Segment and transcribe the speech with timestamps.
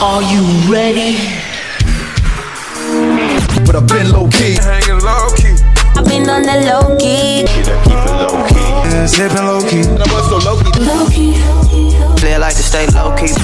[0.00, 1.18] Are you ready?
[3.66, 4.54] but I've been low key.
[4.54, 5.56] hanging low key.
[5.96, 7.46] I've been on the low key.
[7.46, 8.54] Should I keep it low key?
[8.54, 9.80] Yeah, sipping low key.
[9.88, 10.80] And I was so low key.
[10.86, 12.20] Low key.
[12.20, 13.34] Play like to stay low key.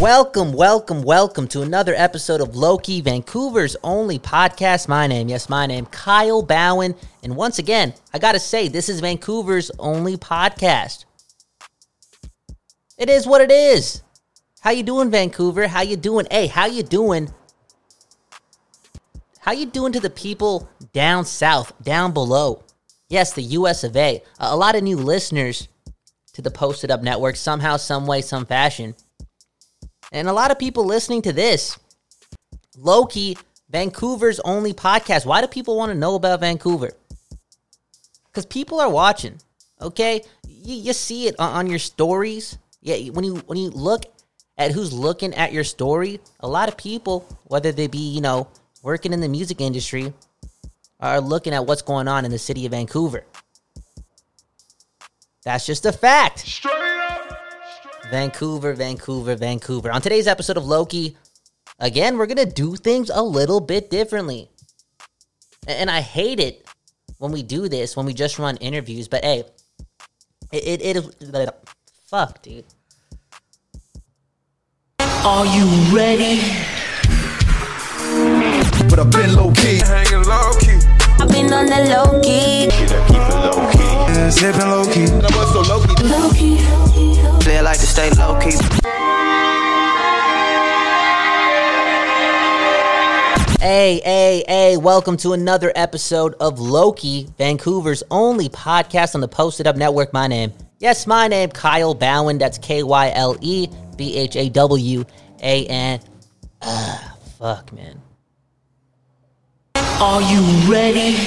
[0.00, 4.88] Welcome, welcome, welcome to another episode of Loki, Vancouver's only podcast.
[4.88, 6.96] My name, yes, my name, Kyle Bhawan.
[7.22, 11.04] And once again, I gotta say, this is Vancouver's only podcast.
[13.00, 14.02] It is what it is.
[14.60, 15.66] How you doing, Vancouver?
[15.66, 16.26] How you doing?
[16.30, 17.32] Hey, how you doing?
[19.38, 22.62] How you doing to the people down south, down below?
[23.08, 24.22] Yes, the US of A.
[24.38, 25.66] A lot of new listeners
[26.34, 28.94] to the Posted Up Network, somehow, some way, some fashion.
[30.12, 31.78] And a lot of people listening to this.
[32.76, 33.38] Loki,
[33.70, 35.24] Vancouver's only podcast.
[35.24, 36.90] Why do people want to know about Vancouver?
[38.26, 39.38] Because people are watching.
[39.80, 42.58] Okay, you, you see it on, on your stories.
[42.82, 44.04] Yeah, when you when you look
[44.56, 48.48] at who's looking at your story, a lot of people, whether they be you know
[48.82, 50.12] working in the music industry,
[51.00, 53.24] are looking at what's going on in the city of Vancouver.
[55.44, 56.40] That's just a fact.
[56.40, 57.38] Straight up.
[58.10, 59.90] Vancouver, Vancouver, Vancouver.
[59.90, 61.16] On today's episode of Loki,
[61.78, 64.50] again, we're going to do things a little bit differently.
[65.66, 66.66] And I hate it
[67.18, 69.44] when we do this, when we just run interviews, but hey,
[70.52, 71.54] it, it, it
[72.06, 72.64] fuck, dude.
[75.22, 76.40] Are you ready?
[78.88, 79.78] But I've been low key.
[79.84, 80.80] Hanging low key.
[81.20, 82.68] I've been on the low key.
[82.72, 85.04] Yeah, sipping low key.
[85.04, 86.04] And I was so low key.
[86.04, 87.44] Low key.
[87.44, 88.56] Play like to stay low key.
[93.60, 99.66] Hey, hey, hey, welcome to another episode of Loki, Vancouver's only podcast on the Posted
[99.66, 100.14] Up Network.
[100.14, 102.38] My name, yes, my name, Kyle Bhawan.
[102.38, 103.68] That's K Y L E
[104.00, 105.04] B H A W
[105.42, 106.00] A N.
[106.62, 108.00] Ah, fuck, man.
[109.76, 110.40] Are you
[110.72, 111.18] ready?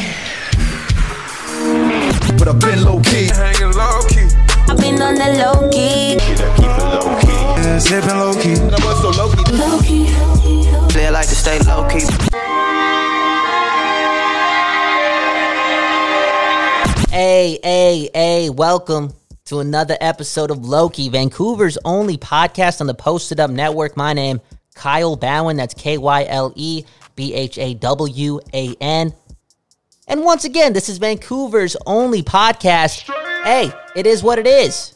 [2.36, 3.28] But I've been low key.
[3.30, 4.25] Hanging low key.
[4.68, 6.18] I've been on the low key.
[7.62, 8.53] Yeah, sipping low key.
[8.53, 9.46] And I was so low key.
[9.53, 10.08] Low key.
[10.92, 12.08] Play like to stay low key.
[17.12, 19.14] Hey, hey, hey, welcome
[19.46, 23.98] to another episode of Loki, Vancouver's only podcast on the Posted Up Network.
[23.98, 24.40] My name,
[24.74, 25.58] Kyle Bhawan.
[25.58, 29.14] That's K Y L E B H A W A N.
[30.08, 33.02] And once again, this is Vancouver's only podcast.
[33.44, 34.96] Hey, it is what it is.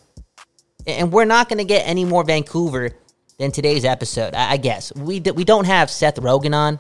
[0.85, 2.91] And we're not going to get any more Vancouver
[3.37, 4.93] than today's episode, I I guess.
[4.95, 6.79] We, d- we don't have Seth Rogen on.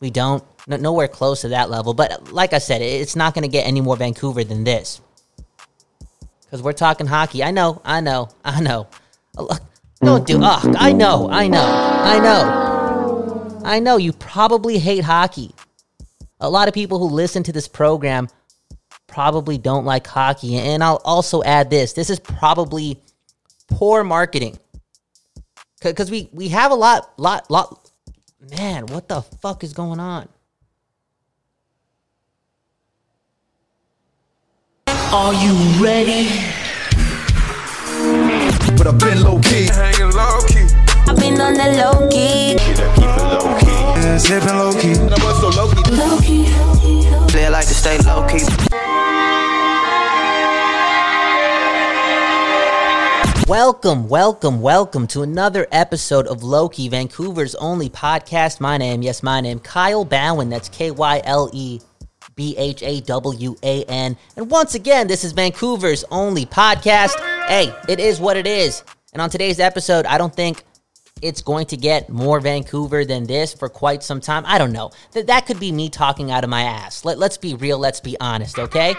[0.00, 0.44] We don't.
[0.68, 1.94] No, nowhere close to that level.
[1.94, 5.00] But like I said, it's not going to get any more Vancouver than this.
[6.56, 7.44] Because we're talking hockey.
[7.44, 8.88] I know, I know, I know.
[10.00, 10.42] Don't do.
[10.42, 13.60] Ugh, I know, I know, I know.
[13.62, 15.54] I know you probably hate hockey.
[16.40, 18.30] A lot of people who listen to this program
[19.06, 20.56] probably don't like hockey.
[20.56, 23.02] And I'll also add this this is probably
[23.68, 24.58] poor marketing.
[25.82, 27.90] Because we, we have a lot, lot, lot.
[28.56, 30.26] Man, what the fuck is going on?
[35.18, 36.28] Are you ready?
[38.76, 39.64] But I've been low key.
[39.64, 40.66] Hanging low key.
[41.08, 42.56] I've been on the low key.
[43.96, 44.92] Yeah, sipping low key.
[44.92, 45.90] And I was so low key.
[45.92, 47.32] Low key.
[47.32, 48.44] Play like to stay low key.
[53.48, 58.60] Welcome, welcome, welcome to another episode of Loki, Vancouver's only podcast.
[58.60, 60.50] My name, yes, my name, Kyle Bhawan.
[60.50, 61.80] That's K Y L E
[62.36, 64.16] B H A W A N.
[64.36, 67.18] And once again, this is Vancouver's only podcast.
[67.48, 68.84] Hey, it is what it is.
[69.14, 70.62] And on today's episode, I don't think
[71.22, 74.44] it's going to get more Vancouver than this for quite some time.
[74.46, 74.90] I don't know.
[75.12, 77.06] That that could be me talking out of my ass.
[77.06, 78.94] Let, let's be real, let's be honest, okay?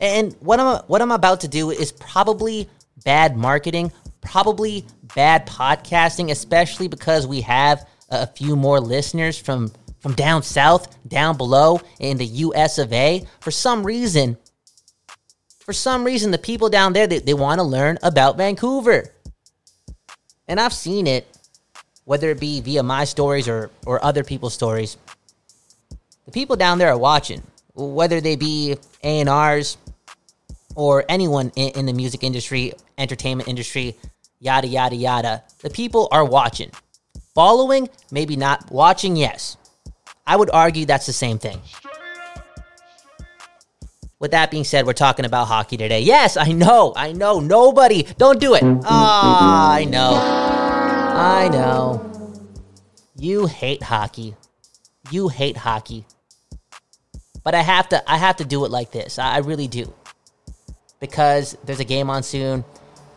[0.00, 2.68] And what I'm what I'm about to do is probably
[3.04, 4.84] bad marketing, probably
[5.14, 9.70] bad podcasting, especially because we have a few more listeners from
[10.00, 13.24] from down south, down below in the US of A.
[13.40, 14.36] For some reason,
[15.58, 19.12] for some reason the people down there they, they want to learn about Vancouver.
[20.48, 21.26] And I've seen it
[22.04, 24.96] whether it be via my stories or or other people's stories.
[26.26, 27.42] The people down there are watching,
[27.74, 29.78] whether they be A&Rs,
[30.74, 33.96] or anyone in, in the music industry, entertainment industry,
[34.40, 36.70] yada, yada, yada, the people are watching.
[37.34, 38.70] Following, maybe not.
[38.70, 39.56] Watching, yes.
[40.26, 41.60] I would argue that's the same thing.
[44.18, 46.00] with that being said, we're talking about hockey today.
[46.00, 47.40] Yes, I know, I know.
[47.40, 48.62] Nobody, don't do it.
[48.84, 52.12] Ah, I know, I know.
[53.14, 54.34] You hate hockey.
[55.10, 56.06] You hate hockey.
[57.44, 59.18] But I have to, I have to do it like this.
[59.18, 59.92] I really do,
[60.98, 62.64] because there's a game on soon,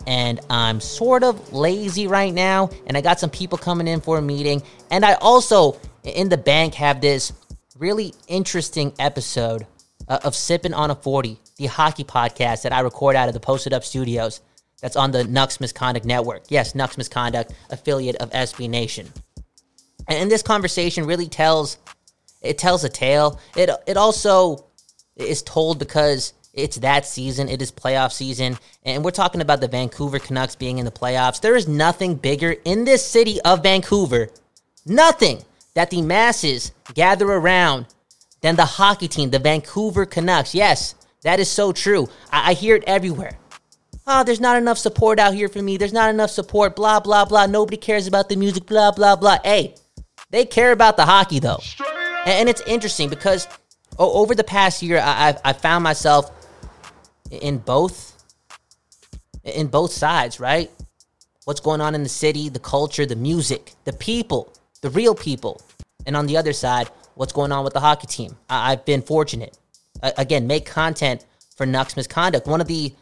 [0.05, 4.17] and I'm sort of lazy right now, and I got some people coming in for
[4.17, 4.61] a meeting,
[4.91, 7.33] and I also in the bank have this
[7.77, 9.65] really interesting episode
[10.07, 13.39] uh, of Sipping on a 40, the hockey podcast that I record out of the
[13.39, 14.41] Posted Up Studios
[14.81, 16.43] that's on the Nucks Misconduct Network.
[16.49, 19.07] Yes, Nucks Misconduct, affiliate of SB Nation.
[20.07, 21.77] And this conversation really tells
[22.41, 23.39] it tells a tale.
[23.55, 24.65] It it also
[25.15, 27.47] is told because it's that season.
[27.49, 31.41] It is playoff season, and we're talking about the Vancouver Canucks being in the playoffs.
[31.41, 34.29] There is nothing bigger in this city of Vancouver,
[34.85, 35.43] nothing
[35.75, 37.85] that the masses gather around
[38.41, 40.55] than the hockey team, the Vancouver Canucks.
[40.55, 42.07] Yes, that is so true.
[42.31, 43.37] I, I hear it everywhere.
[44.07, 45.77] Oh, there's not enough support out here for me.
[45.77, 46.75] There's not enough support.
[46.75, 47.45] Blah blah blah.
[47.45, 48.65] Nobody cares about the music.
[48.65, 49.37] Blah blah blah.
[49.43, 49.75] Hey,
[50.31, 51.59] they care about the hockey though,
[52.25, 53.47] and, and it's interesting because
[53.99, 56.31] o- over the past year, I, I've I found myself
[57.29, 58.15] in both
[59.43, 60.39] in both sides.
[60.39, 60.71] Right,
[61.45, 65.61] what's going on in the city, the culture, the music, the people, the real people,
[66.05, 68.37] and on the other side, what's going on with the hockey team.
[68.49, 69.57] I- I've been fortunate.
[70.01, 72.93] Again, make content for Nucks Misconduct, one of the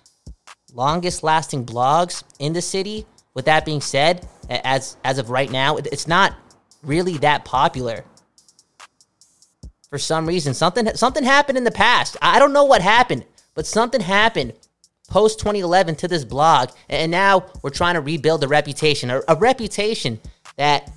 [0.73, 3.05] longest lasting blogs in the city.
[3.35, 6.35] With that being said, as as of right now, it's not
[6.81, 8.03] really that popular.
[9.91, 12.17] For some reason, something something happened in the past.
[12.19, 14.53] I don't know what happened, but something happened
[15.07, 19.35] post 2011 to this blog, and now we're trying to rebuild a reputation, a, a
[19.35, 20.19] reputation
[20.57, 20.91] that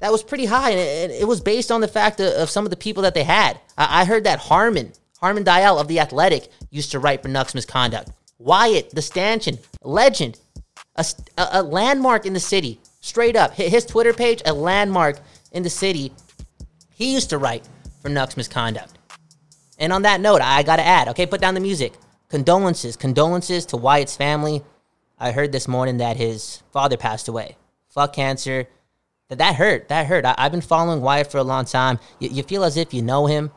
[0.00, 2.76] that was pretty high, and it, was based on the fact of, some of the
[2.76, 3.58] people that they had.
[3.78, 8.10] I, heard that Harman, Harman Dayal of the Athletic, used to write for Nucks Misconduct.
[8.38, 10.38] Wyatt, the stanchion, legend,
[10.96, 11.04] a,
[11.36, 13.54] a, landmark in the city, straight up.
[13.56, 15.18] Hi- His Twitter page, a landmark
[15.52, 16.12] in the city.
[16.90, 17.66] He used to write
[18.02, 18.98] for Nucks Misconduct.
[19.78, 21.94] And on that note, I got to add, okay, put down the music.
[22.28, 24.62] Condolences, condolences to Wyatt's family.
[25.18, 27.56] I heard this morning that his father passed away.
[27.88, 28.68] Fuck cancer.
[29.28, 29.88] That that hurt.
[29.88, 30.24] That hurt.
[30.24, 31.98] I, I've been following Wyatt for a long time.
[32.20, 33.50] You, you feel as if you know him,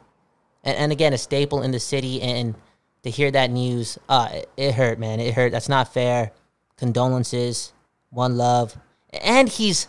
[0.64, 2.22] and, and again, a staple in the city.
[2.22, 2.56] And
[3.04, 5.20] to hear that news, uh, it, it hurt, man.
[5.20, 5.52] It hurt.
[5.52, 6.32] That's not fair.
[6.78, 7.74] Condolences.
[8.10, 8.78] One love.
[9.22, 9.88] And he's,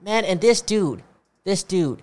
[0.00, 0.24] man.
[0.24, 1.02] And this dude,
[1.44, 2.02] this dude,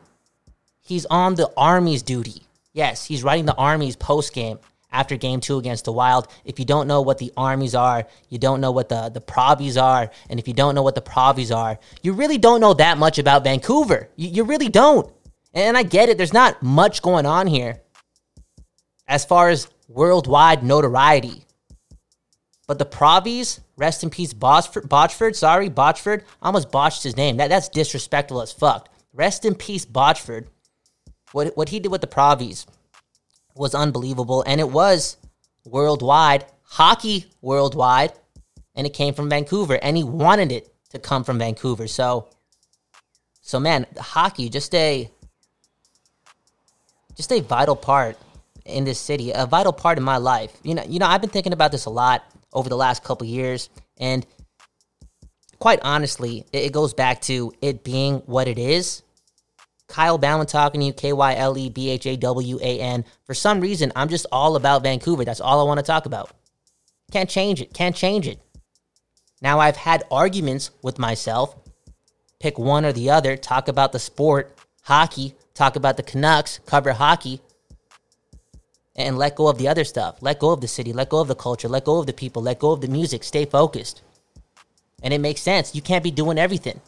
[0.81, 2.43] he's on the Armies duty.
[2.73, 4.59] Yes, he's writing the Armies post game
[4.95, 6.27] after game two against the Wild.
[6.45, 9.75] If you don't know what the Armies are, you don't know what the, the Provies
[9.77, 10.09] are.
[10.29, 13.19] And if you don't know what the Provies are, you really don't know that much
[13.19, 14.09] about Vancouver.
[14.15, 15.11] You, you really don't.
[15.53, 17.81] And I get it, there's not much going on here
[19.07, 21.43] as far as worldwide notoriety.
[22.67, 26.21] But the Provies, rest in peace, Botchford, Botchford sorry, Botchford.
[26.41, 27.37] I almost botched his name.
[27.37, 28.89] That, that's disrespectful as fuck.
[29.13, 30.47] Rest in peace, Botchford.
[31.31, 32.65] What, what he did with the Provies
[33.55, 35.17] was unbelievable, and it was
[35.63, 38.13] worldwide, hockey worldwide,
[38.75, 41.87] and it came from Vancouver, and he wanted it to come from Vancouver.
[41.87, 42.27] So,
[43.41, 45.09] so man, hockey just a
[47.15, 48.17] just a vital part
[48.65, 50.51] in this city, a vital part in my life.
[50.63, 53.25] You know, you know, I've been thinking about this a lot over the last couple
[53.27, 54.25] years, and
[55.59, 59.01] quite honestly, it, it goes back to it being what it is.
[59.95, 63.05] Kyle Bhawan talking to you, K Y L E B H A W A N.
[63.23, 65.23] For some reason, I'm just all about Vancouver.
[65.23, 66.31] That's all I want to talk about.
[67.13, 67.73] Can't change it.
[67.73, 68.37] Can't change it.
[69.41, 71.55] Now, I've had arguments with myself.
[72.41, 73.37] Pick one or the other.
[73.37, 75.33] Talk about the sport, hockey.
[75.53, 76.59] Talk about the Canucks.
[76.65, 77.39] Cover hockey.
[78.97, 80.17] And let go of the other stuff.
[80.19, 80.91] Let go of the city.
[80.91, 81.69] Let go of the culture.
[81.69, 82.41] Let go of the people.
[82.41, 83.23] Let go of the music.
[83.23, 84.01] Stay focused.
[85.01, 85.73] And it makes sense.
[85.73, 86.81] You can't be doing everything.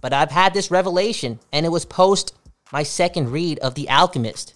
[0.00, 2.34] But I've had this revelation, and it was post
[2.72, 4.54] my second read of The Alchemist.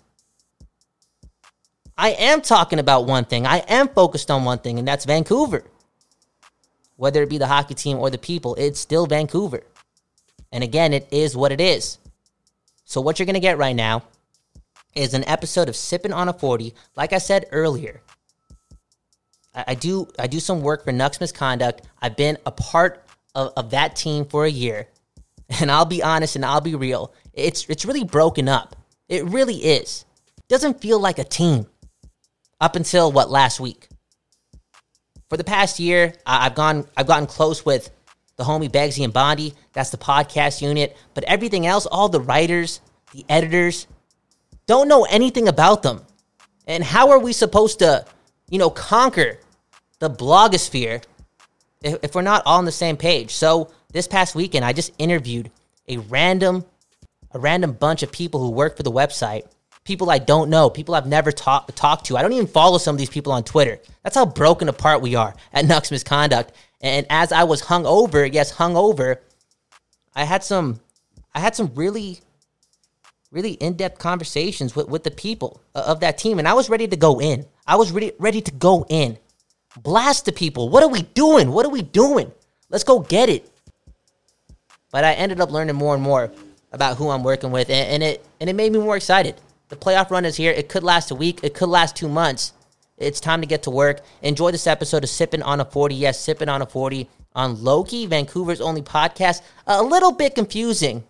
[1.97, 3.47] I am talking about one thing.
[3.47, 5.65] I am focused on one thing, and that's Vancouver.
[6.97, 9.63] Whether it be the hockey team or the people, it's still Vancouver.
[10.51, 11.99] And again, it is what it is.
[12.85, 14.03] So, what you're going to get right now
[14.95, 16.75] is an episode of Sipping on a 40.
[16.97, 18.03] Like I said earlier,
[19.55, 21.83] I, do I do some work for Nucks Misconduct.
[22.01, 24.89] I've been a part of, of that team for a year.
[25.61, 27.13] And I'll be honest and I'll be real.
[27.33, 28.77] It's it's really broken up.
[29.09, 30.05] It really is.
[30.49, 31.67] Doesn't feel like a team
[32.61, 33.89] up until what last week.
[35.29, 37.91] For the past year, I've gone I've gotten close with
[38.37, 39.55] the homie Begsy and Bondi.
[39.73, 40.97] That's the podcast unit.
[41.15, 42.81] But everything else, all the writers,
[43.13, 43.87] the editors,
[44.67, 46.03] don't know anything about them.
[46.67, 48.05] And how are we supposed to,
[48.49, 49.39] you know, conquer
[49.99, 51.03] the blogosphere
[51.83, 53.33] if, if we're not all on the same page?
[53.33, 55.51] So this past weekend, I just interviewed
[55.89, 56.65] a random,
[57.33, 59.45] a random bunch of people who work for the website.
[59.85, 62.17] People I don't know, people I've never talked talked to.
[62.17, 63.79] I don't even follow some of these people on Twitter.
[64.03, 66.53] That's how broken apart we are at Nucks Misconduct.
[66.81, 69.21] And as I was hung over, yes, hung over,
[70.15, 70.81] I had some,
[71.35, 72.21] I had some really
[73.33, 76.97] really in-depth conversations with, with the people of that team and i was ready to
[76.97, 79.19] go in i was ready, ready to go in
[79.83, 82.31] blast the people what are we doing what are we doing
[82.69, 83.51] let's go get it
[84.93, 86.31] but i ended up learning more and more
[86.71, 89.37] about who i'm working with and, and it and it made me more excited.
[89.69, 90.51] The playoff run is here.
[90.51, 91.39] It could last a week.
[91.45, 92.53] It could last two months.
[92.99, 94.01] It's time to get to work.
[94.21, 98.07] Enjoy this episode of sipping on a 40 yes sipping on a 40 on loki
[98.07, 99.43] vancouver's only podcast.
[99.69, 101.05] A little bit confusing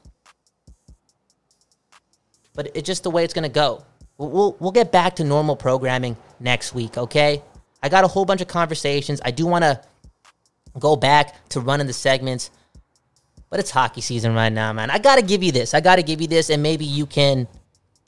[2.55, 3.83] but it's just the way it's going to go.
[4.19, 7.43] We'll, we'll, we'll get back to normal programming next week, okay?
[7.83, 9.23] I got a whole bunch of conversations.
[9.25, 9.81] I do want to
[10.79, 12.51] go back to running the segments,
[13.53, 14.89] but it's hockey season right now, man.
[14.89, 15.75] I got to give you this.
[15.75, 17.47] I got to give you this, and maybe you can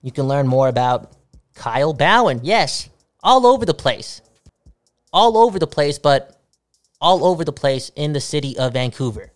[0.01, 1.13] you can learn more about
[1.55, 2.41] Kyle Bhawan.
[2.43, 2.89] Yes,
[3.23, 4.23] all over the place,
[5.13, 6.41] all over the place, but
[6.99, 9.33] all over the place in the city of Vancouver.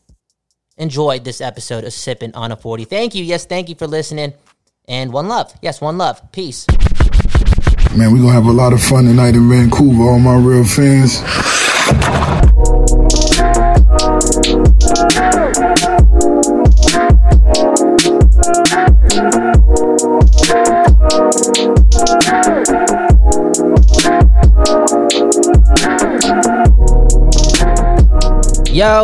[0.79, 2.87] Enjoyed this episode of Sipping on a 40.
[2.87, 3.23] Thank you.
[3.23, 4.33] Yes, thank you for listening.
[4.89, 5.53] And one love.
[5.61, 6.33] Yes, one love.
[6.33, 6.67] Peace.
[7.95, 11.23] Man, we're gonna have a lot of fun tonight in Vancouver, all my real fans.
[19.09, 19.17] Yo,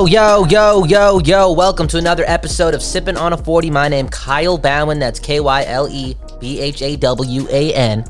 [0.06, 1.52] yo, yo, yo, yo.
[1.52, 3.70] Welcome to another episode of Sipping on a 40.
[3.70, 5.00] My name Kyle Bhawan.
[5.00, 8.04] That's K Y L E B H A W A N.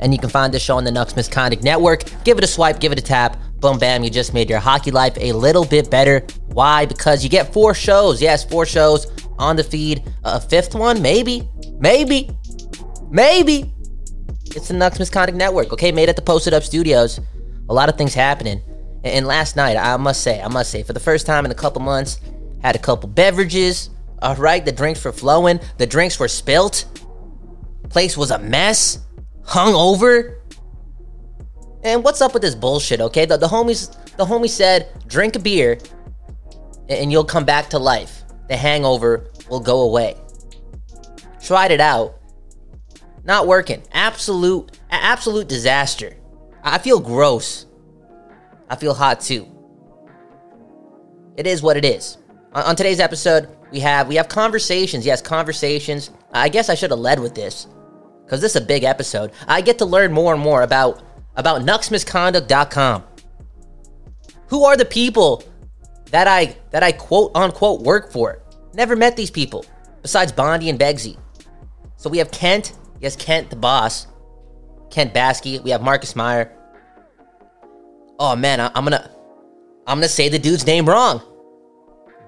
[0.00, 2.02] And you can find this show on the Nucks Misconduct Network.
[2.24, 3.38] Give it a swipe, give it a tap.
[3.60, 6.26] Boom, bam, you just made your hockey life a little bit better.
[6.48, 6.84] Why?
[6.84, 8.20] Because you get four shows.
[8.20, 9.06] Yes, four shows
[9.38, 10.02] on the feed.
[10.24, 11.02] A fifth one?
[11.02, 11.48] Maybe.
[11.78, 12.30] Maybe.
[13.10, 13.72] Maybe.
[14.54, 15.92] It's the Nucks Misconduct Network, okay?
[15.92, 17.20] Made at the Posted Up Studios.
[17.68, 18.62] A lot of things happening.
[19.04, 21.54] And last night, I must say, I must say, for the first time in a
[21.54, 22.20] couple months,
[22.62, 23.90] had a couple beverages.
[24.22, 26.86] All right, the drinks were flowing, the drinks were spilt.
[27.90, 28.98] Place was a mess,
[29.44, 30.42] hung over.
[31.84, 33.00] And what's up with this bullshit?
[33.00, 35.78] Okay, the, the homies, the homie said, drink a beer,
[36.88, 38.22] and you'll come back to life.
[38.48, 40.16] The hangover will go away.
[41.42, 42.20] Tried it out,
[43.24, 43.82] not working.
[43.92, 46.16] Absolute, absolute disaster.
[46.62, 47.66] I feel gross.
[48.68, 49.46] I feel hot too.
[51.36, 52.18] It is what it is.
[52.52, 55.04] On, today's episode, we have we have conversations.
[55.04, 56.10] Yes, conversations.
[56.32, 57.66] I guess I should have led with this
[58.24, 59.32] because this is a big episode.
[59.46, 61.02] I get to learn more and more about
[61.36, 63.04] about nucksmisconduct.com.
[64.48, 65.44] Who are the people
[66.10, 68.42] that I that I quote unquote work for?
[68.74, 69.64] Never met these people
[70.02, 71.18] besides Bondi and Begsy.
[71.96, 72.74] So we have Kent.
[73.00, 74.06] Yes, Kent, the boss.
[74.90, 75.62] Kent Baskey.
[75.62, 76.52] We have Marcus Meyer.
[78.18, 79.10] Oh man, I, I'm gonna
[79.86, 81.22] I'm gonna say the dude's name wrong.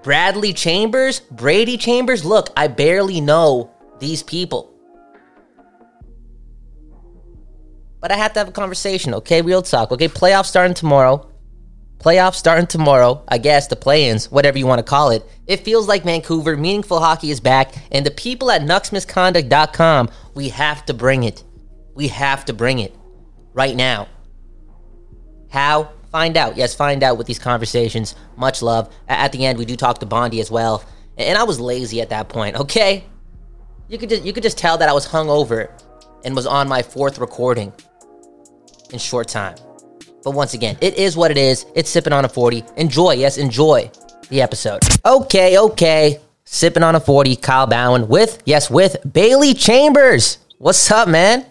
[0.03, 2.25] Bradley Chambers, Brady Chambers.
[2.25, 4.73] Look, I barely know these people.
[8.01, 9.43] But I have to have a conversation, okay?
[9.43, 10.09] Real talk, okay?
[10.09, 11.29] Playoffs starting tomorrow.
[11.99, 13.25] Playoffs starting tomorrow.
[13.29, 15.25] I guess the play-ins, whatever you want to call it.
[15.47, 20.87] It feels like Vancouver, meaningful hockey is back, and the people at nucksmisconduct.com, we have
[20.87, 21.43] to bring it.
[21.95, 22.95] We have to bring it
[23.53, 24.07] right now.
[25.51, 25.91] How?
[26.13, 26.57] Find out.
[26.57, 28.15] Yes, find out with these conversations.
[28.37, 28.95] Much love.
[29.09, 30.85] At the end, we do talk to Bondi as well.
[31.19, 33.05] And I was lazy at that point, okay?
[33.89, 35.71] You could just you could just tell that I was hungover
[36.25, 37.73] and was on my fourth recording
[38.91, 39.57] in short time.
[40.29, 41.65] But once again, it is what it is.
[41.75, 42.63] It's sipping on a 40.
[42.77, 43.91] Enjoy, yes, enjoy
[44.29, 44.83] the episode.
[45.07, 46.21] Okay, okay.
[46.45, 50.37] Sipping on a 40, Kyle Bhawan with, yes, with Bailey Chambers.
[50.59, 51.47] What's up, man?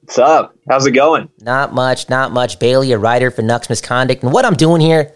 [0.00, 0.56] What's up?
[0.66, 1.28] How's it going?
[1.42, 2.58] Not much, not much.
[2.58, 4.22] Bailey, a writer for Nucks Misconduct.
[4.22, 5.12] And what I'm doing here,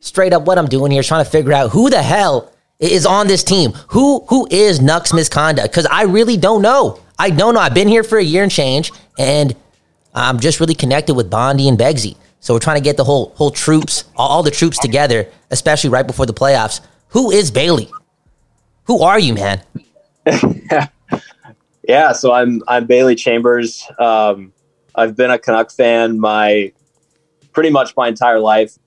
[0.00, 3.06] straight up what I'm doing here is trying to figure out who the hell is
[3.06, 3.70] on this team.
[3.90, 5.70] Who who is Nucks Misconduct?
[5.70, 6.98] Because I really don't know.
[7.20, 7.60] I don't know.
[7.60, 9.54] I've been here for a year and change, and
[10.14, 12.16] I'm just really connected with Bondi and Begsy.
[12.40, 15.90] So we're trying to get the whole whole troops, all, all the troops together, especially
[15.90, 16.80] right before the playoffs.
[17.08, 17.90] Who is Bailey?
[18.84, 19.62] Who are you, man?
[21.86, 23.86] yeah, so I'm I'm Bailey Chambers.
[23.98, 24.52] Um,
[24.94, 26.72] I've been a Canuck fan my
[27.52, 28.78] pretty much my entire life.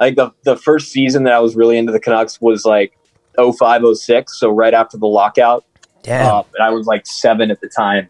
[0.00, 2.98] I think the the first season that I was really into the Canucks was like
[3.36, 5.64] 05, 06, so right after the lockout.
[6.02, 6.34] Damn.
[6.34, 8.08] Uh, and I was like seven at the time.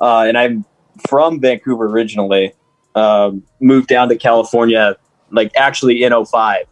[0.00, 0.64] uh, and I'm
[1.08, 2.52] from Vancouver originally.
[2.94, 4.96] Um, moved down to California,
[5.30, 6.66] like actually in 05.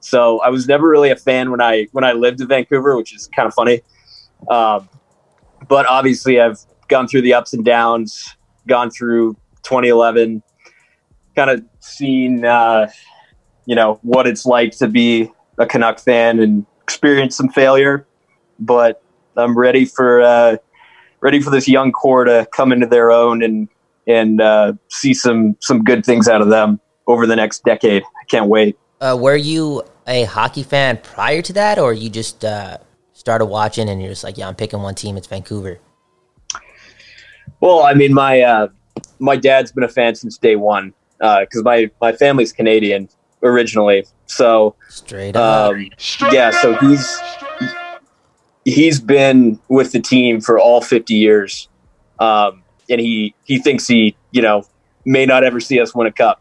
[0.00, 3.14] So I was never really a fan when I when I lived in Vancouver, which
[3.14, 3.80] is kind of funny.
[4.48, 4.88] Um,
[5.66, 10.42] but obviously, I've gone through the ups and downs, gone through 2011,
[11.34, 12.90] kind of seen, uh,
[13.66, 18.06] you know, what it's like to be a Canuck fan and experience some failure.
[18.60, 19.02] But
[19.36, 20.56] I'm ready for uh,
[21.24, 23.68] ready for this young core to come into their own and
[24.06, 26.78] and uh, see some some good things out of them
[27.08, 28.02] over the next decade.
[28.02, 28.78] I can't wait.
[29.00, 32.78] Uh, were you a hockey fan prior to that, or you just uh,
[33.14, 35.16] started watching and you're just like, yeah, I'm picking one team.
[35.16, 35.80] It's Vancouver.
[37.60, 38.68] Well, I mean, my uh,
[39.18, 43.08] my dad's been a fan since day one because my my family's Canadian
[43.42, 44.04] originally.
[44.26, 45.72] So Straight up.
[45.72, 45.90] um,
[46.30, 47.18] yeah, so he's
[48.64, 51.68] he's been with the team for all 50 years,
[52.18, 54.66] um, and he he thinks he you know
[55.04, 56.40] may not ever see us win a cup.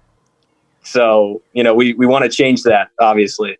[0.83, 3.57] So you know we we want to change that, obviously.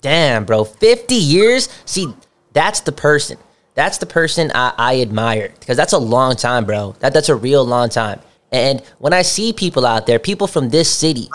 [0.00, 0.64] Damn, bro.
[0.64, 1.68] 50 years?
[1.84, 2.14] See,
[2.52, 3.38] that's the person.
[3.74, 6.96] That's the person I, I admire because that's a long time, bro.
[7.00, 8.20] That, that's a real long time.
[8.52, 11.28] And when I see people out there, people from this city,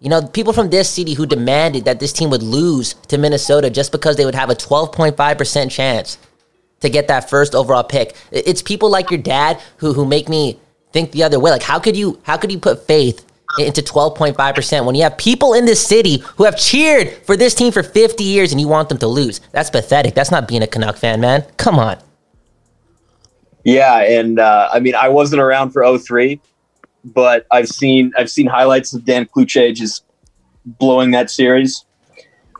[0.00, 3.70] you know, people from this city who demanded that this team would lose to Minnesota
[3.70, 6.18] just because they would have a 12.5% chance
[6.80, 8.14] to get that first overall pick.
[8.30, 10.58] It's people like your dad who who make me
[10.92, 11.50] think the other way.
[11.50, 13.24] Like how could you how could you put faith
[13.58, 17.72] into 12.5% when you have people in this city who have cheered for this team
[17.72, 19.40] for 50 years and you want them to lose?
[19.52, 20.14] That's pathetic.
[20.14, 21.42] That's not being a Canuck fan, man.
[21.56, 21.98] Come on.
[23.64, 26.40] Yeah, and uh, I mean, I wasn't around for 03,
[27.14, 30.04] but I've seen I've seen highlights of Dan Cloutier just
[30.64, 31.84] blowing that series,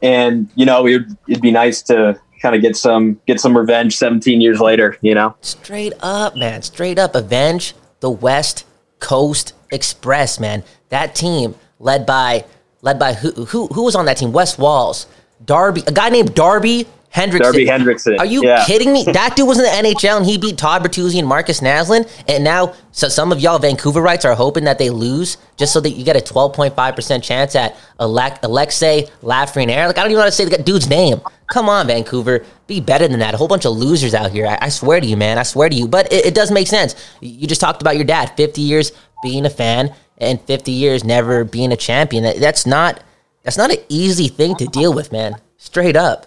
[0.02, 3.96] and you know, it'd, it'd be nice to kind of get some get some revenge
[3.96, 4.96] 17 years later.
[5.00, 6.62] You know, Straight up, man.
[6.62, 7.14] Straight up.
[7.14, 8.64] Avenge the West
[9.00, 10.62] Coast Express, man.
[10.90, 12.44] That team led by
[12.82, 14.32] led by who who who was on that team?
[14.32, 15.06] Wes Walz.
[15.44, 17.38] Darby, a guy named Darby Hendrickson.
[17.40, 18.18] Darby Hendrickson.
[18.18, 18.64] Are you Yeah.
[18.66, 19.04] kidding me?
[19.16, 22.08] That dude was in the NHL and he beat Todd Bertuzzi and Markus Naslund.
[22.28, 25.90] And now, so some of y'all Vancouverites are hoping that they lose just so that
[25.90, 29.86] you get a 12.5% chance at Alec- Alexei Lafreniere.
[29.86, 31.20] Like, I don't even want to say the dude's name.
[31.48, 32.44] Come on, Vancouver.
[32.66, 33.32] Be better than that.
[33.32, 34.46] A whole bunch of losers out here.
[34.46, 35.38] I, I swear to you, man.
[35.38, 35.88] I swear to you.
[35.88, 36.94] But it, it does make sense.
[37.20, 41.44] You just talked about your dad 50 years being a fan and 50 years never
[41.44, 42.24] being a champion.
[42.24, 43.00] That- That's not.
[43.44, 45.36] That's not an easy thing to deal with, man.
[45.56, 46.26] Straight up.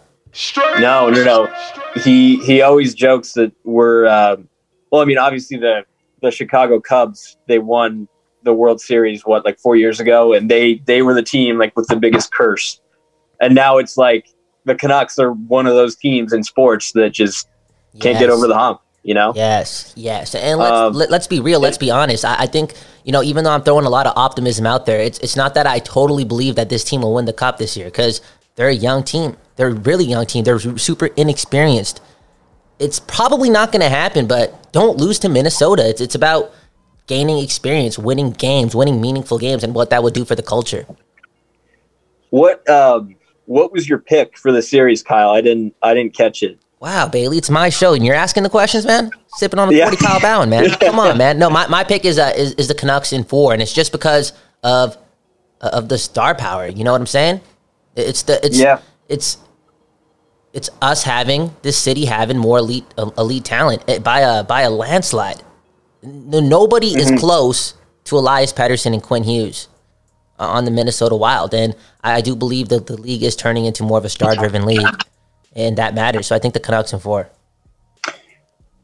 [0.79, 1.53] No, no, no.
[2.03, 4.37] He he always jokes that we're uh,
[4.91, 5.01] well.
[5.01, 5.85] I mean, obviously the
[6.21, 8.07] the Chicago Cubs they won
[8.43, 11.75] the World Series what like four years ago, and they they were the team like
[11.75, 12.79] with the biggest curse,
[13.41, 14.27] and now it's like
[14.65, 17.47] the Canucks are one of those teams in sports that just
[17.99, 18.81] can't get over the hump.
[19.01, 21.59] You know, Yes, yes, and let's Um, let, let's be real.
[21.59, 22.25] Let's be honest.
[22.25, 22.73] I, I think
[23.05, 25.53] you know, even though I'm throwing a lot of optimism out there, it's it's not
[25.55, 28.21] that I totally believe that this team will win the cup this year because
[28.55, 29.37] they're a young team.
[29.59, 30.45] They're a really young team.
[30.45, 31.99] They're super inexperienced.
[32.79, 35.85] It's probably not going to happen, but don't lose to Minnesota.
[35.89, 36.53] It's it's about
[37.07, 40.85] gaining experience, winning games, winning meaningful games, and what that would do for the culture.
[42.29, 43.15] what um,
[43.47, 45.31] what was your pick for the series, Kyle?
[45.31, 46.57] I didn't I didn't catch it.
[46.79, 49.11] Wow, Bailey, it's my show, and you're asking the questions, man.
[49.35, 49.89] Sipping on the Yeah.
[49.89, 50.69] forty Kyle Bhawan, man.
[50.79, 51.37] Come on, man.
[51.37, 53.91] No, my, my pick is, uh, is is the Canucks in four, and it's just
[53.91, 54.31] because
[54.63, 54.95] of
[55.59, 56.67] uh, of the star power.
[56.67, 57.41] You know what I'm saying?
[57.97, 58.79] It's the it's Yeah.
[59.09, 59.37] it's
[60.53, 64.61] it's us having this city having more elite uh, elite talent eh, by a by
[64.61, 65.43] a landslide.
[66.01, 67.73] Nobody is close
[68.05, 69.67] to Elias Pettersson and Quinn Hughes
[70.39, 73.83] uh, on the Minnesota Wild, and I do believe that the league is turning into
[73.83, 74.87] more of a star driven league,
[75.55, 76.27] and that matters.
[76.27, 77.29] So I think the Canucks in four.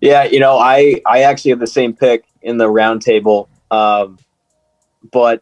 [0.02, 4.20] Yeah, you know, I I actually have the same pick in the round table, um,
[5.12, 5.42] but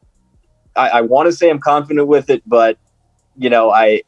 [0.76, 2.78] I, I want to say I'm confident with it, but
[3.36, 4.04] you know, I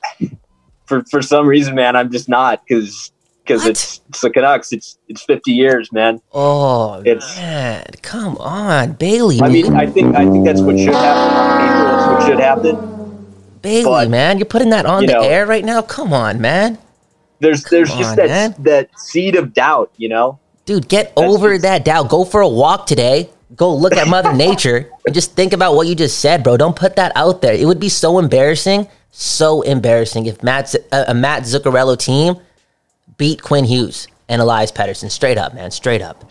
[0.86, 3.12] for for some reason, man, I'm just not because
[3.43, 4.71] because it's it's the Canucks.
[4.71, 6.21] It's it's 50 years, man.
[6.34, 9.41] Oh It's- man, come on, Bailey.
[9.41, 9.76] I mean.
[9.76, 11.86] I think I think that's what should happen.
[11.86, 12.91] That's what should happen.
[13.62, 15.82] Bailey, but, man, you're putting that on you the know- air right now.
[15.82, 16.78] Come on, man,
[17.39, 18.56] There's there's just on, that man.
[18.60, 20.39] that seed of doubt, you know.
[20.65, 22.10] dude, get That's over just- that doubt.
[22.10, 23.30] Go for a walk today.
[23.56, 26.58] Go look at Mother Nature and just think about what you just said, bro.
[26.58, 27.54] Don't put that out there.
[27.54, 32.36] It would be so embarrassing, so embarrassing if Matt a Matt Zuccarello team
[33.17, 35.10] beat Quinn Hughes and Elias Pettersson.
[35.10, 35.71] Straight up, man.
[35.71, 36.30] Straight up.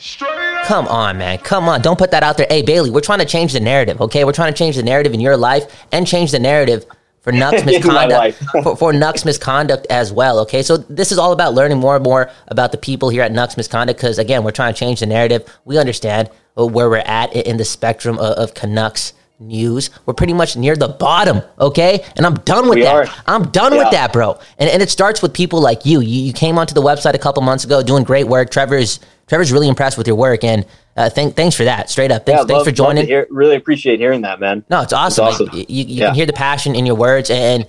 [0.65, 1.39] Come on, man.
[1.39, 1.81] Come on.
[1.81, 2.47] Don't put that out there.
[2.49, 4.25] Hey, Bailey, we're trying to change the narrative, okay?
[4.25, 6.85] We're trying to change the narrative in your life and change the narrative
[7.21, 10.39] for my misconduct for, for Nuck's misconduct as well.
[10.41, 13.33] Okay, so this is all about learning more and more about the people here at
[13.33, 15.49] Nuck's misconduct because again, we're trying to change the narrative.
[15.65, 19.91] We understand uh, where we're at in the spectrum of, of Canucks news.
[20.07, 21.43] We're pretty much near the bottom.
[21.59, 22.95] Okay, and I'm done with We that.
[22.95, 23.07] are.
[23.27, 24.39] I'm done with that, bro.
[24.59, 26.01] And and it starts with people like you.
[26.01, 28.51] You, you came onto the website a couple months ago, doing great work.
[28.51, 30.67] Trevor's Trevor's really impressed with your work, and
[30.97, 31.91] uh, thank, thanks for that.
[31.91, 33.07] Straight up, thanks, Yeah, thanks love- for joining.
[33.07, 34.65] hear- really appreciate hearing that, man.
[34.71, 35.25] No, it's awesome.
[35.27, 35.47] awesome.
[35.47, 36.07] Like, you you Yeah.
[36.07, 37.67] can hear the passion in your words, and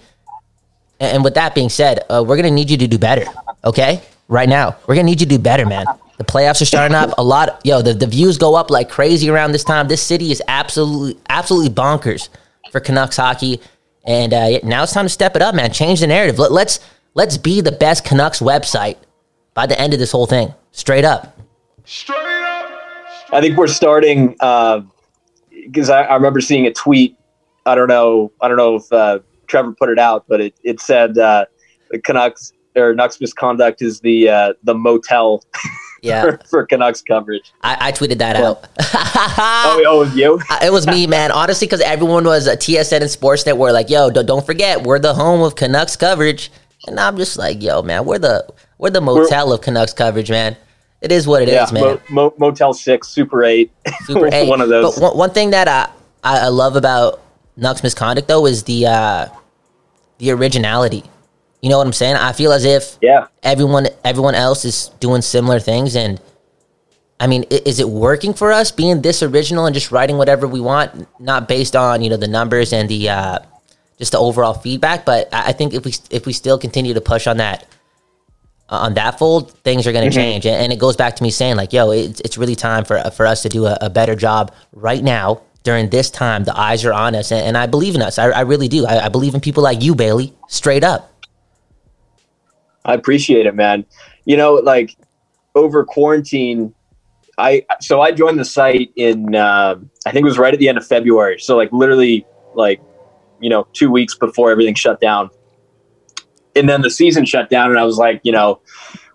[0.99, 3.25] and with that being said, uh, we're gonna need you to do better.
[3.63, 5.85] Okay, right now, we're gonna need you to do better, man.
[6.17, 7.13] The playoffs are starting up.
[7.17, 9.87] A lot, yo, the, the views go up like crazy around this time.
[9.87, 12.29] This city is absolutely absolutely bonkers
[12.71, 13.59] for Canucks hockey,
[14.05, 15.71] and uh, now it's time to step it up, man.
[15.71, 16.39] Change the narrative.
[16.39, 16.79] Let, let's
[17.15, 18.97] let's be the best Canucks website
[19.53, 20.53] by the end of this whole thing.
[20.71, 21.37] Straight up.
[21.83, 22.71] Straight up.
[23.31, 27.17] I think we're starting because I, I remember seeing a tweet.
[27.65, 28.31] I don't know.
[28.41, 31.45] I don't know if uh, Trevor put it out, but it, it said uh,
[31.89, 35.43] the Canucks or Nucks misconduct is the uh, the motel
[36.05, 37.51] Yeah, for, for Canucks coverage.
[37.63, 38.67] I, I tweeted that out.
[39.17, 40.39] Oh, oh, it was you?
[40.61, 41.31] it was me, man.
[41.31, 45.13] Honestly, because everyone was a TSN and Sportsnet were like, "Yo, don't, forget, we're the
[45.13, 46.51] home of Canucks coverage,"
[46.87, 50.55] and I'm just like, "Yo, man, we're the we're the motel of Canucks coverage, man.
[51.01, 51.83] It is what it is, yeah, man.
[51.83, 53.71] Mo- Mo- Motel Six, Super Eight.
[54.05, 54.47] Super eight.
[54.47, 54.95] one of those.
[54.95, 55.89] But one, one thing that I,
[56.23, 57.21] I love about
[57.57, 59.27] Nucks misconduct though is the uh,
[60.19, 61.03] the originality.
[61.61, 62.15] You know what I'm saying?
[62.15, 66.21] I feel as if yeah, everyone everyone else is doing similar things and
[67.19, 70.61] i mean is it working for us being this original and just writing whatever we
[70.61, 71.07] want?
[71.19, 73.39] Not based on you know the numbers and the uh
[73.97, 77.27] just the overall feedback but i think if we if we still continue to push
[77.27, 77.65] on that
[78.69, 80.45] uh, on that fold things are going to change.
[80.45, 82.99] And, and it goes back to me saying like yo it's, it's really time for
[83.11, 86.43] for us to do a, a better job right now during this time.
[86.43, 88.17] The eyes are on us and, and i believe in us.
[88.17, 88.85] I, I really do.
[88.85, 91.11] I, I believe in people like you bailey straight up
[92.85, 93.85] I appreciate it, man.
[94.25, 94.95] You know, like
[95.55, 96.73] over quarantine,
[97.37, 100.69] I so I joined the site in uh, I think it was right at the
[100.69, 101.39] end of February.
[101.39, 102.79] So like literally like
[103.39, 105.29] you know two weeks before everything shut down,
[106.55, 108.61] and then the season shut down, and I was like, you know,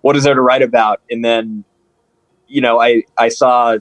[0.03, 1.01] what is there to write about?
[1.11, 1.65] And then
[2.47, 3.79] you know I I saw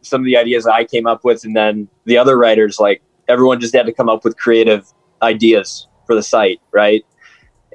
[0.00, 3.02] some of the ideas that I came up with, and then the other writers like
[3.28, 4.86] everyone just had to come up with creative
[5.22, 7.04] ideas for the site, right?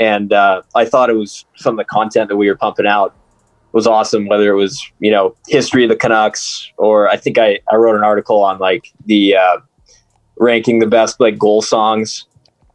[0.01, 3.15] And uh, I thought it was some of the content that we were pumping out
[3.71, 4.27] was awesome.
[4.27, 7.95] Whether it was you know history of the Canucks, or I think I, I wrote
[7.95, 9.57] an article on like the uh,
[10.37, 12.25] ranking the best like goal songs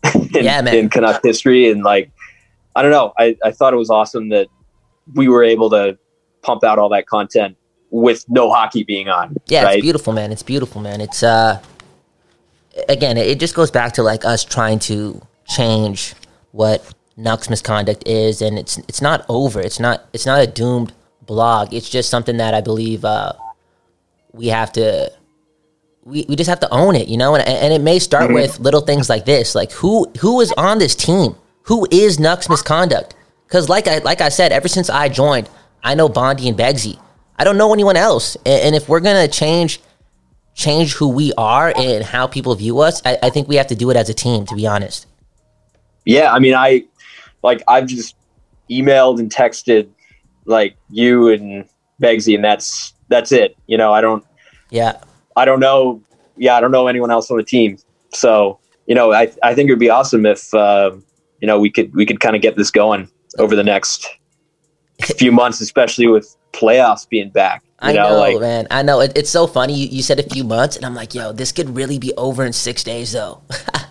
[0.14, 0.76] in, Yeah, man.
[0.76, 2.12] in Canuck history, and like
[2.76, 4.46] I don't know, I, I thought it was awesome that
[5.14, 5.98] we were able to
[6.42, 7.56] pump out all that content
[7.90, 9.36] with no hockey being on.
[9.46, 9.78] Yeah, right?
[9.78, 10.30] it's beautiful, man.
[10.30, 11.00] It's beautiful, man.
[11.00, 11.60] It's uh
[12.88, 16.14] again, it just goes back to like us trying to change
[16.52, 19.60] what Nuck's misconduct is and it's it's not over.
[19.60, 21.72] It's not it's not a doomed blog.
[21.72, 23.32] It's just something that I believe uh
[24.32, 25.10] we have to
[26.04, 28.60] we, we just have to own it, you know, and, and it may start with
[28.60, 33.16] little things like this, like who who is on this team, who is Nuck's misconduct,
[33.46, 35.48] because like I like I said, ever since I joined,
[35.82, 37.00] I know Bondi and Begsy.
[37.38, 39.80] I don't know anyone else, and, and if we're gonna change
[40.54, 43.74] change who we are and how people view us, I, I think we have to
[43.74, 44.46] do it as a team.
[44.46, 45.06] To be honest,
[46.06, 46.82] yeah i mean i
[47.46, 48.16] like i've just
[48.70, 49.88] emailed and texted
[50.44, 51.64] like you and
[52.02, 54.24] begsy and that's that's it you know i don't
[54.70, 55.00] yeah,
[55.36, 56.02] i don't know
[56.36, 57.78] yeah i don't know anyone else on the team
[58.12, 60.90] so you know i i think it would be awesome if uh,
[61.40, 64.08] you know we could we could kind of get this going over the next
[65.16, 68.66] few months especially with playoffs being back you I know, know, like man.
[68.70, 69.00] I know.
[69.00, 69.74] It, it's so funny.
[69.74, 72.42] You, you said a few months, and I'm like, yo, this could really be over
[72.42, 73.42] in six days, though.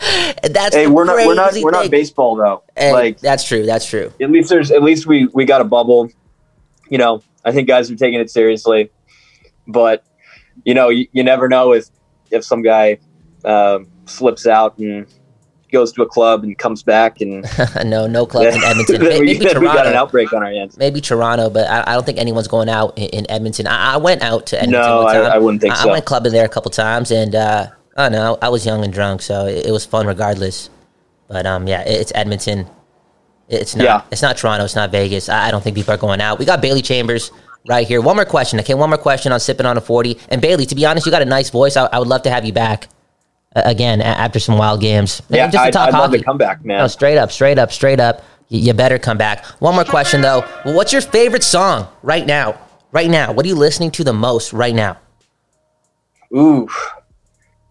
[0.42, 3.66] That's hey we're not we're not we're not baseball though And like that's true.
[3.66, 4.12] That's true.
[4.20, 6.08] at least there's at least we we got a bubble
[6.88, 8.90] you know i think guys are taking it seriously
[9.66, 10.04] but
[10.64, 11.86] you know you, you never know if
[12.30, 12.98] if some guy
[13.44, 15.06] um, slips out and
[15.70, 17.44] goes to a club and comes back and
[17.84, 19.00] no, no clubs in Edmonton.
[19.00, 19.98] then May- we, Maybe then we got an Toronto.
[19.98, 23.08] outbreak on our hands Maybe Toronto, but I, I don't think anyone's going out in,
[23.10, 23.66] in Edmonton.
[23.66, 24.80] I, I went out to Edmonton.
[24.82, 25.16] no I.
[25.18, 27.66] I wouldn't think I, so I went clubbing there a couple times, and uh,
[27.98, 28.38] I don't know.
[28.40, 30.70] I was young and drunk, so it, it was fun regardless.
[31.26, 32.66] But um, yeah, it, it's Edmonton.
[33.48, 33.84] It's not.
[33.84, 34.02] Yeah.
[34.12, 34.64] It's not Toronto.
[34.64, 35.28] It's not Vegas.
[35.28, 36.38] I, I don't think people are going out.
[36.38, 37.32] We got Bailey Chambers
[37.68, 38.00] right here.
[38.00, 38.60] One more question.
[38.60, 40.16] Okay, one more question on sipping on a forty.
[40.28, 41.76] And Bailey, to be honest, you got a nice voice.
[41.76, 42.88] I, I would love to have you back
[43.56, 45.20] uh, again a- after some wild games.
[45.28, 46.18] Maybe yeah just to I'd, talk I'd love hockey.
[46.18, 48.22] to come back man No, straight up, straight up, straight up.
[48.48, 49.44] You, you better come back.
[49.60, 50.44] One more question though.
[50.64, 52.60] Well, what's your favorite song right now?
[52.92, 54.98] Right now, what are you listening to the most right now?
[56.36, 56.68] Ooh,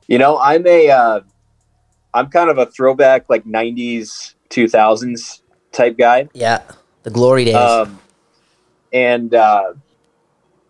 [0.08, 1.20] you know, I'm a, uh,
[2.14, 5.42] I'm kind of a throwback like '90s, 2000s
[5.72, 6.30] type guy.
[6.34, 6.64] Yeah,
[7.04, 7.56] the glory days.
[7.56, 8.00] Um,
[8.94, 9.74] and uh,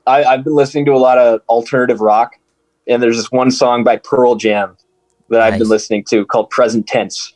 [0.06, 2.38] I, I've been listening to a lot of alternative rock,
[2.88, 4.78] and there's this one song by Pearl Jam
[5.30, 7.34] that I've been listening to called "Present Tense."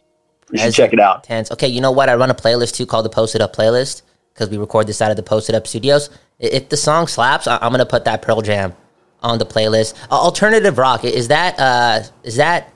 [0.51, 1.23] You should Present check it out.
[1.23, 1.51] Tense.
[1.51, 2.09] Okay, you know what?
[2.09, 4.01] I run a playlist too called the Posted Up playlist
[4.33, 6.09] because we record this out of the Posted Up studios.
[6.39, 8.73] If the song slaps, I- I'm gonna put that Pearl Jam
[9.21, 9.93] on the playlist.
[10.09, 12.71] Uh, alternative rock is that uh is that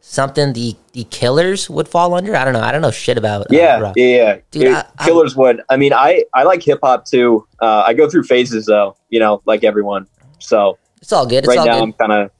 [0.00, 2.34] something the the Killers would fall under?
[2.36, 2.60] I don't know.
[2.60, 3.94] I don't know shit about uh, Yeah, rock.
[3.96, 4.36] yeah, yeah.
[4.50, 5.62] Dude, It- I- I- Killers would.
[5.70, 7.46] I mean, I I like hip hop too.
[7.60, 10.06] Uh, I go through phases though, you know, like everyone.
[10.38, 11.38] So It's all good.
[11.44, 11.82] It's right all now, good.
[11.82, 12.30] I'm kind of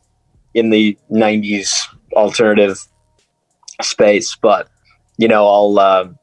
[0.55, 1.73] in the '90s
[2.15, 2.79] alternative
[3.81, 4.69] space, but
[5.19, 5.79] you know, I'll.
[5.79, 6.19] Um,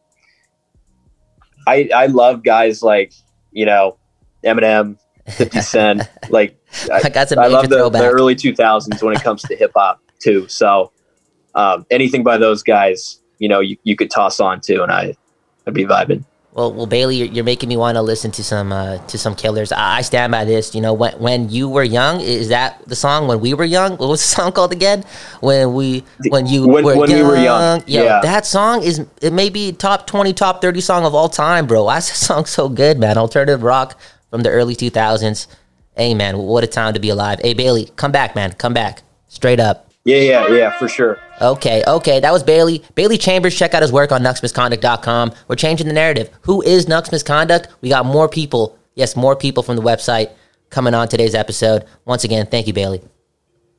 [1.67, 3.13] I I love guys like
[3.51, 3.97] you know
[4.43, 4.97] Eminem,
[5.29, 6.01] Fifty Cent.
[6.29, 9.55] like I, Like, that's a I love the, the early 2000s when it comes to
[9.55, 10.47] hip hop too.
[10.47, 10.91] So
[11.55, 15.15] um, anything by those guys, you know, you, you could toss on too, and I
[15.65, 16.23] I'd be vibing.
[16.51, 19.35] Well, well, Bailey, you're, you're making me want to listen to some uh, to some
[19.35, 19.71] Killers.
[19.71, 20.73] I, I stand by this.
[20.73, 23.27] You know, when when you were young, is that the song?
[23.27, 25.05] When we were young, what was the song called again?
[25.41, 28.19] When we when you When- were when we were young, Yo, yeah.
[28.21, 31.87] that song is it may be top twenty, top thirty song of all time, bro.
[31.87, 33.17] That's song so good, man.
[33.17, 33.97] Alternative rock
[34.31, 35.47] from the early two thousands.
[35.99, 37.41] Hey, man, what a time to be alive.
[37.41, 39.91] Hey, Bailey, come back, man, come back, straight up.
[40.05, 41.19] Yeah, yeah, yeah, for sure.
[41.41, 42.21] Okay, okay.
[42.21, 42.85] That was Bailey.
[42.95, 43.53] Bailey Chambers.
[43.53, 45.33] Check out his work on nucksmisconduct.com.
[45.49, 46.29] We're changing the narrative.
[46.43, 47.67] Who is Nucks Misconduct?
[47.81, 48.79] We got more people.
[48.95, 50.31] Yes, more people from the website
[50.69, 51.83] coming on today's episode.
[52.05, 53.01] Once again, thank you, Bailey.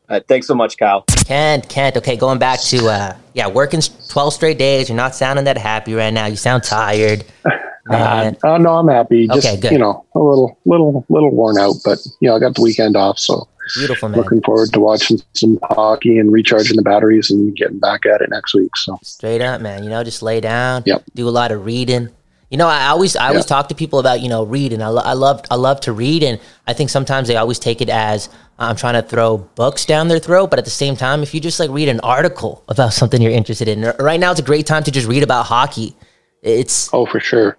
[0.07, 1.05] Uh, thanks so much, Kyle.
[1.25, 1.97] Kent, Kent.
[1.97, 4.91] Okay, going back to, uh, yeah, working 12 straight days.
[4.91, 6.27] You're not sounding that happy right now.
[6.27, 7.25] You sound tired.
[7.89, 9.27] Uh, no, I'm happy.
[9.27, 9.73] Just Okay, good.
[9.73, 12.97] you know, a little, little, little worn out, but you know, I got the weekend
[12.97, 14.21] off, so Beautiful, man.
[14.21, 18.31] looking forward to watching some hockey and recharging the batteries and getting back at it
[18.31, 18.77] next week.
[18.77, 19.85] So Straight up, man.
[19.85, 20.83] You know, just lay down.
[20.87, 21.05] Yep.
[21.15, 22.09] Do a lot of reading.
[22.51, 24.83] You know, I always I always talk to people about you know reading.
[24.83, 27.81] I, lo- I love I love to read, and I think sometimes they always take
[27.81, 30.51] it as I'm trying to throw books down their throat.
[30.51, 33.31] But at the same time, if you just like read an article about something you're
[33.31, 35.95] interested in, right now it's a great time to just read about hockey.
[36.43, 37.57] It's oh, for sure.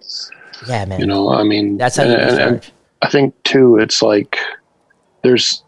[0.68, 1.00] yeah, man.
[1.00, 2.70] You know, I mean, That's how you and- and-
[3.02, 4.38] I think too, it's like
[5.22, 5.62] there's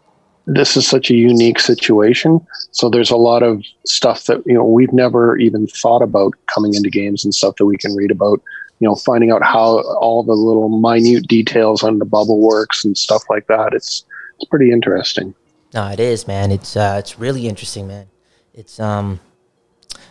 [0.47, 2.45] this is such a unique situation.
[2.71, 6.75] So there's a lot of stuff that you know we've never even thought about coming
[6.75, 8.41] into games and stuff that we can read about.
[8.79, 12.97] You know, finding out how all the little minute details on the bubble works and
[12.97, 13.73] stuff like that.
[13.73, 14.05] It's
[14.39, 15.33] it's pretty interesting.
[15.73, 16.51] No, it is, man.
[16.51, 18.07] It's uh, it's really interesting, man.
[18.53, 19.19] It's um,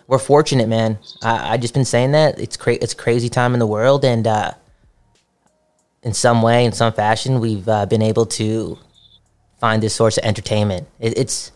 [0.07, 0.99] we're fortunate, man.
[1.23, 4.27] I I just been saying that it's cra- it's crazy time in the world, and
[4.27, 4.53] uh,
[6.03, 8.79] in some way, in some fashion, we've uh, been able to
[9.59, 10.87] find this source of entertainment.
[11.01, 11.53] It, it's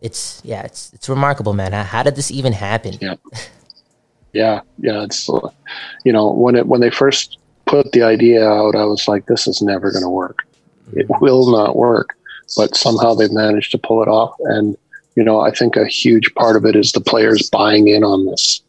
[0.00, 1.72] it's yeah, it's it's remarkable, man.
[1.72, 2.96] How, how did this even happen?
[3.00, 3.14] Yeah.
[4.34, 5.04] Yeah, yeah.
[5.04, 5.48] It's uh,
[6.04, 9.46] you know when it when they first put the idea out, I was like, this
[9.46, 10.46] is never going to work.
[10.92, 12.16] It will not work.
[12.56, 14.76] But somehow they've managed to pull it off, and
[15.16, 18.26] you know I think a huge part of it is the players buying in on
[18.26, 18.62] this,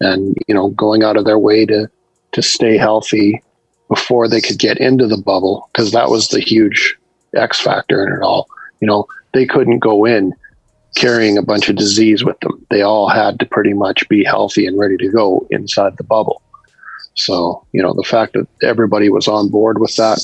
[0.00, 1.90] and you know going out of their way to
[2.32, 3.42] to stay healthy
[3.88, 6.96] before they could get into the bubble because that was the huge
[7.34, 8.48] X factor in it all.
[8.80, 10.34] You know they couldn't go in
[10.94, 12.64] carrying a bunch of disease with them.
[12.70, 16.42] They all had to pretty much be healthy and ready to go inside the bubble.
[17.14, 20.18] So, you know, the fact that everybody was on board with that,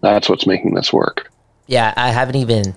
[0.00, 1.30] that's what's making this work.
[1.66, 2.74] Yeah, I haven't even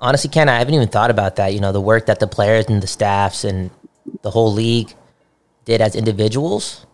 [0.00, 1.54] honestly, Ken, I haven't even thought about that.
[1.54, 3.70] You know, the work that the players and the staffs and
[4.22, 4.92] the whole league
[5.64, 6.86] did as individuals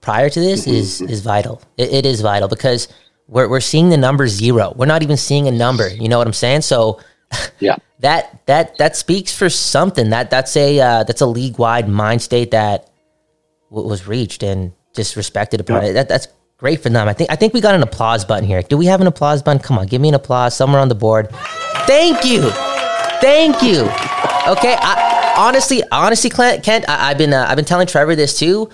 [0.00, 1.62] prior to this is is vital.
[1.76, 2.88] It, it is vital because
[3.28, 4.72] we're we're seeing the number zero.
[4.76, 5.88] We're not even seeing a number.
[5.88, 6.62] You know what I'm saying?
[6.62, 7.00] So
[7.60, 7.76] Yeah.
[8.00, 10.10] that that that speaks for something.
[10.10, 12.90] That that's a uh, that's a league wide mind state that
[13.70, 15.92] w- was reached and just respected upon it.
[15.94, 17.08] That that's great for them.
[17.08, 18.62] I think I think we got an applause button here.
[18.62, 19.60] Do we have an applause button?
[19.60, 21.30] Come on, give me an applause somewhere on the board.
[21.86, 22.50] Thank you,
[23.20, 23.82] thank you.
[24.46, 28.38] Okay, I, honestly, honestly, Clint, Kent, I, I've been uh, I've been telling Trevor this
[28.38, 28.70] too.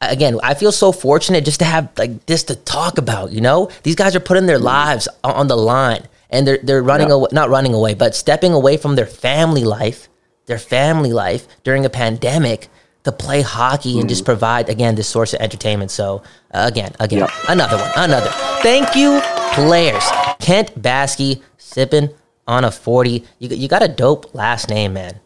[0.00, 3.32] Again, I feel so fortunate just to have like this to talk about.
[3.32, 7.10] You know, these guys are putting their lives on the line, and they're they're running
[7.10, 10.08] away, not running away, but stepping away from their family life,
[10.46, 12.68] their family life during a pandemic
[13.04, 15.90] to play hockey and just provide again this source of entertainment.
[15.90, 17.30] So uh, again, again, Yep.
[17.48, 18.30] another one, another.
[18.62, 19.20] Thank you,
[19.52, 20.02] players.
[20.40, 22.08] Kent Baskey sipping
[22.46, 23.24] on a forty.
[23.38, 25.20] You you got a dope last name, man.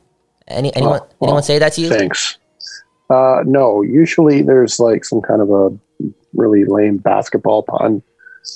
[0.46, 1.88] Any anyone Oh, well, anyone say that to you?
[1.88, 2.38] Thanks.
[3.10, 5.70] Uh, no, usually there's like some kind of a
[6.34, 8.02] really lame basketball pun,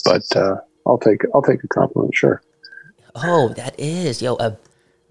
[0.04, 0.56] but uh,
[0.86, 2.14] I'll take I'll take a compliment.
[2.14, 2.42] Sure.
[3.14, 4.34] Oh, that is yo.
[4.36, 4.54] Uh,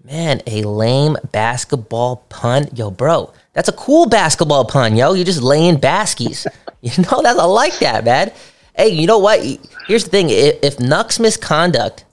[0.04, 2.66] Man, a lame basketball pun.
[2.74, 5.12] Yo, bro, that's a cool basketball pun, yo.
[5.12, 6.46] You're just laying baskies.
[6.84, 8.32] You know, that's I like that, man.
[8.76, 9.38] Hey, you know what?
[9.86, 10.30] Here's the thing.
[10.30, 12.04] If, if Nuck's misconduct,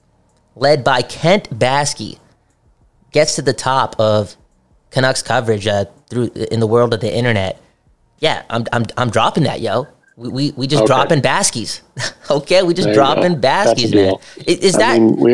[0.56, 2.20] led by Kent Baskey,
[3.12, 4.36] gets to the top of
[4.92, 7.60] Canucks coverage uh, through in the world of the internet,
[8.20, 9.88] yeah, I'm I'm, I'm dropping that, yo.
[10.16, 10.88] We, we, we just Okay.
[10.94, 11.82] dropping baskies.
[12.30, 12.94] okay, we just go.
[12.94, 14.18] dropping baskies, man.
[14.46, 15.34] Is, is that mean, we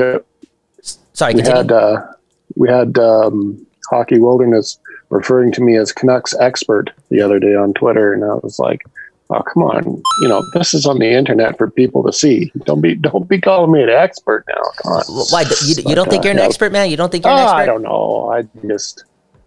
[1.12, 1.34] sorry?
[1.34, 1.58] we Continue.
[1.58, 2.14] had uh,
[2.56, 7.74] we had um, Hockey Wilderness referring to me as Canucks expert the other day on
[7.74, 8.84] Twitter, and I was like,
[9.30, 10.04] "Oh, come on!
[10.22, 12.52] You know, this is on the internet for people to see.
[12.66, 14.62] Don't be don't be calling me an expert now.
[14.82, 16.90] Come on." Why you, you don't think uh, you're an expert, man?
[16.90, 17.58] You don't think you're an Oh, expert?
[17.58, 18.32] I don't know.
[18.34, 19.06] I just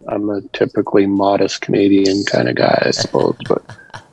[0.09, 3.37] I'm a typically modest Canadian kind of guy, I suppose.
[3.49, 3.63] But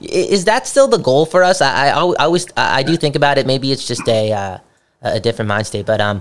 [0.00, 1.60] Is that still the goal for us?
[1.62, 3.46] I, I, I always I I do think about it.
[3.46, 4.58] Maybe it's just a uh,
[5.02, 6.20] a different mind state, but um,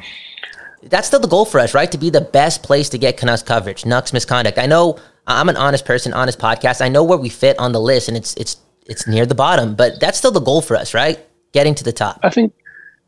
[0.89, 1.91] that's still the goal for us, right?
[1.91, 4.57] To be the best place to get Canucks coverage, Nucks misconduct.
[4.57, 6.81] I know I'm an honest person, honest podcast.
[6.81, 9.75] I know where we fit on the list, and it's it's it's near the bottom,
[9.75, 11.19] but that's still the goal for us, right?
[11.51, 12.19] Getting to the top.
[12.23, 12.53] I think,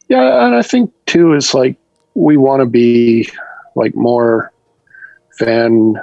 [0.10, 1.78] yeah, and I think too is like
[2.16, 3.30] we want to be
[3.76, 4.52] like more
[5.38, 5.96] fan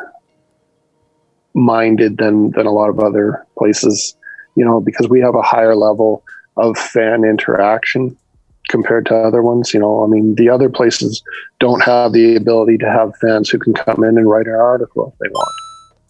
[1.55, 4.17] minded than than a lot of other places,
[4.55, 6.23] you know, because we have a higher level
[6.57, 8.17] of fan interaction
[8.69, 9.73] compared to other ones.
[9.75, 11.23] You know, I mean, the other places
[11.61, 15.13] don't have the ability to have fans who can come in and write an article
[15.13, 15.55] if they want.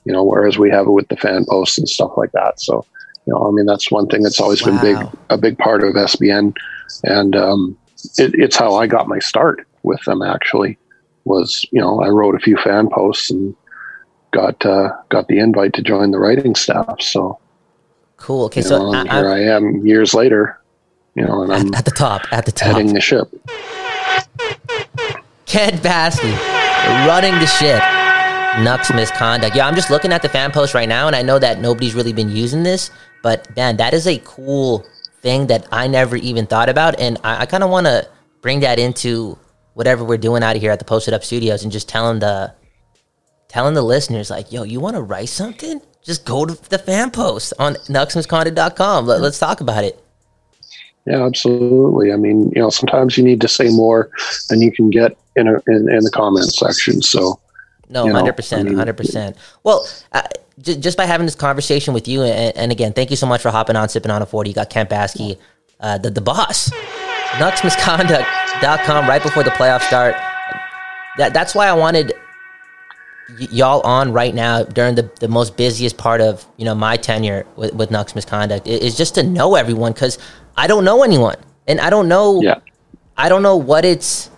[0.04, 2.60] You know, whereas we have it with the fan posts and stuff like that.
[2.60, 2.84] So,
[3.26, 4.98] you know, I mean, that's one thing that's always been big,
[5.30, 6.54] a big part of SBN,
[7.04, 7.78] and um,
[8.18, 10.20] it, it's how I got my start with them.
[10.22, 10.76] Actually,
[11.24, 13.56] was you know I wrote a few fan posts and
[14.30, 17.00] got uh, got the invite to join the writing staff.
[17.00, 17.38] So,
[18.16, 18.44] Cool.
[18.46, 20.58] Okay, you so know, I, here I am years later,
[21.14, 22.22] you know, and I'm at the top.
[22.32, 22.76] At the top.
[22.76, 23.28] heading the ship.
[25.46, 26.36] Kent Baskey
[27.06, 27.80] running the ship.
[28.62, 29.56] Nucks misconduct.
[29.56, 31.94] Yeah, I'm just looking at the fan post right now, and I know that nobody's
[31.94, 32.90] really been using this,
[33.22, 34.84] but man, that is a cool
[35.22, 38.08] thing that I never even thought about, and I, I kind of want to
[38.42, 39.36] bring that into
[39.74, 42.54] whatever we're doing out of here at the Posted Up Studios, and just telling the
[43.48, 45.80] telling the listeners like, yo, you want to write something?
[46.02, 49.06] Just go to the fan post on nucksmisconduct.com.
[49.06, 50.03] Let, let's talk about it.
[51.06, 52.12] Yeah, absolutely.
[52.12, 54.10] I mean, you know, sometimes you need to say more
[54.48, 57.02] than you can get in a, in, in the comment section.
[57.02, 57.38] So,
[57.90, 59.36] No, hundred percent, hundred percent.
[59.64, 60.22] Well, uh,
[60.60, 63.42] j- just by having this conversation with you, and, and again, thank you so much
[63.42, 64.50] for hopping on, sipping on a forty.
[64.50, 65.36] You got Kent Baskey,
[65.80, 66.70] uh, the the boss,
[67.32, 70.14] nucksmisconduct.com right before the playoffs start.
[71.18, 72.12] That that's why I wanted
[73.38, 76.96] y- y'all on right now during the, the most busiest part of you know my
[76.96, 80.18] tenure with, with Nucks Misconduct is just to know everyone because
[80.56, 81.36] I don't know anyone
[81.66, 82.60] and I don't know yeah.
[83.16, 84.30] I don't know what it's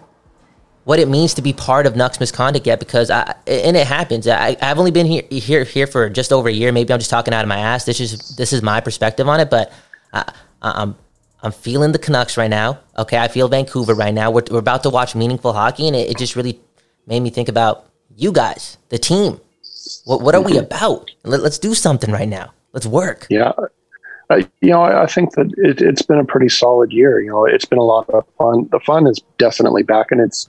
[0.85, 4.29] what it means to be part of Nucks misconduct yet because I and it happens.
[4.29, 6.71] I, I've only been here here here for just over a year.
[6.73, 7.85] Maybe I'm just talking out of my ass.
[7.85, 9.73] This is this is my perspective on it, but
[10.13, 10.97] I, I'm
[11.43, 12.79] I'm feeling the Canucks right now.
[12.97, 14.31] Okay, I feel Vancouver right now.
[14.31, 16.61] We're, we're about to watch meaningful hockey, and it, it just really
[17.07, 19.41] made me think about you guys, the team.
[20.05, 20.67] What what are we mm-hmm.
[20.67, 21.11] about?
[21.25, 22.53] Let, let's do something right now.
[22.73, 23.27] Let's work.
[23.29, 23.53] Yeah.
[24.29, 27.21] Uh, you know, I, I think that it, it's been a pretty solid year.
[27.21, 28.69] You know, it's been a lot of fun.
[28.73, 30.49] The fun is definitely back, and it's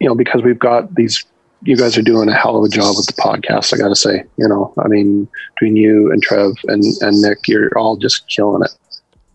[0.00, 1.24] you know because we've got these.
[1.62, 3.72] You guys are doing a hell of a job with the podcast.
[3.72, 7.48] I got to say, you know, I mean, between you and Trev and and Nick,
[7.48, 8.72] you're all just killing it,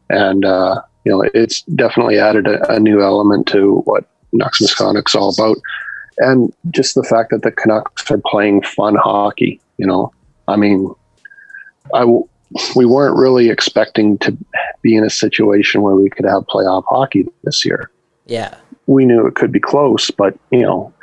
[0.09, 5.15] and uh, you know, it's definitely added a, a new element to what Nucks Misconduct's
[5.15, 5.57] all about,
[6.17, 9.61] and just the fact that the Canucks are playing fun hockey.
[9.77, 10.11] You know,
[10.47, 10.93] I mean,
[11.93, 12.27] I w-
[12.75, 14.35] we weren't really expecting to
[14.81, 17.91] be in a situation where we could have playoff hockey this year.
[18.25, 20.93] Yeah, We knew it could be close, but you know,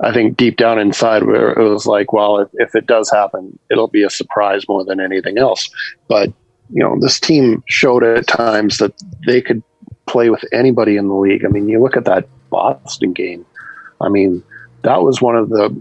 [0.00, 3.58] I think deep down inside, where it was like, well, if, if it does happen,
[3.70, 5.70] it'll be a surprise more than anything else.
[6.08, 6.32] But
[6.70, 8.92] you know, this team showed at times that
[9.26, 9.62] they could
[10.06, 11.44] play with anybody in the league.
[11.44, 13.44] I mean, you look at that Boston game.
[14.00, 14.42] I mean,
[14.82, 15.74] that was one of the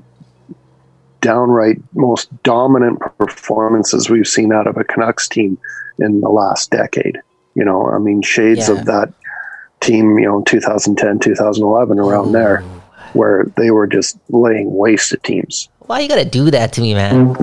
[1.23, 5.57] downright most dominant performances we've seen out of a Canucks team
[5.99, 7.17] in the last decade.
[7.55, 8.75] You know, I mean, shades Yeah.
[8.75, 9.13] of that
[9.79, 12.81] team, you know, 2010, 2011, around there, oh.
[13.13, 15.69] where they were just laying waste to teams.
[15.87, 17.33] Why you gotta do that to me, man?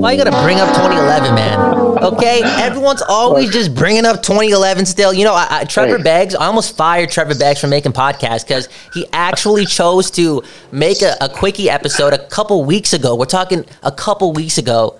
[0.00, 1.58] Why you gotta bring up 2011, man?
[2.02, 4.86] Okay, everyone's always just bringing up 2011.
[4.86, 6.02] Still, you know, I, I, Trevor Hey.
[6.02, 6.34] Beggs.
[6.34, 10.42] I almost fired Trevor Beggs from making podcasts because he actually chose to
[10.72, 13.14] make a, a quickie episode a couple weeks ago.
[13.14, 14.98] We're talking a couple weeks ago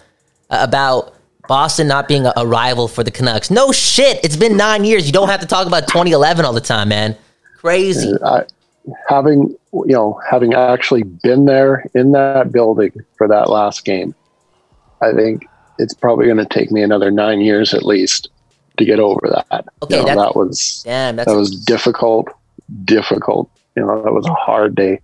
[0.50, 1.14] uh, about
[1.48, 3.50] Boston not being a, a rival for the Canucks.
[3.50, 5.06] No shit, it's been nine years.
[5.06, 7.16] You don't have to talk about 2011 all the time, man.
[7.56, 8.14] Crazy.
[8.24, 8.44] I,
[9.08, 14.14] having you know, having actually been there in that building for that last game,
[15.00, 15.46] I think
[15.80, 18.28] it's probably going to take me another nine years at least
[18.76, 19.66] to get over that.
[19.82, 22.28] Okay, You know, that was Damn, that was difficult,
[22.84, 23.50] difficult.
[23.76, 25.00] You know, that was a hard day.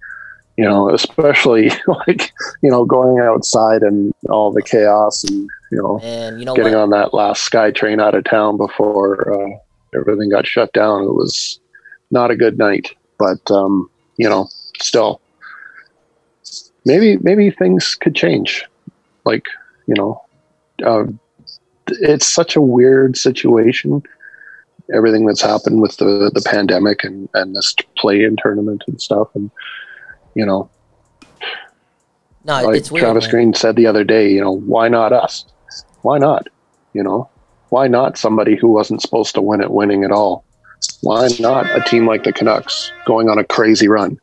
[0.56, 1.70] You know, especially
[2.06, 6.54] like you know going outside and all the chaos and you know and you know
[6.54, 6.82] getting what?
[6.82, 9.58] on that last sky train out of town before uh,
[9.94, 11.02] everything got shut down.
[11.02, 11.60] It was
[12.10, 14.48] not a good night, but um, you know,
[14.80, 15.20] still,
[16.86, 18.64] maybe maybe things could change.
[19.26, 19.44] Like
[19.86, 20.22] you know,
[20.84, 21.04] uh,
[21.88, 24.02] it's such a weird situation.
[24.94, 29.50] Everything that's happened with the the pandemic and and this play-in tournament and stuff, and
[30.34, 30.70] you know,
[32.44, 33.04] No, like it's weird.
[33.04, 33.30] Travis man.
[33.30, 35.44] Green said the other day, you know, why not us?
[36.02, 36.48] Why not?
[36.92, 37.28] You know,
[37.70, 40.44] why not somebody who wasn't supposed to win it winning at all?
[41.00, 44.20] Why not a team like the Canucks going on a crazy run?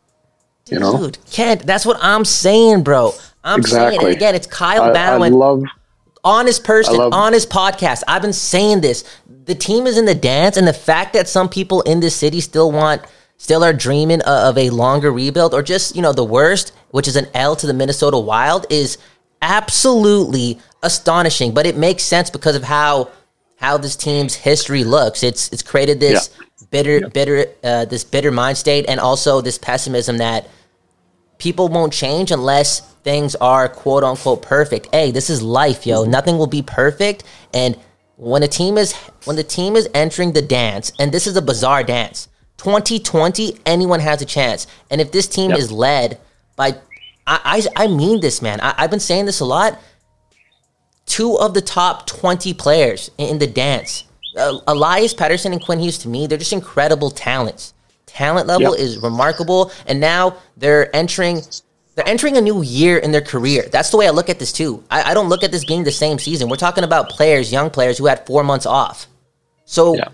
[0.69, 3.11] You know, Kent, that's what I'm saying, bro.
[3.43, 4.11] I'm saying Exactly.
[4.11, 4.35] it again.
[4.35, 5.63] It's Kyle I, I love
[6.23, 8.03] honest person, honest podcast.
[8.07, 9.03] I've been saying this.
[9.45, 12.39] The team is in the dance, and the fact that some people in this city
[12.39, 13.01] still want,
[13.37, 17.15] still are dreaming of a longer rebuild, or just you know the worst, which is
[17.15, 18.97] an L to the Minnesota Wild, is
[19.41, 21.53] absolutely astonishing.
[21.53, 23.09] But it makes sense because of how
[23.57, 25.23] how this team's history looks.
[25.23, 26.29] It's it's created this
[26.69, 30.47] bitter, bitter, uh, this bitter mind state, and also this pessimism that
[31.37, 34.87] people won't change unless things are quote unquote perfect.
[34.93, 36.03] Hey, this is life, yo.
[36.05, 37.23] Nothing will be perfect.
[37.53, 37.77] And
[38.15, 38.93] when a team is
[39.25, 42.27] when the team is entering the dance, and this is a bizarre dance,
[42.57, 44.67] 2020, anyone has a chance.
[44.89, 45.59] And if this team Yep.
[45.59, 46.19] is led
[46.55, 46.75] by
[47.27, 48.59] I, I I mean this, man.
[48.61, 49.79] I, I've been saying this a lot.
[51.05, 54.05] Two of the top 20 players in, in the dance.
[54.37, 57.73] Uh, Elias Pettersson and Quinn Hughes, to me, they're just incredible talents.
[58.05, 58.79] Talent level Yep.
[58.79, 61.41] is remarkable, and now they're entering
[61.95, 63.67] they're entering a new year in their career.
[63.71, 64.83] That's the way I look at this too.
[64.89, 66.49] I, I don't look at this being the same season.
[66.49, 69.07] We're talking about players, young players who had four months off.
[69.65, 70.07] So Yeah.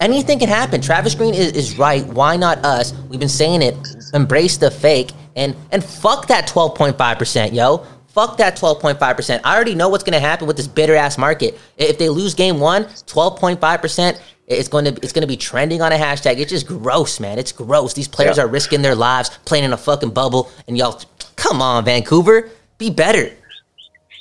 [0.00, 0.80] anything can happen.
[0.80, 2.06] Travis Green is, is right.
[2.06, 2.92] Why not us?
[3.08, 3.74] We've been saying it.
[4.14, 7.86] Embrace the fake and and fuck that twelve point five percent, yo.
[8.14, 9.42] Fuck that twelve point five percent.
[9.44, 11.58] I already know what's gonna happen with this bitter ass market.
[11.78, 14.20] If they lose game one, 12.5 percent.
[14.48, 16.38] It's going to it's going to be trending on a hashtag.
[16.38, 17.38] It's just gross, man.
[17.38, 17.94] It's gross.
[17.94, 18.42] These players Yeah.
[18.44, 21.00] are risking their lives playing in a fucking bubble, and y'all,
[21.36, 23.30] come on, Vancouver, be better.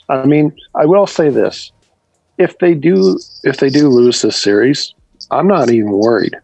[0.09, 1.71] I mean, I will say this:
[2.37, 4.93] if they do, if they do lose this series,
[5.31, 6.35] I'm not even worried.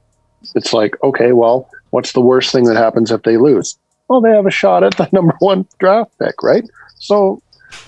[0.56, 3.78] It's like, okay, well, what's the worst thing that happens if they lose?
[4.10, 6.64] Well, they have a shot at the number one draft pick, right?
[7.00, 7.42] So,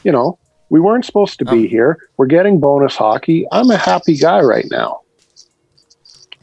[0.04, 0.38] you know,
[0.70, 1.98] we weren't supposed to be here.
[2.18, 3.48] We're getting bonus hockey.
[3.52, 5.02] I'm a happy guy right now.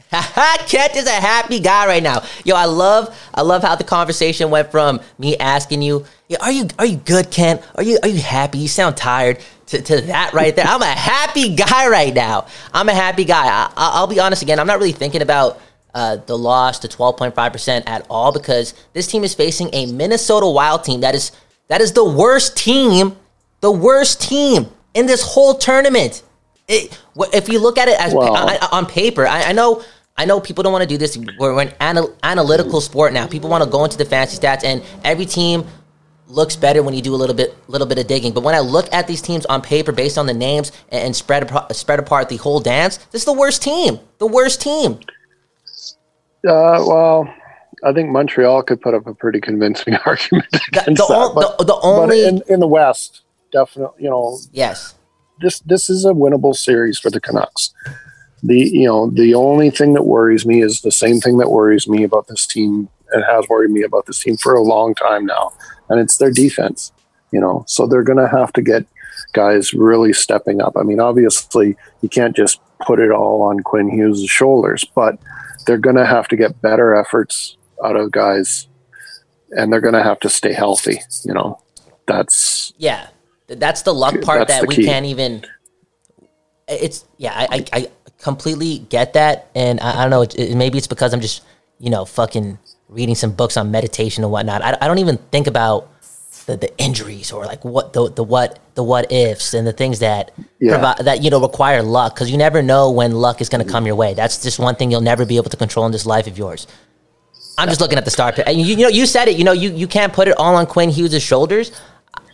[0.67, 2.23] Kent is a happy guy right now.
[2.45, 6.51] Yo, I love I love how the conversation went from me asking you, "Yeah, are
[6.51, 7.61] you are you good, Kent?
[7.75, 8.59] Are you are you happy?
[8.59, 12.47] You sound tired." To, to that right there, I'm a happy guy right now.
[12.73, 13.47] I'm a happy guy.
[13.47, 14.59] I, I- I'll be honest again.
[14.61, 15.59] I'm not really thinking about
[15.93, 20.47] uh, the loss to 12.5 percent at all because this team is facing a Minnesota
[20.47, 21.33] Wild team that is
[21.67, 23.15] that is the worst team,
[23.61, 26.23] the worst team in this whole tournament.
[26.67, 26.97] It,
[27.33, 28.33] if you look at it as Wow.
[28.33, 29.83] I- I- on paper, I, I know.
[30.19, 31.15] I know people don't want to do this.
[31.15, 33.27] We're, we're an anal- analytical sport now.
[33.27, 35.63] People want to go into the fancy stats, and every team
[36.27, 38.33] looks better when you do a little bit, little bit of digging.
[38.33, 41.15] But when I look at these teams on paper, based on the names and, and
[41.15, 43.99] spread apart, spread apart the whole dance, this is the worst team.
[44.17, 44.99] The worst team.
[46.47, 47.31] Uh, well,
[47.83, 51.31] I think Montreal could put up a pretty convincing argument The, against the, that.
[51.35, 53.21] but, the, the only in, in the West,
[53.51, 54.95] definitely, you know, yes,
[55.39, 57.73] this this is a winnable series for the Canucks.
[58.43, 61.87] The you know the only thing that worries me is the same thing that worries
[61.87, 65.25] me about this team and has worried me about this team for a long time
[65.25, 65.53] now,
[65.89, 66.91] and it's their defense.
[67.31, 68.85] You know, so they're going to have to get
[69.33, 70.77] guys really stepping up.
[70.77, 75.19] I mean, obviously, you can't just put it all on Quinn Hughes' shoulders, but
[75.65, 78.67] they're going to have to get better efforts out of guys,
[79.51, 80.99] and they're going to have to stay healthy.
[81.23, 81.61] You know,
[82.05, 83.07] that's yeah.
[83.47, 84.85] That's the luck part that we key.
[84.85, 85.45] can't even.
[86.67, 87.33] It's yeah.
[87.33, 87.87] I, I, I
[88.21, 90.21] completely get that, and I, I don't know.
[90.23, 91.43] It, it- maybe it's because I'm just
[91.79, 92.57] you know fucking
[92.89, 94.61] reading some books on meditation and whatnot.
[94.61, 95.89] I, I don't even think about
[96.45, 99.99] the, the injuries or like what the the what the what ifs and the things
[99.99, 100.93] that Yeah.
[101.01, 103.85] that you know require luck because you never know when luck is going to come
[103.85, 104.13] your way.
[104.13, 106.67] That's just one thing you'll never be able to control in this life of yours.
[107.57, 108.47] I'm just looking at the star pick.
[108.47, 109.37] And you, you know, you said it.
[109.37, 111.71] You know, you, you can't put it all on Quinn Hughes' shoulders.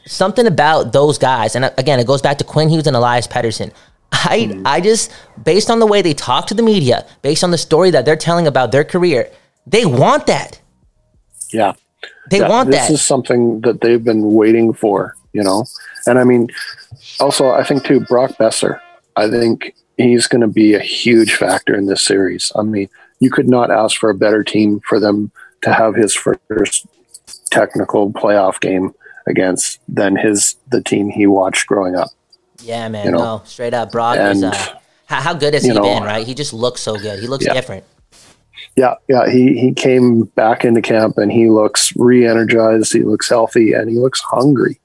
[0.06, 3.72] Something about those guys, and again, it goes back to Quinn Hughes and Elias Pettersson.
[4.12, 4.68] I mm-hmm.
[4.68, 5.12] I just
[5.44, 8.18] based on the way they talk to the media, based on the story that they're
[8.18, 9.32] telling about their career,
[9.66, 10.60] they want that.
[11.52, 11.74] Yeah.
[12.30, 15.66] They Yeah, want this is something that they've been waiting for, you know.
[16.06, 16.50] And I mean,
[17.20, 18.80] also, I think too, Brock Boeser.
[19.16, 22.52] I think he's going to be a huge factor in this series.
[22.56, 22.90] I mean,
[23.24, 26.86] you could not ask for a better team for them to have his first
[27.52, 28.94] technical playoff game
[29.28, 32.10] against than his the team he watched growing up.
[32.62, 33.06] yeah, man.
[33.06, 34.44] you know, no, straight up, Brock is.
[34.44, 34.52] Uh,
[35.06, 36.04] how, how good has he know, been?
[36.04, 37.20] Right, he just looks so good.
[37.20, 37.54] He looks Yeah.
[37.54, 37.84] different.
[38.76, 42.92] Yeah, yeah, he he came back into camp and he looks re-energized.
[42.94, 44.80] He looks healthy and he looks hungry.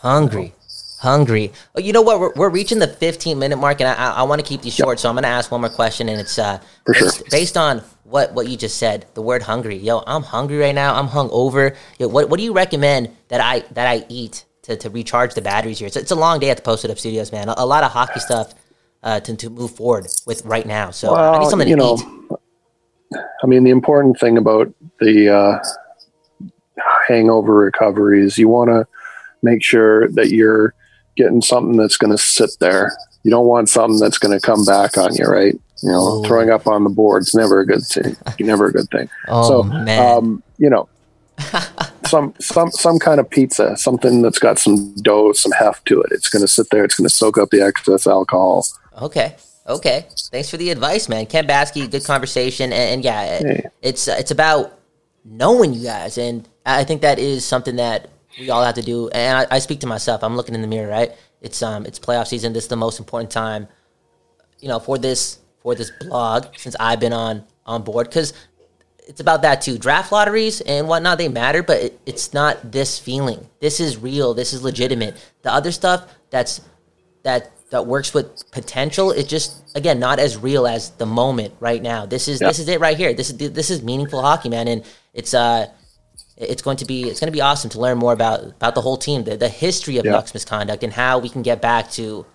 [0.00, 0.52] Hungry.
[0.98, 1.52] Hungry.
[1.74, 2.20] Oh, you know what?
[2.20, 4.74] We're, we're reaching the 15 minute mark, and I, I, I want to keep these
[4.74, 6.94] short, so I'm going to ask one more question, and it's uh, sure.
[6.94, 9.76] based, based on what, what you just said, the word hungry.
[9.76, 10.94] Yo, I'm hungry right now.
[10.94, 11.76] I'm hung over.
[11.98, 15.42] Yo, what, what do you recommend that I that I eat to, to recharge the
[15.42, 15.86] batteries here?
[15.86, 17.48] It's, it's a long day at the Posted Up Studios, man.
[17.48, 18.54] A, a lot of hockey stuff
[19.02, 20.90] uh, to, to move forward with right now.
[20.90, 22.38] So I need something you to know,
[23.12, 23.20] eat.
[23.42, 26.42] I mean, the important thing about the uh,
[27.06, 28.86] hangover recovery is you want to
[29.42, 30.74] make sure that you're
[31.16, 32.96] getting something that's going to sit there.
[33.22, 35.54] You don't want something that's going to come back on you, right?
[35.82, 36.24] You know, Ooh.
[36.24, 38.16] throwing up on the board's never a good thing.
[38.40, 39.08] Never a good thing.
[39.28, 40.16] Oh, so, man.
[40.18, 40.88] um, you know,
[42.06, 46.12] some some some kind of pizza, something that's got some dough, some heft to it.
[46.12, 46.84] It's going to sit there.
[46.84, 48.64] It's going to soak up the excess alcohol.
[49.02, 49.34] Okay.
[49.68, 50.06] Okay.
[50.30, 51.26] Thanks for the advice, man.
[51.26, 53.66] Kent Baskey, good conversation, and, and yeah, it- Hey.
[53.82, 54.78] it's it's about
[55.24, 58.08] knowing you guys, and I think that is something that
[58.38, 59.08] we all have to do.
[59.10, 60.22] And I, I speak to myself.
[60.22, 61.12] I'm looking in the mirror, right?
[61.40, 62.52] It's um it's playoff season.
[62.52, 63.68] This is the most important time,
[64.60, 68.32] you know, for this for this blog since I've been on on board because
[69.06, 69.78] it's about that too.
[69.78, 73.48] Draft lotteries and whatnot, they matter, but it, it's not this feeling.
[73.60, 74.34] This is real.
[74.34, 75.16] This is legitimate.
[75.42, 76.60] The other stuff that's
[77.22, 81.82] that that works with potential is just again not as real as the moment right
[81.82, 82.06] now.
[82.06, 83.14] This is this is it right here.
[83.14, 84.84] This is this is meaningful hockey, man, and
[85.14, 85.66] it's uh
[86.36, 88.80] it's going to be it's going to be awesome to learn more about about the
[88.80, 90.12] whole team, the, the history of Yeah.
[90.12, 92.26] Nucks misconduct, and how we can get back to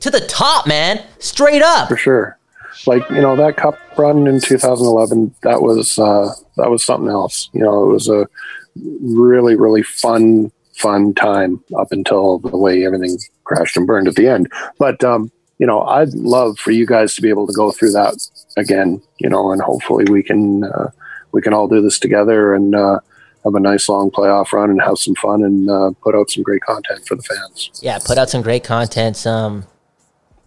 [0.00, 1.88] to the top, man, straight up.
[1.88, 2.38] for sure.
[2.86, 7.50] Like you know that cup run in 2011, that was uh, that was something else.
[7.52, 8.28] You know, it was a
[8.76, 14.28] really really fun fun time up until the way everything crashed and burned at the
[14.28, 14.52] end.
[14.78, 17.92] But um, you know, I'd love for you guys to be able to go through
[17.92, 18.14] that
[18.56, 19.02] again.
[19.18, 20.90] You know, and hopefully we can uh,
[21.32, 23.00] we can all do this together and uh,
[23.44, 26.42] have a nice long playoff run and have some fun and uh, put out some
[26.42, 27.70] great content for the fans.
[27.82, 29.16] yeah, put out some great content.
[29.16, 29.66] Some,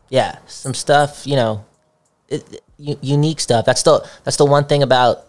[0.10, 1.26] yeah, some stuff.
[1.26, 1.66] You know,
[2.28, 3.66] it, u- unique stuff.
[3.66, 5.28] That's the that's the one thing about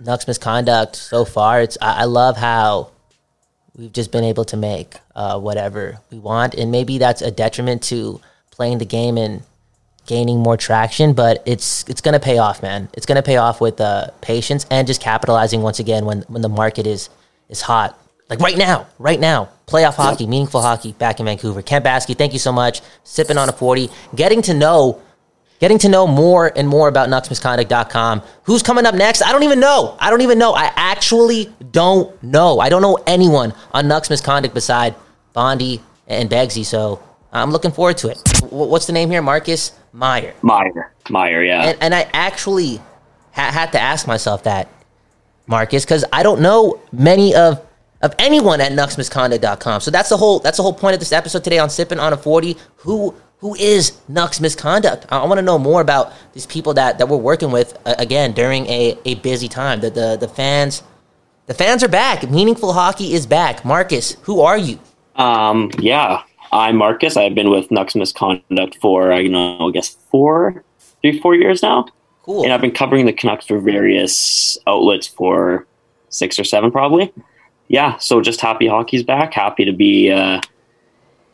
[0.00, 1.60] Nucks misconduct so far.
[1.60, 2.90] It's I, I love how
[3.76, 7.82] we've just been able to make uh, whatever we want, and maybe that's a detriment
[7.84, 9.42] to playing the game and
[10.06, 11.12] gaining more traction.
[11.12, 12.88] But it's it's gonna pay off, man.
[12.94, 16.48] It's gonna pay off with uh, patience and just capitalizing once again when when the
[16.48, 17.10] market is
[17.48, 17.98] is hot.
[18.30, 21.60] Like right now, right now, playoff hockey, meaningful hockey back in Vancouver.
[21.60, 22.80] Kent Baskey, thank you so much.
[23.04, 25.02] Sipping on a 40, getting to know
[25.62, 28.20] getting to know more and more about nucksmisconduct.com.
[28.42, 29.22] Who's coming up next?
[29.22, 29.96] I don't even know.
[30.00, 30.54] I don't even know.
[30.54, 32.58] I actually don't know.
[32.58, 34.96] I don't know anyone on Nucks Misconduct beside
[35.32, 37.00] Bondi and Begsy, so
[37.32, 38.20] I'm looking forward to it.
[38.50, 39.22] What's the name here?
[39.22, 40.34] Marcus Meyer.
[40.42, 40.92] Meyer.
[41.10, 41.62] Meyer, yeah.
[41.62, 42.76] And, and I actually
[43.32, 44.68] ha- had to ask myself that,
[45.46, 47.64] Marcus, because I don't know many of
[48.02, 49.80] of anyone at nucksmisconduct.com.
[49.80, 52.12] So that's the whole that's the whole point of this episode today on Sipping on
[52.12, 52.56] a 40.
[52.78, 55.06] Who who is Nucks Misconduct?
[55.10, 58.32] I, want to know more about these people that, that we're working with uh, again
[58.32, 59.80] during a, a busy time.
[59.80, 60.82] The, the the fans
[61.46, 62.30] the fans are back.
[62.30, 63.64] Meaningful hockey is back.
[63.64, 64.78] Marcus, who are you?
[65.16, 66.22] Um, yeah,
[66.52, 67.16] I'm Marcus.
[67.16, 70.62] I've been with Nucks Misconduct for, uh, you know, I guess four,
[71.00, 71.86] three, four years now.
[72.24, 72.44] Cool.
[72.44, 75.66] And I've been covering the Canucks for various outlets for
[76.10, 77.12] six or seven, probably.
[77.68, 79.32] Yeah, so just happy hockey's back.
[79.32, 80.40] Happy to be uh,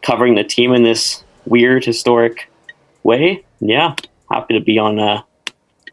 [0.03, 2.49] covering the team in this weird, historic
[3.03, 3.45] way.
[3.61, 3.97] Yeah,
[4.31, 5.23] happy to be on uh,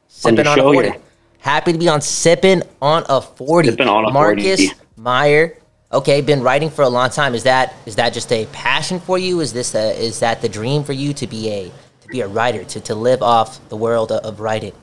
[0.07, 0.89] Sipping your on a show 40.
[0.89, 1.01] here.
[1.39, 3.69] Happy to be on Sipping on a 40.
[3.69, 4.81] Sipping on a Marcus 40.
[4.97, 5.57] Meyer.
[5.91, 7.35] Okay, been writing for a long time.
[7.35, 9.39] Is that is that just a passion for you?
[9.39, 11.71] Is this a, is that the dream for you to be a
[12.01, 14.73] to be a writer to, to live off the world of, writing?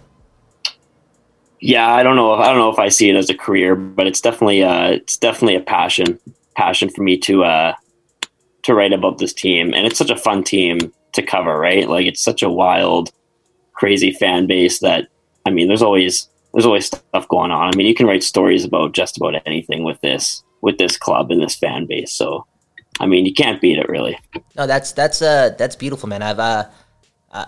[1.62, 4.06] yeah i don't know i don't know if i see it as a career but
[4.06, 6.18] it's definitely uh it's definitely a passion
[6.56, 7.72] passion for me to uh
[8.64, 12.04] to write about this team and it's such a fun team to cover right like
[12.04, 13.12] it's such a wild
[13.74, 15.06] crazy fan base that
[15.46, 18.64] i mean there's always there's always stuff going on i mean you can write stories
[18.64, 22.46] about just about anything with this with this club and this fan base so
[23.00, 24.18] i mean you can't beat it really
[24.56, 26.22] No, that's that's uh that's beautiful, man.
[26.22, 26.64] I've uh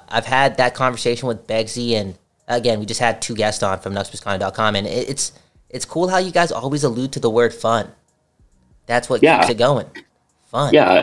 [0.08, 2.16] I've had that conversation with Begsy, and
[2.48, 5.32] again, we just had two guests on from nucksmisconduct.com, and it's
[5.68, 7.92] it's cool how you guys always allude to the word fun.
[8.86, 9.38] That's what Yeah.
[9.40, 9.86] keeps it going.
[10.46, 10.72] Fun.
[10.72, 11.02] Yeah,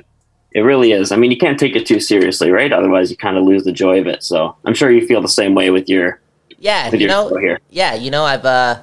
[0.53, 1.12] it really is.
[1.12, 2.74] I mean, you can't take it too seriously, right?
[2.74, 4.24] Otherwise, you kind of lose the joy of it.
[4.24, 6.20] So I'm sure you feel the same way with your
[6.57, 7.59] Yeah, with you your know, here.
[7.70, 8.80] yeah, you know, I've uh,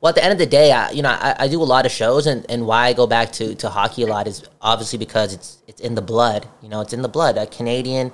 [0.00, 1.84] well, at the end of the day, I, you know, I, I do a lot
[1.84, 4.98] of shows, and, and why I go back to, to hockey a lot is obviously
[4.98, 6.46] because it's it's in the blood.
[6.62, 7.36] You know, it's in the blood.
[7.36, 8.12] A Canadian.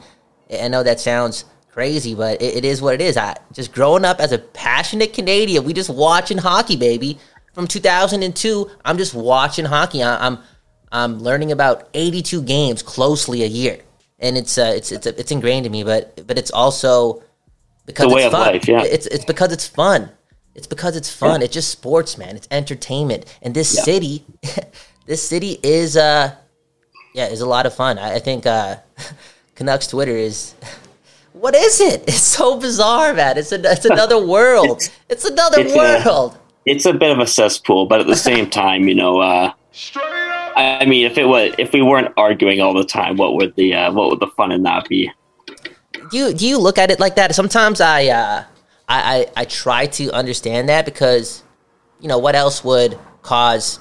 [0.51, 3.17] I know that sounds crazy, but it, it is what it is.
[3.17, 7.19] I just growing up as a passionate Canadian, we just watching hockey, baby.
[7.53, 10.03] From 2002, I'm just watching hockey.
[10.03, 10.39] I, I'm
[10.91, 13.81] I'm learning about 82 games closely a year,
[14.19, 15.85] and it's uh, it's it's it's ingrained in me.
[15.85, 17.23] But but it's also
[17.85, 18.55] because it's fun.
[18.55, 18.83] life, yeah.
[18.85, 20.11] It's it's because it's fun.
[20.55, 21.43] It's because it's fun.
[21.43, 22.37] It's just sports, man.
[22.37, 23.27] It's entertainment.
[23.43, 23.83] And this Yeah.
[23.83, 24.25] city,
[25.07, 26.35] this city is uh
[27.15, 27.99] yeah, is a lot of fun.
[27.99, 28.77] I, I think uh
[29.57, 30.55] Canucks Twitter is
[31.33, 32.03] what is it?
[32.07, 33.37] It's so bizarre, man.
[33.39, 34.89] It's a, it's another world.
[35.09, 36.39] It's another It's a- world.
[36.67, 39.53] it's a bit of a cesspool, but at the same time, you know, uh,
[40.57, 43.75] I mean, if it was if we weren't arguing all the time, what would the
[43.75, 45.11] uh, what would the fun in that be?
[46.11, 47.35] do you do you look at it like that?
[47.35, 48.45] Sometimes I uh
[48.89, 51.43] I, I I try to understand that because
[52.01, 53.79] you know what else would cause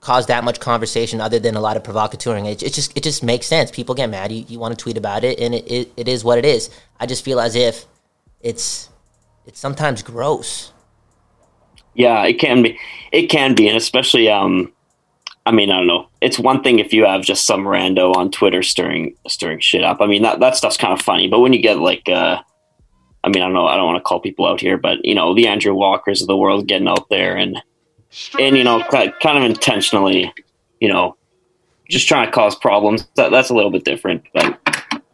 [0.00, 2.50] cause that much conversation other than a lot of provocateuring.
[2.50, 3.70] It, it just it just makes sense.
[3.70, 4.30] People get mad.
[4.32, 6.70] You, you want to tweet about it, and it, it, it is what it is.
[7.00, 7.86] I just feel as if
[8.40, 8.90] it's
[9.46, 10.72] it's sometimes gross.
[11.94, 12.78] Yeah, it can be.
[13.12, 14.72] It can be, and especially, um,
[15.44, 16.08] I mean, I don't know.
[16.20, 20.00] It's one thing if you have just some rando on Twitter stirring stirring shit up.
[20.00, 21.28] I mean, that that stuff's kind of funny.
[21.28, 22.40] But when you get like, uh,
[23.24, 23.66] I mean, I don't know.
[23.66, 26.28] I don't want to call people out here, but you know, the Andrew Walkers of
[26.28, 27.60] the world getting out there and
[28.38, 30.32] and you know, kind of intentionally,
[30.80, 31.16] you know,
[31.88, 33.06] just trying to cause problems.
[33.16, 34.58] That, that's a little bit different, but.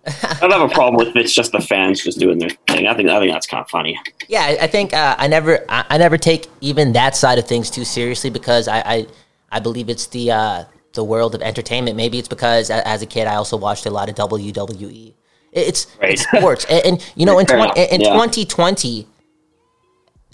[0.06, 1.20] I don't have a problem with it.
[1.20, 2.86] it's just the fans just doing their thing.
[2.86, 4.00] I think I think that's kind of funny.
[4.26, 7.68] Yeah, I, think uh, I never I, I never take even that side of things
[7.68, 9.06] too seriously because I I,
[9.52, 11.98] I believe it's the uh, the world of entertainment.
[11.98, 15.12] Maybe it's because as a kid I also watched a lot of WWE.
[15.52, 16.12] It- It's, Right.
[16.12, 18.12] it's sports, and, and you know in 20, in yeah.
[18.12, 19.06] 2020,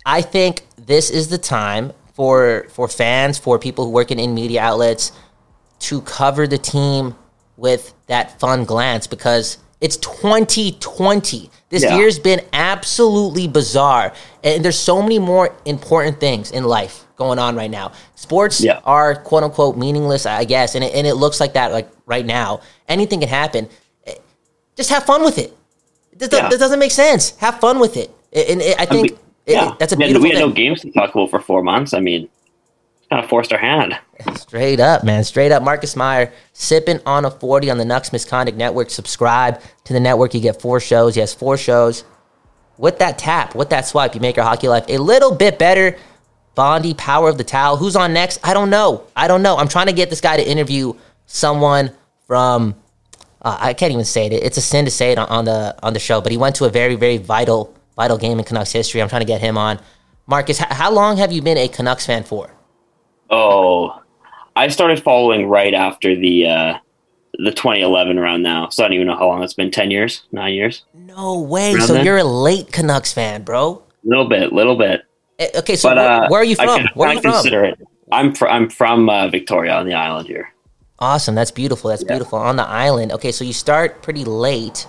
[0.06, 4.34] I think this is the time for for fans for people who work in, in
[4.34, 5.12] media outlets
[5.80, 7.14] to cover the team
[7.56, 11.50] with that fun glance because it's 2020.
[11.70, 11.96] This Yeah.
[11.96, 14.12] year's been absolutely bizarre.
[14.42, 17.92] And there's so many more important things in life going on right now.
[18.14, 18.80] Sports Yeah.
[18.84, 20.74] are quote unquote meaningless, I guess.
[20.74, 22.60] And it, and it looks like that like right now.
[22.88, 23.68] Anything can happen.
[24.76, 25.56] Just have fun with it.
[26.16, 26.48] This, Yeah.
[26.48, 27.30] this doesn't make sense.
[27.38, 28.10] Have fun with it.
[28.32, 29.10] And it, I think
[29.46, 30.48] we- it- that's a We had- beautiful We had thing.
[30.48, 31.92] no games to talk about for four months.
[31.94, 32.28] I mean,
[33.10, 33.96] kind of forced our hand.
[34.36, 35.22] Straight up, man.
[35.24, 35.62] Straight up.
[35.62, 38.90] Marcus Meyer sipping on a 40 on the Nucks Misconduct Network.
[38.90, 40.34] Subscribe to the network.
[40.34, 41.16] You get four shows.
[41.16, 42.04] Yes, four shows.
[42.78, 45.96] With that tap, with that swipe, you make your hockey life a little bit better.
[46.56, 47.76] Bondi, power of the towel.
[47.76, 48.38] Who's on next?
[48.42, 49.02] I don't know.
[49.16, 49.56] I don't know.
[49.56, 50.94] I'm trying to get this guy to interview
[51.26, 51.90] someone
[52.26, 52.74] from.
[53.44, 54.32] Uh, I can't even say it.
[54.32, 56.56] It's a sin to say it on, on the on the show, but he went
[56.56, 59.02] to a very very vital vital game in Canucks history.
[59.02, 59.78] I'm trying to get him on.
[60.26, 62.50] Marcus, h- how long have you been a Canucks fan for?
[63.30, 64.00] Oh,
[64.56, 66.74] I started following right after the uh,
[67.34, 68.68] the 2011 round now.
[68.70, 69.70] So I don't even know how long it's been.
[69.70, 71.72] Ten years, nine years, No way.
[71.74, 72.04] Around So then?
[72.06, 73.82] you're a late Canucks fan, bro.
[74.04, 75.02] little bit, little bit.
[75.38, 76.76] Eh, Okay, so But where, uh, where are you I from?
[76.78, 77.42] can Where are you kinda from?
[77.42, 77.78] Consider it.
[78.12, 80.53] I'm fr- I'm from uh, Victoria on the island here.
[80.98, 81.34] Awesome.
[81.34, 81.90] That's beautiful.
[81.90, 82.38] That's beautiful.
[82.38, 83.12] On the island.
[83.12, 84.86] Okay, so you start pretty late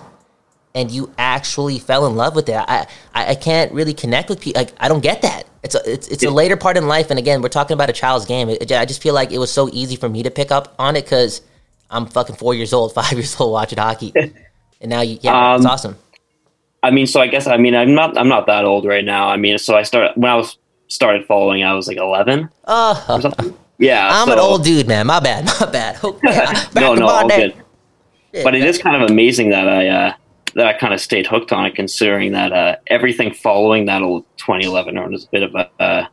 [0.74, 2.54] and you actually fell in love with it.
[2.56, 4.60] I I, I can't really connect with people.
[4.60, 5.44] Like I don't get that.
[5.62, 7.92] It's a, it's it's a later part in life and again, we're talking about a
[7.92, 8.48] child's game.
[8.48, 10.94] It- I just feel like it was so easy for me to pick up on
[10.96, 11.40] it cuz
[11.90, 14.12] I'm fucking 4 years old, 5 years old watching hockey.
[14.80, 15.96] and now you yeah, it's Um, awesome.
[16.82, 19.28] I mean, so I guess I mean I'm not I'm not that old right now.
[19.28, 20.56] I mean, so I started when I was
[20.88, 21.64] started following.
[21.64, 23.54] I was like 11 Oh, or something.
[23.78, 25.06] Yeah, I'm an old dude, man.
[25.06, 25.44] My bad.
[25.60, 26.02] My bad.
[26.02, 26.46] Okay.
[26.74, 27.54] No, no, all day.
[28.32, 28.44] good.
[28.44, 30.14] But it is kind of amazing that I uh,
[30.54, 34.24] that I kind of stayed hooked on it, considering that uh, everything following that old
[34.38, 36.06] 2011 run was a bit of a uh,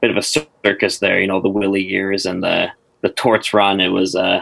[0.00, 1.20] bit of a circus there.
[1.20, 2.68] You know, the Willie years and the
[3.02, 3.80] the Torts run.
[3.80, 4.40] It was uh,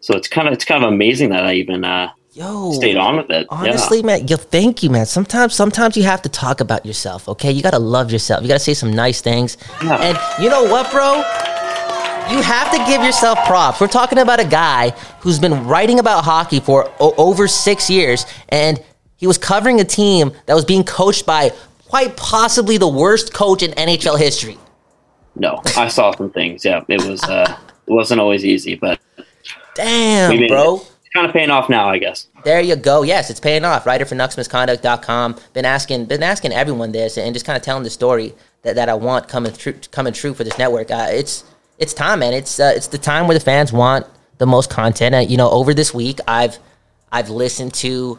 [0.00, 2.72] so it's kind of it's kind of amazing that I even uh, Yo.
[2.72, 3.46] stayed on with it.
[3.48, 5.06] Honestly, man, yo, thank you, man.
[5.06, 7.28] Sometimes, sometimes you have to talk about yourself.
[7.28, 8.42] Okay, you gotta love yourself.
[8.42, 9.56] You gotta say some nice things.
[9.80, 9.94] Yeah.
[9.98, 11.18] And you know what, bro?
[12.34, 13.80] You have to give yourself props.
[13.80, 18.26] We're talking about a guy who's been writing about hockey for o- over six years,
[18.48, 18.82] and
[19.16, 21.52] he was covering a team that was being coached by
[21.86, 24.58] quite possibly the worst coach in NHL history.
[25.36, 26.64] No, I saw some things.
[26.64, 27.56] Yeah, it was uh,
[27.86, 28.98] it wasn't always easy, but
[29.76, 30.76] Damn, bro.
[30.78, 30.93] it.
[31.14, 32.26] Kind of paying off now, I guess.
[32.42, 33.02] There you go.
[33.02, 33.86] Yes, it's paying off.
[33.86, 35.38] Writer for nucksmisconduct.com.
[35.52, 38.88] Been asking been asking everyone this and just kind of telling the story that, that
[38.88, 40.90] I want coming through coming true for this network.
[40.90, 41.44] Uh, it's
[41.78, 42.32] it's time, man.
[42.32, 44.06] It's uh, it's the time where the fans want
[44.38, 45.14] the most content.
[45.14, 46.58] Uh, you know, over this week, I've
[47.12, 48.18] I've listened to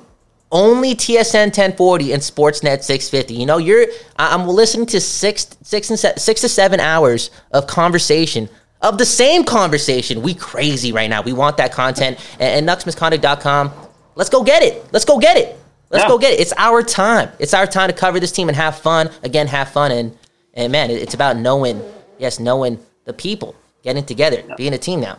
[0.54, 3.34] only TSN 1040 and Sportsnet 650.
[3.34, 7.68] You know, you're I'm listening to six six and se- six to seven hours of
[7.68, 8.48] conversation
[8.86, 10.21] of the same conversation.
[10.21, 11.21] We crazy right now.
[11.21, 12.17] We want that content.
[12.39, 13.71] And, and nucksmisconduct.com.
[14.15, 14.86] Let's go get it.
[14.93, 15.57] Let's go get it.
[15.89, 16.09] Let's Yeah.
[16.09, 16.39] go get it.
[16.39, 17.29] It's our time.
[17.39, 19.09] It's our time to cover this team and have fun.
[19.23, 20.17] Again, have fun and
[20.57, 21.81] and man, it- it's about knowing,
[22.17, 25.17] yes, knowing the people, getting together, being a team now.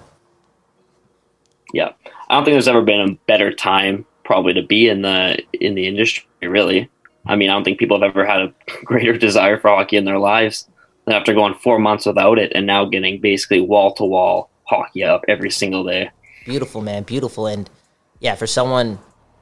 [1.74, 1.90] Yeah,
[2.28, 5.74] I don't think there's ever been a better time probably to be in the in
[5.74, 6.24] the industry.
[6.42, 6.88] Really,
[7.26, 8.52] I mean, I don't think people have ever had a
[8.84, 10.68] greater desire for hockey in their lives
[11.09, 15.24] after going four months without it and now getting basically wall to wall hockey up
[15.28, 16.11] every single day.
[16.44, 17.68] Beautiful, man, beautiful, and
[18.20, 18.98] yeah, for someone,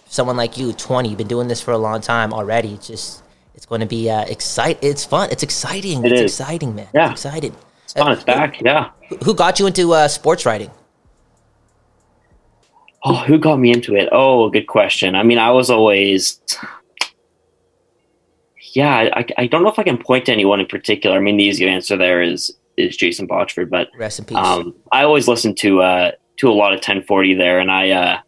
[0.06, 2.74] someone like you, twenty, you've been doing this for a long time already.
[2.74, 3.22] It's just,
[3.54, 4.78] it's going to be uh, excite.
[4.82, 5.30] It's fun.
[5.30, 6.04] It's exciting.
[6.04, 6.32] It it's is.
[6.40, 6.88] exciting, man.
[6.94, 7.12] Yeah.
[7.12, 7.54] It's exciting.
[7.84, 8.12] It's fun.
[8.12, 8.60] It's back.
[8.60, 8.90] Yeah.
[9.08, 10.70] Who- Who got you into uh, sports writing?
[13.06, 14.08] Oh, who got me into it?
[14.12, 15.14] Oh, good question.
[15.14, 16.40] I mean, I was always,
[18.74, 21.16] yeah, I, I don't know if I can point to anyone in particular.
[21.16, 24.36] I mean, the easy answer there is is Jason Botchford, but Rest in peace.
[24.36, 28.18] um, I always listened to uh, to a lot of 1040 there, and I, uh,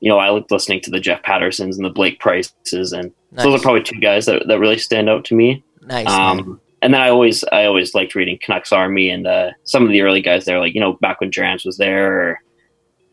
[0.00, 3.58] you know, I liked listening to the Jeff Patersons and the Blake Prices, and those
[3.58, 5.64] are probably two guys that, that really stand out to me.
[5.82, 6.06] nice.
[6.06, 9.88] Um, and then I always I always liked reading Canucks Army and uh, some of
[9.88, 12.40] the early guys there, like you know back when Drance was there, or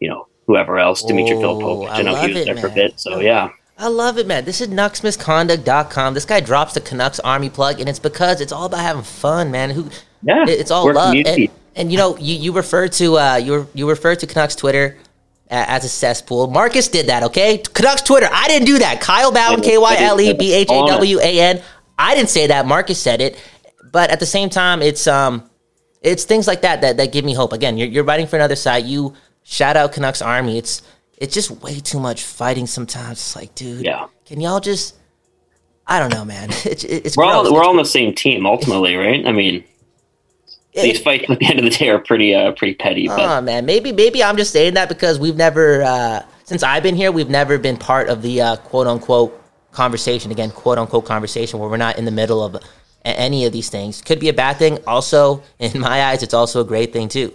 [0.01, 1.89] you know whoever else, Dimitri Oh, Filipovic.
[1.89, 2.99] I I know he was it, there for a bit.
[2.99, 3.49] So yeah,
[3.81, 4.45] I love it, man.
[4.45, 6.13] This is nucksmisconduct.com.
[6.13, 9.49] This guy drops the Canucks Army plug, and it's because it's all about having fun,
[9.49, 9.71] man.
[9.71, 9.89] Who
[10.21, 11.15] yeah, it's all love.
[11.15, 14.99] And, and you know, you, you refer to uh, you you refer to Canucks Twitter
[15.49, 16.47] as a cesspool.
[16.47, 17.57] Marcus did that, okay?
[17.57, 18.29] Canucks Twitter.
[18.31, 19.01] I didn't do that.
[19.01, 20.85] Kyle Bhawan, K Y L E B H A.
[20.87, 21.61] W A N.
[21.97, 22.67] I didn't say that.
[22.67, 23.37] Marcus said it.
[23.91, 25.49] But at the same time, it's um,
[26.03, 27.51] it's things like that that, that give me hope.
[27.51, 28.85] Again, you're, you're writing for another side.
[28.85, 30.59] You shout out Canucks Army.
[30.59, 30.83] It's
[31.21, 33.11] it's just way too much fighting sometimes.
[33.19, 34.07] It's like, dude, Yeah.
[34.25, 34.95] can y'all just?
[35.87, 36.49] I don't know, man.
[36.65, 39.25] It's it's We're all we're all on the same team ultimately, right?
[39.25, 39.63] I mean,
[40.73, 43.65] these fights at the end of the day are pretty uh, pretty petty, Oh man,
[43.65, 47.29] maybe maybe I'm just saying that because we've never uh, since I've been here, we've
[47.29, 49.37] never been part of the uh, quote unquote
[49.71, 52.57] conversation again, quote unquote conversation where we're not in the middle of
[53.05, 54.01] any of these things.
[54.01, 54.79] Could be a bad thing.
[54.87, 57.33] Also, in my eyes, it's also a great thing too.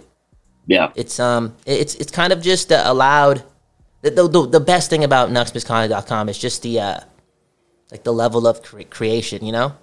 [0.65, 3.43] yeah, It's um, it's it's kind of just uh, allowed.
[4.01, 6.99] The, the, the, the best thing about nucksmisconduct.com is just the uh,
[7.91, 9.43] like the level of cre- creation.
[9.45, 9.75] You know,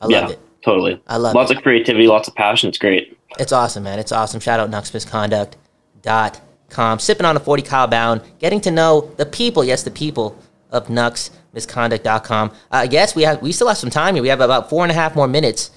[0.00, 0.38] I love yeah, it.
[0.64, 1.00] totally.
[1.06, 1.58] I love lots it.
[1.58, 2.68] of creativity, lots of passion.
[2.68, 3.18] It's great.
[3.38, 3.98] It's awesome, man.
[3.98, 4.40] It's awesome.
[4.40, 6.98] Shout out nucksmisconduct.com.
[6.98, 10.38] Sipping on a 40 Kyle Bhawan, getting to know the people, yes, the people
[10.70, 12.52] of nucksmisconduct.com.
[12.70, 14.22] Uh, yes, we have we still have some time here.
[14.22, 15.70] We have about four and a half more minutes.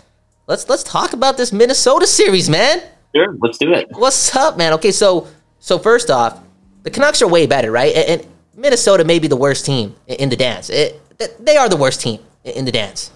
[0.47, 2.81] Let's let's talk about this Minnesota series, man.
[3.15, 3.87] Sure, let's do it.
[3.91, 4.73] What's up, man?
[4.73, 5.27] Okay, so
[5.59, 6.39] so first off,
[6.85, 7.93] the Canucks are way better, right?
[7.95, 10.69] And, and Minnesota may be the worst team i- in the dance.
[10.69, 11.01] It,
[11.39, 13.11] they are the worst team in the dance.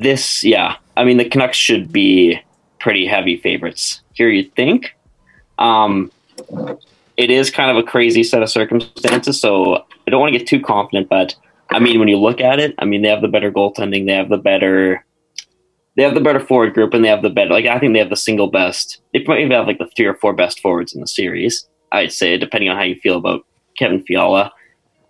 [0.00, 2.40] This, yeah, I mean, the Canucks should be
[2.80, 4.28] pretty heavy favorites here.
[4.30, 4.96] You'd think.
[5.58, 6.10] Um,
[7.16, 10.46] it is kind of a crazy set of circumstances, so I don't want to get
[10.46, 11.08] too confident.
[11.08, 11.34] But
[11.70, 14.12] I mean, when you look at it, I mean, they have the better goaltending, they
[14.12, 15.04] have the better,
[15.96, 17.50] they have the better forward group, and they have the better.
[17.50, 19.00] Like I think they have the single best.
[19.12, 21.66] They probably have like the three or four best forwards in the series.
[21.92, 23.44] I'd say, depending on how you feel about
[23.78, 24.52] Kevin Fiala,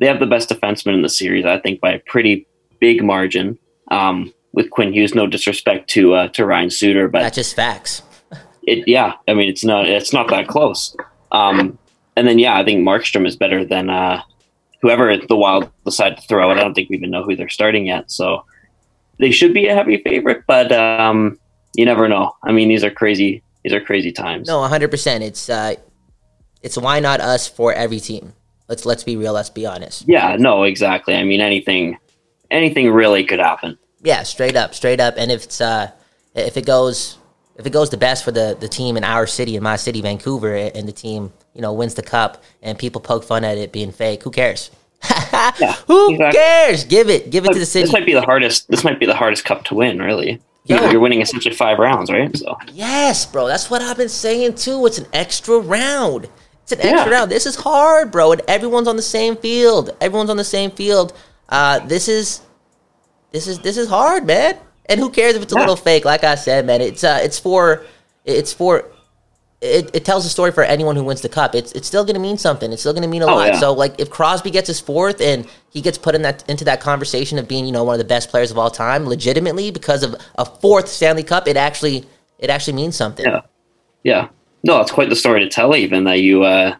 [0.00, 1.44] they have the best defenseman in the series.
[1.44, 2.46] I think by a pretty
[2.80, 3.58] big margin.
[3.90, 8.02] Um, with Quinn Hughes, no disrespect to uh, to Ryan Suter, but That's just facts.
[8.62, 10.96] it yeah i mean it's not it's not that close
[11.30, 11.78] um
[12.16, 14.20] and then yeah i think markstrom is better than uh
[14.82, 17.48] whoever the wild decide to throw it i don't think we even know who they're
[17.48, 18.44] starting yet so
[19.20, 21.38] they should be a heavy favorite but um
[21.76, 25.20] you never know i mean these are crazy these are crazy times No, 100%.
[25.20, 25.74] It's uh
[26.62, 28.32] it's why not us for every team.
[28.68, 30.04] Let's let's be real, let's be honest.
[30.08, 31.98] yeah no exactly i mean anything
[32.50, 35.14] anything really could happen Yeah, straight up, straight up.
[35.16, 35.90] And if it's uh
[36.34, 37.18] if it goes
[37.58, 40.00] if it goes the best for the the team in our city in my city
[40.00, 43.72] Vancouver and the team, you know, wins the cup and people poke fun at it
[43.72, 44.70] being fake, who cares?
[45.86, 46.38] who exactly.
[46.40, 46.84] cares?
[46.84, 47.84] Give it, give it to the city.
[47.84, 50.90] this might be the hardest this might be the hardest cup to win really Yo.
[50.90, 53.46] you're winning essentially five rounds right so Yes, bro.
[53.46, 54.84] That's what I've been saying too.
[54.86, 56.28] It's an extra round.
[56.68, 57.18] It's an extra Yeah.
[57.18, 57.30] round.
[57.30, 58.32] This is hard, bro.
[58.32, 59.90] And everyone's on the same field.
[60.00, 61.12] Everyone's on the same field.
[61.48, 62.40] Uh, this is
[63.30, 64.56] this is this is hard, man.
[64.86, 65.60] And who cares if it's a Yeah.
[65.60, 66.04] little fake?
[66.04, 67.82] Like I said, man, it's uh, it's for
[68.24, 68.84] it's for
[69.62, 71.54] it, it tells a story for anyone who wins the cup.
[71.54, 72.72] It's it's still going to mean something.
[72.72, 73.46] It's still going to mean a Oh, lot.
[73.48, 73.60] yeah.
[73.60, 76.80] So like if Crosby gets his fourth and he gets put in that into that
[76.80, 80.02] conversation of being you know one of the best players of all time, legitimately because
[80.02, 82.04] of a fourth Stanley Cup, it actually
[82.40, 83.24] it actually means something.
[83.24, 83.40] Yeah.
[84.02, 84.28] Yeah.
[84.66, 85.76] No, it's quite the story to tell.
[85.76, 86.74] Even that you uh,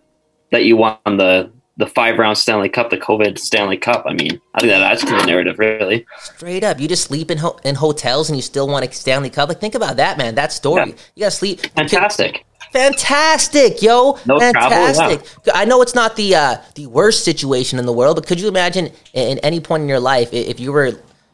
[0.50, 4.04] that you won the the five round Stanley Cup, the COVID Stanley Cup.
[4.08, 5.60] I mean, I think that adds to the narrative.
[5.60, 6.04] Really.
[6.18, 9.30] Straight up, you just sleep in ho- in hotels and you still want a Stanley
[9.30, 9.48] Cup.
[9.48, 10.34] Like think about that, man.
[10.34, 10.88] That story.
[10.88, 10.94] Yeah.
[11.14, 11.60] You got to sleep.
[11.76, 12.44] Fantastic.
[12.72, 14.18] Fantastic, yo!
[14.26, 15.24] No travel, Fantastic.
[15.54, 18.48] I know it's not the uh, the worst situation in the world, but could you
[18.48, 20.90] imagine in, in any point in your life if you were,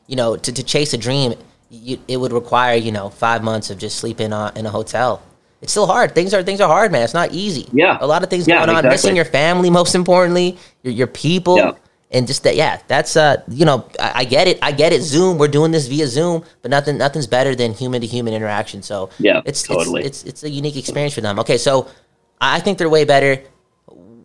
[0.07, 1.33] you know, to, to chase a dream,
[1.71, 5.23] you, it would require you know five months of just sleeping uh, in a hotel.
[5.63, 6.15] It's still hard.
[6.15, 7.03] Things are things are hard, man.
[7.03, 7.69] It's not easy.
[7.73, 7.97] Yeah.
[8.01, 8.77] a lot of things Yeah, going on.
[8.79, 8.91] exactly.
[8.95, 11.57] Missing your family, most importantly, your your people.
[11.57, 11.73] Yeah.
[12.15, 15.01] And just that, yeah, that's uh, you know, I, I get it, I get it.
[15.01, 18.83] Zoom, we're doing this via Zoom, but nothing, nothing's better than human to human interaction.
[18.83, 20.05] So Yeah, it's totally.
[20.05, 21.39] it's, it's it's a unique experience for them.
[21.39, 21.89] Okay, so
[22.39, 23.41] I think they're way better.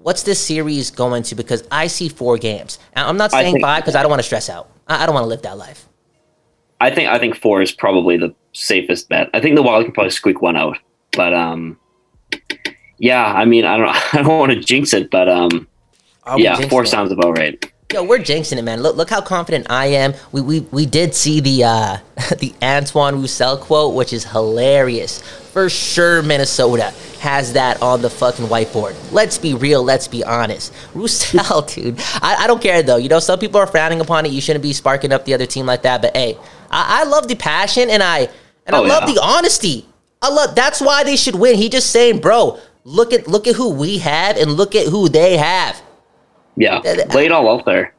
[0.01, 1.35] What's this series going to?
[1.35, 2.79] Because I see four games.
[2.95, 4.69] I'm not saying think- five because I don't want to stress out.
[4.87, 5.87] I, I don't want to live that life.
[6.81, 9.29] I think I think four is probably the safest bet.
[9.33, 10.77] I think the Wild can probably squeak one out,
[11.13, 11.77] but um,
[12.97, 13.25] yeah.
[13.25, 15.67] I mean, I don't I don't want to jinx it, but um,
[16.23, 16.87] Are we yeah, four it?
[16.87, 17.63] sounds about right.
[17.93, 18.81] Yo, we're jinxing it, man.
[18.83, 20.13] Look, look how confident I am.
[20.33, 21.97] We we, we did see the uh,
[22.39, 25.21] the Antoine Roussel quote, which is hilarious.
[25.21, 28.95] For sure, Minnesota has that on the fucking whiteboard.
[29.11, 29.81] Let's be real.
[29.83, 30.71] Let's be honest.
[30.93, 31.99] Roussel, dude.
[32.21, 32.97] I, I don't care though.
[32.97, 34.31] You know, some people are frowning upon it.
[34.33, 36.01] You shouldn't be sparking up the other team like that.
[36.01, 36.37] But hey,
[36.69, 38.27] I, I love the passion and I
[38.67, 39.15] and I Oh, love yeah.
[39.15, 39.87] the honesty.
[40.21, 40.55] I love.
[40.55, 41.55] That's why they should win.
[41.55, 42.59] He just saying, bro.
[42.83, 45.81] Look at look at who we have and look at who they have.
[46.55, 46.79] Yeah,
[47.13, 47.93] lay it all out there.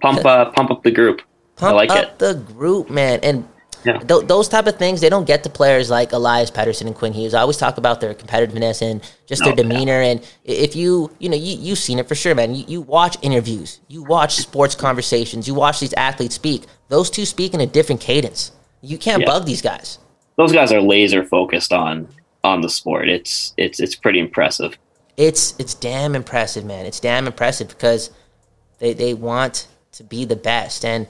[0.00, 1.22] Pump uh, pump up the group.
[1.56, 2.18] pump I like up it.
[2.18, 3.20] the group, man.
[3.22, 3.48] And
[3.86, 3.98] Yeah.
[3.98, 7.12] th- those type of things, they don't get to players like Elias Pettersson and Quinn
[7.14, 7.32] Hughes.
[7.34, 9.62] I always talk about their competitiveness and just their Oh, yeah.
[9.62, 10.00] demeanor.
[10.00, 12.54] And if you, you know, you you've seen it for sure, man.
[12.54, 16.64] You, you watch interviews, you watch sports conversations, you watch these athletes speak.
[16.88, 18.52] Those two speak in a different cadence.
[18.82, 19.26] You can't Yeah.
[19.26, 19.98] bug these guys.
[20.36, 22.08] Those guys are laser focused on
[22.42, 23.08] on the sport.
[23.08, 24.76] It's it's it's pretty impressive.
[25.16, 26.86] It's it's damn impressive, man.
[26.86, 28.10] It's damn impressive because
[28.78, 30.84] they they want to be the best.
[30.84, 31.06] And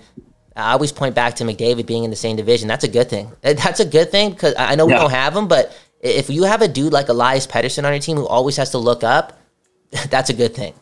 [0.57, 2.69] I always point back to McDavid being in the same division.
[2.69, 3.33] That's a good thing.
[3.43, 5.01] That's a good thing because I know we Yeah.
[5.01, 8.19] don't have him, but if you have a dude like Elias Pettersson on your team
[8.19, 9.41] who always has to look up,
[10.11, 10.75] that's a good thing.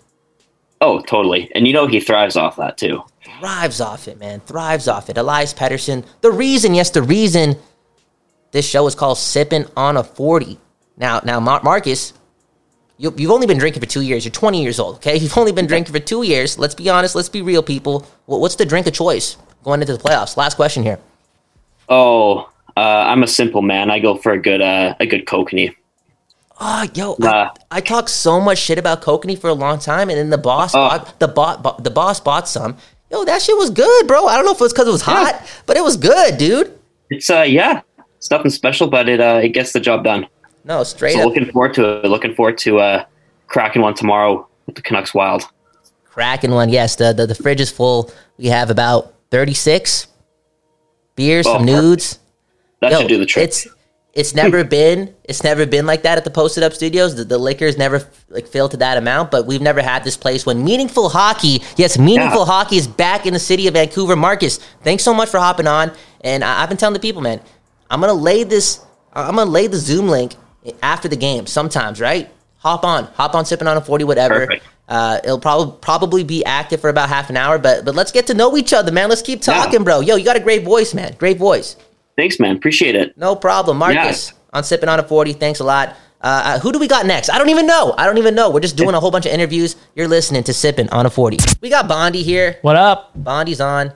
[0.81, 1.49] Oh, totally.
[1.55, 3.05] And you know he thrives off that too.
[3.39, 4.41] Thrives off it, man.
[4.41, 5.17] Thrives off it.
[5.17, 6.05] Elias Pettersson.
[6.23, 7.57] The reason, yes, the reason
[8.53, 10.59] this show is called Sipping on a 40.
[10.97, 12.13] Now, now, Mar- Marcus,
[12.99, 14.25] you, you've only been drinking for two years.
[14.25, 15.17] You're 20 years old, okay?
[15.23, 16.59] You've only been drinking for two years.
[16.59, 17.15] Let's be honest.
[17.15, 18.07] Let's be real, people.
[18.27, 20.37] What, what's the drink of choice going into the playoffs?
[20.37, 20.99] Last question here.
[21.89, 23.91] Oh, uh, I'm a simple man.
[23.91, 25.75] I go for a good uh, a good kokanee.
[26.61, 27.51] Oh, yo, Nah.
[27.73, 30.39] I, I talked so much shit about Kokanee for a long time, and then the
[30.39, 30.79] boss, Oh.
[30.91, 32.77] bought, the bot, bo- the boss bought some.
[33.11, 34.27] Yo, that shit was good, bro.
[34.27, 36.79] I don't know if it was because it was hot, but it was good, dude.
[37.11, 37.81] It's uh yeah,
[38.23, 40.29] it's nothing special, but it uh it gets the job done.
[40.65, 41.27] No, straight So up.
[41.27, 42.09] looking forward to it.
[42.09, 43.05] Looking forward to uh
[43.49, 45.43] cracking one tomorrow with the Canucks Wild.
[46.05, 46.69] cracking one.
[46.69, 48.13] Yes, the, the the fridge is full.
[48.39, 50.07] We have about thirty six
[51.17, 51.83] beers, Oh, some perfect.
[51.83, 52.19] nudes.
[52.81, 53.45] That Yo, should do the trick.
[53.49, 53.67] It's
[54.15, 57.17] it's never been it's never been like that at the posted up studios.
[57.17, 60.47] The, the liquor's never like filled to that amount, but we've never had this place
[60.47, 61.61] when meaningful hockey.
[61.77, 62.47] Yes, meaningful Yeah.
[62.47, 64.15] hockey is back in the city of Vancouver.
[64.15, 65.91] Marcus, thanks so much for hopping on.
[66.21, 67.41] And I, I've been telling the people, man,
[67.93, 68.81] I'm gonna lay this.
[69.13, 70.35] I'm gonna lay the Zoom link
[70.83, 71.47] after the game.
[71.47, 72.31] Sometimes, right?
[72.59, 74.49] Hop on, hop on, sipping on a forty, whatever.
[74.89, 78.27] Uh, it'll probably probably be active for about half an hour, but but let's get
[78.29, 79.09] to know each other, man.
[79.09, 79.55] Let's keep Yeah.
[79.55, 80.01] talking, bro.
[80.01, 81.15] Yo, you got a great voice, man.
[81.19, 81.77] Great voice.
[82.17, 82.57] Thanks, man.
[82.57, 83.17] Appreciate it.
[83.17, 83.97] No problem, Marcus.
[84.05, 84.33] Yes.
[84.55, 85.33] On sipping on a forty.
[85.35, 85.91] Thanks a lot.
[86.23, 87.31] Uh, uh, who do we got next?
[87.31, 87.95] I don't even know.
[87.99, 88.49] I don't even know.
[88.51, 89.77] We're just doing a whole bunch of interviews.
[89.97, 91.39] You're listening to sipping on a forty.
[91.61, 92.59] We got Bondi here.
[92.63, 93.11] What up?
[93.17, 93.93] Bondi's on.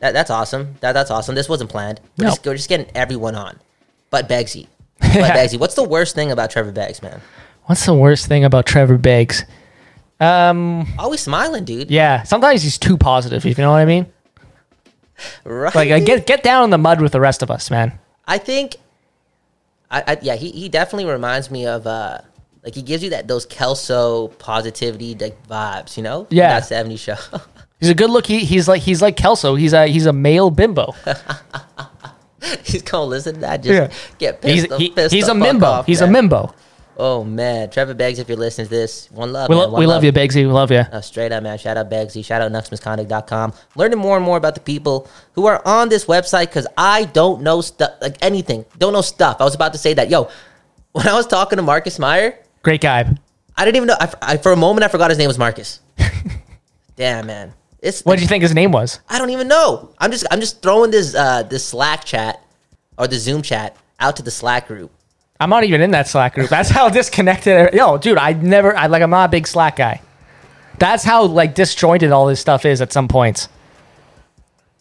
[0.00, 0.74] That, that's awesome.
[0.80, 1.34] That, that's awesome.
[1.34, 2.00] This wasn't planned.
[2.16, 2.30] We're, No.
[2.30, 3.58] just, we're just getting everyone on.
[4.10, 4.66] But Begsy.
[5.00, 5.58] But Begsy.
[5.58, 7.20] What's the worst thing about Trevor Beggs, man?
[7.66, 9.44] What's the worst thing about Trevor Beggs?
[10.18, 11.90] Um, Always smiling, dude.
[11.90, 13.46] yeah, sometimes he's too positive.
[13.46, 14.06] If you know what I mean.
[15.44, 15.74] Right.
[15.74, 17.98] Like, uh, get get down in the mud with the rest of us, man.
[18.26, 18.76] I think,
[19.90, 22.18] I, I yeah, he, he definitely reminds me of uh,
[22.64, 26.26] like he gives you that those Kelso positivity like vibes, you know?
[26.30, 26.58] Yeah.
[26.60, 27.16] that '70s show.
[27.80, 28.26] He's a good look.
[28.26, 29.54] He, he's like he's like Kelso.
[29.54, 30.94] He's a he's a male bimbo.
[32.64, 33.62] he's gonna listen to that.
[33.62, 33.90] Just Yeah.
[34.18, 34.68] get He's pissed.
[34.70, 35.62] the- he, pissed he's a mimbo.
[35.62, 36.52] off, he's a mimbo.
[36.96, 39.48] Oh man, Trevor Beggs, if you're listening to this, one love.
[39.48, 40.36] We, man, lo- one we love you, Beggsy.
[40.36, 40.80] We love you.
[40.80, 41.56] Uh, straight up, man.
[41.56, 42.22] Shout out Begsy.
[42.22, 43.54] Shout out nucksmisconduct.com.
[43.74, 47.40] Learning more and more about the people who are on this website because I don't
[47.40, 48.66] know stuff, like anything.
[48.76, 49.38] Don't know stuff.
[49.40, 50.10] I was about to say that.
[50.10, 50.28] Yo,
[50.92, 53.10] when I was talking to Marcus Meyer, Great guy.
[53.56, 53.96] I didn't even know.
[53.98, 55.80] I, I- for a moment, I forgot his name was Marcus.
[56.96, 57.54] Damn, man.
[57.82, 59.00] It's What did you think his name was?
[59.08, 59.94] I don't even know.
[59.98, 62.42] I'm just I'm just throwing this uh this Slack chat
[62.98, 64.90] or the Zoom chat out to the Slack group.
[65.38, 66.50] I'm not even in that Slack group.
[66.50, 67.72] That's how disconnected.
[67.72, 68.76] Yo, dude, I never.
[68.76, 69.02] I like.
[69.02, 70.02] I'm not a big Slack guy.
[70.78, 73.48] That's how like disjointed all this stuff is at some points.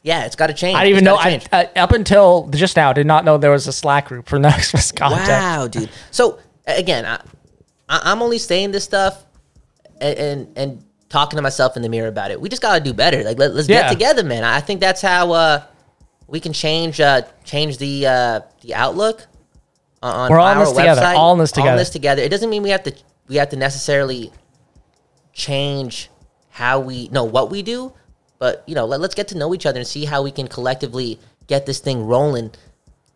[0.01, 0.77] Yeah, it's got to change.
[0.77, 1.15] I didn't even know.
[1.15, 1.47] I, change.
[1.51, 4.71] uh, up until just now, did not know there was a Slack group for next
[4.95, 5.27] content.
[5.27, 5.89] Wow, dude.
[6.11, 7.21] So again, I,
[7.87, 9.25] I, I'm only saying this stuff
[10.01, 12.39] and, and and talking to myself in the mirror about it.
[12.39, 13.23] We just gotta do better.
[13.23, 13.81] Like let, us Yeah.
[13.83, 14.43] get together, man.
[14.43, 15.63] I think that's how uh,
[16.27, 19.25] we can change uh, change the uh, the outlook
[20.01, 21.13] on We're all in our this together.
[21.15, 21.77] All in this together.
[21.77, 22.21] this together.
[22.21, 22.93] It doesn't mean we have to
[23.27, 24.31] we have to necessarily
[25.33, 26.09] change
[26.49, 27.93] how we know what we do,
[28.37, 30.47] but you know, let, let's get to know each other and see how we can
[30.47, 32.51] collectively get this thing rolling.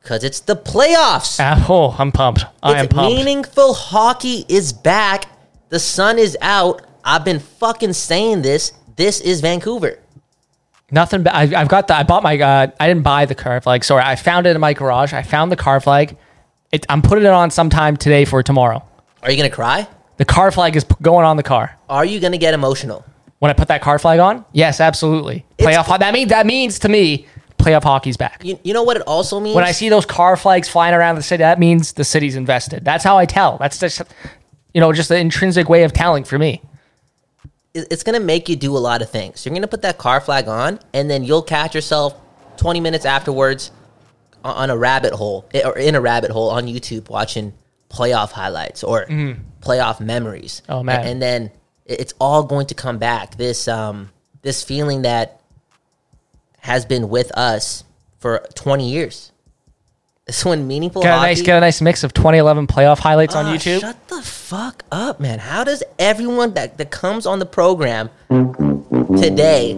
[0.04, 1.38] Cause it's the playoffs.
[1.40, 2.46] Ah, oh, I'm pumped.
[2.62, 3.16] I am pumped.
[3.16, 5.26] meaningful hockey is back.
[5.70, 6.82] The sun is out.
[7.04, 8.72] I've been fucking saying this.
[8.96, 10.00] This is Vancouver.
[10.92, 11.24] Nothing.
[11.24, 11.96] Ba- I, I've got the.
[11.96, 12.40] I bought my.
[12.40, 13.84] Uh, I didn't buy the car flag.
[13.84, 15.14] Sorry, I found it in my garage.
[15.14, 16.16] I found the car flag.
[16.72, 18.84] It, I'm putting it on sometime today for tomorrow.
[19.24, 19.88] Are you gonna cry?
[20.18, 21.78] The car flag is p- going on the car.
[21.90, 23.04] Are you gonna get emotional?
[23.40, 25.46] When I put that car flag on, yes, absolutely.
[25.58, 25.86] Playoff.
[25.86, 27.28] ho- That means that means to me,
[27.58, 28.44] playoff hockey's back.
[28.44, 29.56] You, you know what it also means?
[29.56, 32.86] When I see those car flags flying around the city, that means the city's invested.
[32.86, 33.58] That's how I tell.
[33.58, 34.02] That's just,
[34.74, 36.62] you know, just the intrinsic way of telling for me.
[37.74, 39.46] It- it's gonna make you do a lot of things.
[39.46, 42.14] You're gonna put that car flag on, and then you'll catch yourself
[42.58, 43.72] 20 minutes afterwards
[44.44, 47.54] on- a rabbit hole eh, or in a rabbit hole on YouTube watching
[47.90, 49.06] playoff highlights or
[49.62, 50.62] playoff memories.
[50.68, 51.00] Oh, man.
[51.08, 51.52] And then
[51.86, 53.38] it's all going to come back.
[53.38, 54.10] This um
[54.42, 55.40] this feeling that
[56.60, 57.84] has been with us
[58.20, 59.32] for 20 years.
[60.26, 61.28] This when meaningful Get a hockey.
[61.28, 63.82] nice, get a nice mix of 2011 playoff highlights on Ah, YouTube.
[63.82, 65.40] Shut the fuck up, man.
[65.40, 68.10] How does everyone that, that comes on the program
[69.20, 69.74] today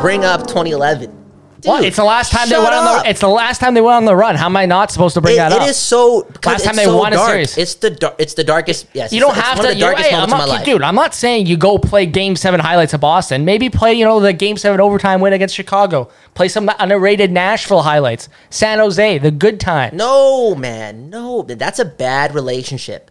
[0.00, 1.17] bring up 2011?
[1.64, 1.84] What?
[1.84, 3.02] It's the last time they went on up.
[3.04, 3.10] the.
[3.10, 4.36] It's the last time they went on the run.
[4.36, 5.62] How am I not supposed to bring It- that up?
[5.62, 7.58] it is so Last time it's they so won a series.
[7.58, 8.86] It's the dar- it's the darkest.
[8.92, 9.72] Yes, You don't it's, have it's to.
[9.72, 10.82] Of the you're- darkest hey, I'm not, dude.
[10.82, 13.44] I'm not saying you go play Game Seven highlights of Boston.
[13.44, 16.08] Maybe play, you know, the Game Seven overtime win against Chicago.
[16.34, 18.28] Play some underrated Nashville highlights.
[18.50, 19.96] San Jose, the good time.
[19.96, 21.42] No, man, no.
[21.42, 23.10] That's a bad relationship.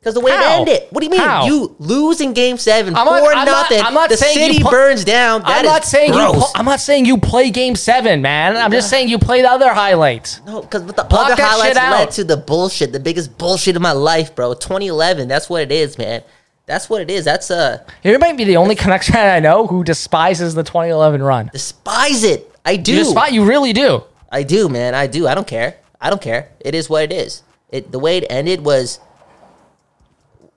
[0.00, 0.38] Because the way How?
[0.42, 0.82] it ended.
[0.90, 1.20] What do you mean?
[1.20, 1.44] How?
[1.46, 3.84] You lose in Game Seven I'm four not- I'm not- nothing.
[3.84, 5.42] I'm not the saying you city pl- burns down.
[5.42, 6.32] That I'm is not saying you.
[6.32, 8.56] pl- I'm not saying you play Game Seven, man.
[8.56, 10.40] I'm just saying you play the other highlights.
[10.46, 11.98] No, because the Block other that highlights shit out.
[11.98, 14.54] led to the bullshit, the biggest bullshit of my life, bro.
[14.54, 15.28] 2011.
[15.28, 16.22] That's what it is, man.
[16.64, 17.26] That's what it is.
[17.26, 21.50] That's uh You might be the only connection I know who despises the 2011 run.
[21.52, 22.50] despise it.
[22.64, 22.92] I do.
[22.92, 23.32] You despise.
[23.32, 24.04] You really do.
[24.32, 24.94] I do, man.
[24.94, 25.26] I do.
[25.28, 25.74] I don't care.
[26.00, 26.48] I don't care.
[26.60, 27.42] It is what it is.
[27.68, 28.98] It the way it ended was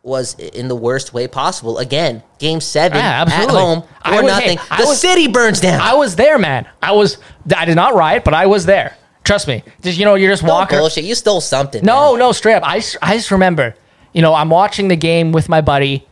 [0.03, 1.77] was in the worst way possible.
[1.79, 4.57] Again, game seven Yeah, at home or nothing.
[4.57, 5.79] hey, the was- city burns down.
[5.81, 6.67] I was there, man.
[6.81, 7.17] I was.
[7.55, 8.95] I did not riot, but I was there.
[9.23, 9.63] Trust me.
[9.81, 10.77] Just you know, you're just no walking.
[10.77, 11.05] bullshit.
[11.05, 11.83] You stole something.
[11.83, 12.19] No, man.
[12.19, 12.63] no, straight up.
[12.65, 13.73] I, I just remember,
[14.11, 16.05] you know, I'm watching the game with my buddy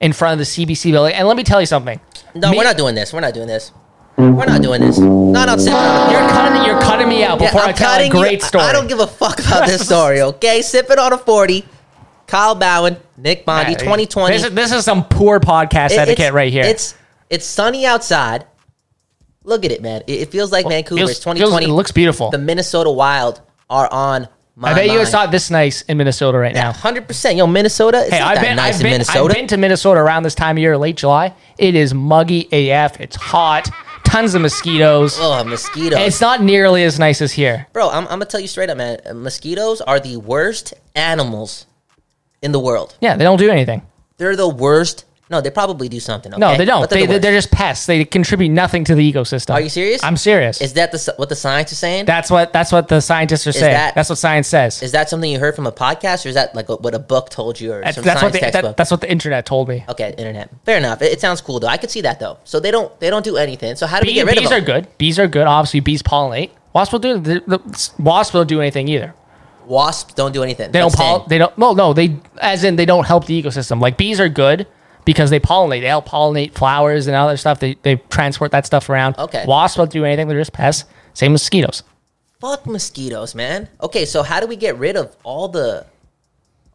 [0.00, 2.00] in front of the CBC building, and let me tell you something.
[2.34, 3.12] no, Me- we're not doing this.
[3.12, 3.70] We're not doing this.
[4.16, 4.98] We're not doing this.
[4.98, 5.70] No, no, sit.
[5.70, 6.64] You're cutting.
[6.64, 8.64] You're cutting me out Yeah, before I'm I tell a cutting you- great story.
[8.64, 10.60] I don't give a fuck about this story, okay?
[10.60, 11.64] Sipping on a 40.
[12.28, 14.36] Kyle Bhawan, Nick Bondi, Yeah, 2020.
[14.36, 16.64] This is, this is some poor podcast It- etiquette it's- right here.
[16.64, 16.94] It's
[17.30, 18.44] it's sunny outside.
[19.44, 20.02] Look at it, man.
[20.06, 20.98] It, it feels like Vancouver.
[20.98, 21.64] feels- it's 2020.
[21.66, 22.30] feels- it looks beautiful.
[22.30, 26.36] The Minnesota Wild are on my I bet you it's not this nice in Minnesota
[26.38, 26.72] right now.
[26.72, 27.36] 100%.
[27.36, 28.00] Yo, Minnesota.
[28.02, 29.24] It's Hey, not I've that been, nice I've, in been, Minnesota.
[29.24, 31.32] I've been to Minnesota around this time of year, late July.
[31.58, 33.00] It is muggy AF.
[33.00, 33.70] It's hot.
[34.04, 35.16] Tons of mosquitoes.
[35.20, 36.00] oh, mosquitoes.
[36.00, 37.66] It's not nearly as nice as here.
[37.72, 38.98] Bro, I'm, I'm going to tell you straight up, man.
[39.14, 41.66] Mosquitoes are the worst animals
[42.42, 42.96] in the world.
[43.00, 43.82] Yeah, they don't do anything.
[44.16, 45.04] They're the worst.
[45.30, 46.32] No, they probably do something.
[46.38, 46.80] No, they don't.
[46.80, 47.84] But they, the they're just pests.
[47.84, 49.52] They contribute nothing to the ecosystem.
[49.52, 50.02] Are you serious?
[50.02, 50.62] I'm serious.
[50.62, 52.06] Is that the, what the science is saying?
[52.06, 53.74] that's what that's what the scientists are saying.
[53.74, 54.82] that- that's what science says.
[54.82, 57.28] Is that something you heard from a podcast, or is that like what a book
[57.28, 58.62] told you, or That's, some that's what the, textbook?
[58.62, 59.84] that, that's what the internet told me.
[59.90, 60.48] okay, internet.
[60.64, 61.02] Fair enough.
[61.02, 61.66] It, it sounds cool though.
[61.66, 62.38] I could see that though.
[62.44, 63.76] So they don't they don't do anything.
[63.76, 64.50] So how do we get rid of them?
[64.50, 64.98] bees are good.
[64.98, 65.46] Bees are good.
[65.46, 66.50] Obviously, bees pollinate.
[66.72, 67.18] Wasps will do.
[67.18, 69.14] The, the, wasps don't do anything either.
[69.68, 70.72] Wasps don't do anything.
[70.72, 71.20] They don't poll.
[71.28, 71.56] They don't.
[71.58, 71.92] Well, no.
[71.92, 73.80] They as in they don't help the ecosystem.
[73.80, 74.66] Like bees are good
[75.04, 75.80] because they pollinate.
[75.80, 77.60] They help pollinate flowers and other stuff.
[77.60, 79.18] They they transport that stuff around.
[79.18, 79.44] Okay.
[79.46, 80.28] Wasps don't do anything.
[80.28, 80.84] They're just pests.
[81.14, 81.82] Same as mosquitoes.
[82.40, 83.68] Fuck mosquitoes, man.
[83.80, 85.86] Okay, so how do we get rid of all the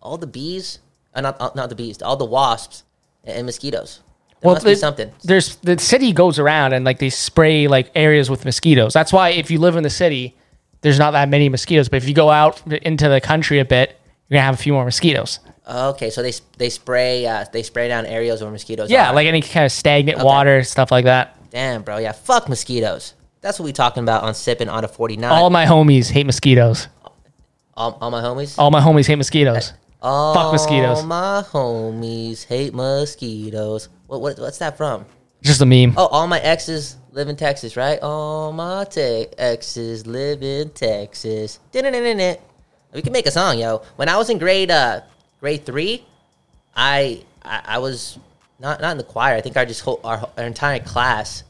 [0.02, 0.80] all the bees?
[1.16, 2.02] Uh, not uh, not the bees.
[2.02, 2.84] All the wasps
[3.24, 4.02] and, and mosquitoes.
[4.41, 5.10] There must be something.
[5.24, 8.94] There's the city goes around and like they spray like areas with mosquitoes.
[8.94, 10.36] That's why if you live in the city,
[10.84, 11.89] there's not that many mosquitoes.
[11.89, 14.73] But if you go out into the country a bit you're gonna have a few
[14.73, 15.39] more mosquitoes.
[15.69, 18.89] Okay, so they they spray uh, they spray down areas where mosquitoes.
[18.89, 19.13] Yeah, are.
[19.13, 20.25] like any kind of stagnant Okay.
[20.25, 21.38] water, stuff like that.
[21.51, 21.97] damn, bro.
[21.97, 23.13] Yeah, fuck mosquitoes.
[23.41, 25.31] That's what we talking about on sipping on a forty nine.
[25.31, 26.88] All my homies hate mosquitoes.
[27.75, 28.57] all, all my homies.
[28.57, 29.73] All my homies hate mosquitoes.
[30.01, 30.99] All fuck mosquitoes.
[30.99, 33.89] All my homies hate mosquitoes.
[34.07, 35.05] What, what what's that from?
[35.44, 35.94] Just a meme.
[35.98, 38.00] Oh, all my exes live in Texas, right?
[38.02, 41.60] All my te- exes live in Texas.
[41.72, 42.38] Dun-dun-dun-dun-dun.
[42.94, 43.82] We can make a song, yo.
[43.98, 45.02] When I was in grade uh
[45.39, 46.06] grade three,
[46.76, 48.18] I I, I was
[48.60, 49.36] not not in the choir.
[49.36, 51.44] I think our just whole, our, our entire class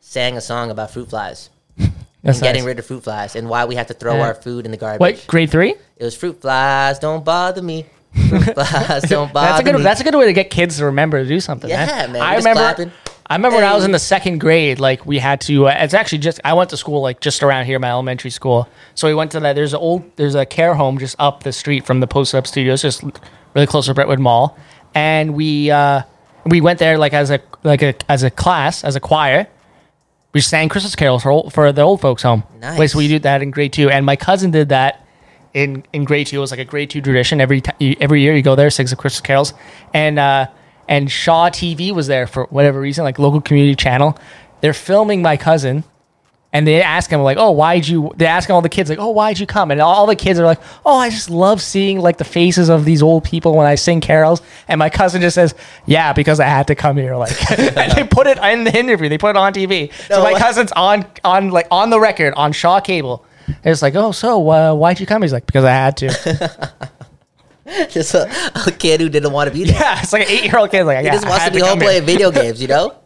[0.00, 1.50] sang a song about fruit flies
[2.22, 2.66] That's and getting nice.
[2.66, 4.22] rid of fruit flies and why we have to throw Yeah.
[4.28, 5.00] our food in the garbage.
[5.00, 5.74] What grade three?
[5.96, 6.98] It was fruit flies.
[6.98, 7.86] Don't bother me.
[8.28, 9.02] Fruit flies.
[9.02, 9.76] Don't bother That's a good.
[9.76, 9.82] me.
[9.82, 11.70] That's a good way to get kids to remember to do something.
[11.70, 12.12] Yeah, man.
[12.12, 12.60] man, I just remember.
[12.62, 12.92] clapping.
[13.30, 14.80] I remember when I was in the second grade.
[14.80, 15.68] Like we had to.
[15.68, 16.40] Uh, it's actually just.
[16.44, 18.68] I went to school like just around here, my elementary school.
[18.96, 19.52] So we went to that.
[19.54, 20.02] There's an old.
[20.16, 23.04] There's a care home just up the street from the Post Up Studios, just
[23.54, 24.58] really close to Brentwood Mall.
[24.96, 26.02] And we uh,
[26.44, 29.46] we went there like as a like a as a class as a choir.
[30.32, 32.42] We sang Christmas carols for, old, for the old folks home.
[32.60, 32.92] Nice.
[32.92, 35.06] So we did that in grade two, and my cousin did that
[35.54, 36.38] in in grade two.
[36.38, 37.40] It was like a grade two tradition.
[37.40, 39.54] Every ti every year you go there, sings the Christmas carols,
[39.94, 40.48] and uh,
[40.90, 44.18] and Shaw TV was there for whatever reason, like local community channel.
[44.60, 45.84] They're filming my cousin,
[46.52, 49.10] and they ask him like, "Oh, why'd you?" They ask all the kids like, "Oh,
[49.10, 52.18] why'd you come?" And all the kids are like, "Oh, I just love seeing like
[52.18, 55.54] the faces of these old people when I sing carols." And my cousin just says,
[55.86, 59.08] "Yeah, because I had to come here." Like, and they put it in the interview.
[59.08, 59.92] They put it on TV.
[60.08, 63.24] so my cousin's on on like on the record on Shaw Cable.
[63.46, 66.90] And it's like, "Oh, so uh, why'd you come?" He's like, "Because I had to."
[67.90, 68.30] just a,
[68.66, 69.76] a kid who didn't want to be there.
[69.80, 70.84] yeah, it's like an eight year old kid.
[70.84, 72.96] Like, He yeah, just wants to be home playing video games, you know?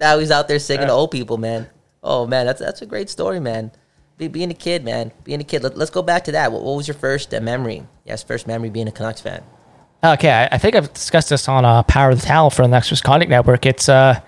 [0.00, 1.68] Now he's out there singing to old people, man.
[2.02, 3.70] Oh man, that's that's a great story, man.
[4.16, 5.12] Be, being a kid, man.
[5.24, 5.62] Being a kid.
[5.62, 6.52] Let, us go back to that.
[6.52, 7.86] What, what was your first uh, memory?
[8.06, 9.42] Yes, first memory being a Canucks fan.
[10.02, 12.68] Okay, I, I think I've discussed this on uh, Power of the Towel for the
[12.68, 13.66] Nucks Misconduct Network.
[13.66, 14.20] It's uh,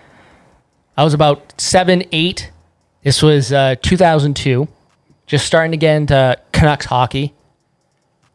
[0.96, 2.52] I was about seven, eight.
[3.02, 4.68] This was uh, 2002.
[5.26, 7.32] Just starting to get into Canucks hockey.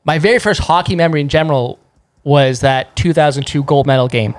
[0.08, 1.80] My very first hockey memory in general
[2.24, 4.36] was that 2002 gold medal game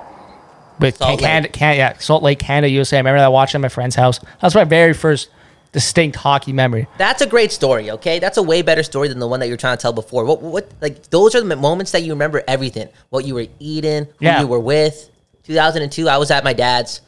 [0.79, 1.53] with Salt Can- Lake.
[1.53, 2.97] Can- yeah, Salt Lake, Canada, USA.
[2.97, 4.17] I remember that watching at my friend's house.
[4.17, 5.29] That was my very first
[5.71, 6.87] distinct hockey memory.
[6.97, 7.91] That's a great story.
[7.91, 10.25] Okay, that's a way better story than the one that you're trying to tell before.
[10.25, 12.89] What what like those are the moments that you remember everything.
[13.11, 14.41] What you were eating, who Yeah.
[14.41, 15.07] you were with.
[15.43, 17.01] 2002, I was at my dad's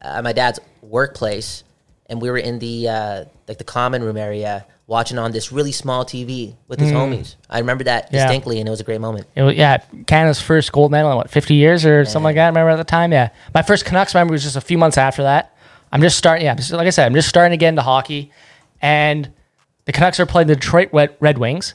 [0.00, 1.64] uh, my dad's workplace,
[2.06, 5.72] and we were in the uh, like the common room area watching on this really
[5.72, 7.36] small TV with his homies.
[7.48, 8.12] I remember that Mm.
[8.12, 8.24] Yeah.
[8.26, 9.26] distinctly, and it was a great moment.
[9.34, 12.44] It was, yeah, Canada's first gold medal in what, 50 years or something like that.
[12.44, 13.10] I remember at the time.
[13.12, 13.30] Yeah.
[13.54, 15.54] My first Canucks memory was just a few months after that.
[15.90, 18.30] I'm just starting, yeah, like I said, I'm just starting to get into hockey.
[18.82, 19.30] And
[19.86, 21.74] the Canucks are playing the Detroit Red, Red Wings.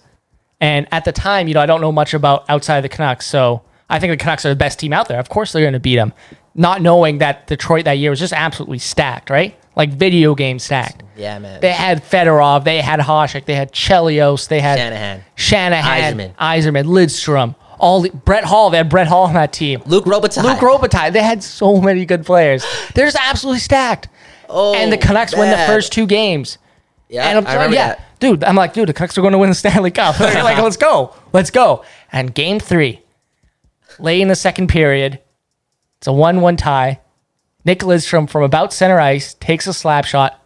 [0.62, 3.26] And at the time, you know, I don't know much about outside of the Canucks.
[3.26, 5.20] So I think the Canucks are the best team out there.
[5.20, 6.14] Of course they're going to beat them.
[6.54, 9.58] Not knowing that Detroit that year was just absolutely stacked, right?
[9.80, 11.04] Like video game stacked.
[11.16, 11.62] Yeah, man.
[11.62, 15.24] They had Fedorov, they had Hasek, they had Chelios, they had Shanahan.
[15.36, 16.34] Shanahan.
[16.38, 18.72] Yzerman, Lidstrom, all the, Brett Hull.
[18.72, 19.82] They had Brett Hull on that team.
[19.86, 20.44] Luc Robitaille.
[20.44, 21.14] Luc Robitaille.
[21.14, 22.66] They had so many good players.
[22.94, 24.10] They're just absolutely stacked.
[24.50, 26.58] Oh, and the Canucks win the first two games.
[27.08, 28.20] Yeah, and I'm yeah, that.
[28.20, 28.44] dude.
[28.44, 30.20] I'm like, dude, the Canucks are going to win the Stanley Cup.
[30.20, 31.86] Like, let's go, let's go.
[32.12, 33.02] And game three,
[33.98, 35.22] late in the second period,
[36.00, 37.00] it's a one-one tie.
[37.66, 40.40] Nick Lidstrom from about center ice takes a slap shot.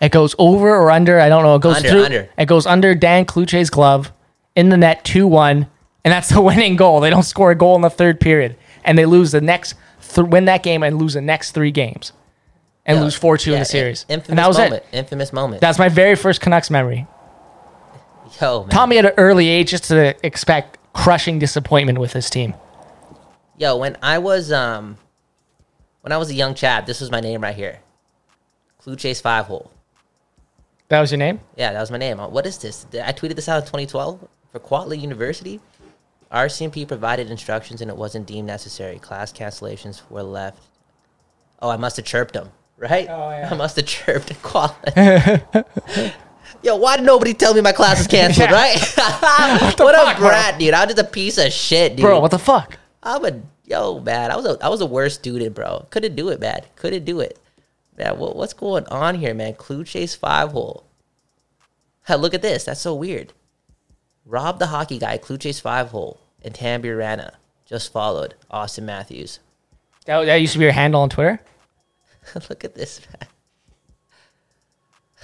[0.00, 1.18] It goes over or under.
[1.20, 1.54] I don't know.
[1.56, 2.04] It goes Under, through.
[2.04, 2.28] under.
[2.36, 4.12] It goes under Dan Cloutier's glove
[4.54, 5.66] in the net, two one,
[6.04, 7.00] and that's the winning goal.
[7.00, 9.74] They don't score a goal in the third period, and they lose the next
[10.14, 12.12] th- win that game and lose the next three games,
[12.84, 14.04] and Yeah, lose four two in the series.
[14.08, 14.84] Infamous and that was moment.
[14.92, 14.96] it.
[14.96, 15.60] Infamous moment.
[15.60, 17.06] That's my very first Canucks memory.
[18.40, 18.68] Yo, man.
[18.70, 22.54] Taught me at an early age just to expect crushing disappointment with this team.
[23.58, 24.98] Yo, when I was um,
[26.04, 27.80] when I was a young chap, this was my name right here.
[28.78, 29.70] Cloutier's Five Hole.
[30.88, 31.40] That was your name?
[31.56, 32.20] Yeah, that was my name.
[32.20, 32.84] Uh, What is this?
[32.92, 35.60] I tweeted this out in 2012 for Kwantlen University.
[36.30, 38.98] RCMP provided instructions and it wasn't deemed necessary.
[38.98, 40.62] Class cancellations were left.
[41.62, 43.06] Oh, I must have chirped him, right?
[43.08, 43.48] Oh, yeah.
[43.52, 45.64] I must have chirped Kwantlen.
[46.62, 48.54] Yo, why did nobody tell me my class is canceled, Yeah.
[48.54, 48.78] right?
[49.78, 50.28] what, a fuck, bro?
[50.28, 50.74] brat, dude.
[50.74, 52.04] I'm just a piece of shit, dude.
[52.04, 52.78] Bro, what the fuck?
[53.02, 54.30] I'm a yo, man.
[54.30, 55.86] I was a I was a worst student, bro.
[55.90, 56.60] Couldn't do it, man.
[56.76, 57.38] Couldn't do it.
[57.96, 59.54] Man, what, what's going on here, man?
[59.54, 60.84] Cloutier's five hole.
[62.02, 62.64] Hell, look at this.
[62.64, 63.32] That's so weird.
[64.26, 67.34] Rob the hockey guy, Cloutier's five hole, and Tambi Rana
[67.64, 69.38] just followed Auston Matthews.
[70.06, 71.40] That, that used to be your handle on Twitter?
[72.48, 73.28] look at this, man.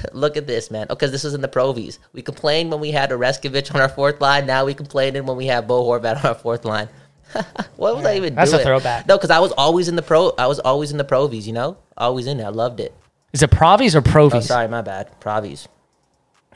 [0.13, 0.87] Look at this, man.
[0.89, 1.99] Oh, because this was in the Provies.
[2.15, 4.47] We complained when we had Oreskovich on our fourth line.
[4.47, 6.89] Now we complaining when we have Bo Horvat on our fourth line.
[7.77, 8.67] what was I even That's a doing?
[8.67, 9.07] throwback.
[9.07, 10.33] No, because I was always in the pro.
[10.39, 11.47] I was always in the Provies.
[11.47, 12.47] You know, always in there.
[12.47, 12.95] I loved it.
[13.33, 14.45] Is it Provies or Provies?
[14.45, 15.19] Oh, sorry, my bad.
[15.21, 15.69] Provies.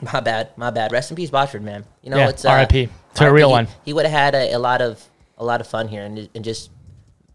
[0.01, 0.49] My bad.
[0.57, 0.91] My bad.
[0.91, 1.85] Rest in peace, Botchford, man.
[2.01, 2.89] You know, Yeah, it's uh, R.I.P.
[3.15, 3.67] to a real one.
[3.85, 5.01] He would have had a, a lot of
[5.37, 6.69] a lot of fun here and and just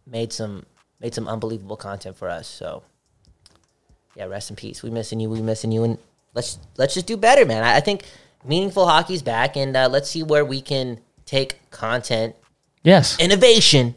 [0.07, 0.67] made some
[1.01, 2.47] made some unbelievable content for us.
[2.47, 2.83] So
[4.15, 4.83] yeah, rest in peace.
[4.83, 5.31] We missing you.
[5.31, 5.85] We missing you.
[5.85, 5.99] And
[6.35, 7.63] let's let's just do better, man.
[7.65, 8.05] I, I think
[8.45, 12.35] meaningful hockey's back, and uh, let's see where we can take content
[12.83, 13.19] Yes.
[13.21, 13.95] innovation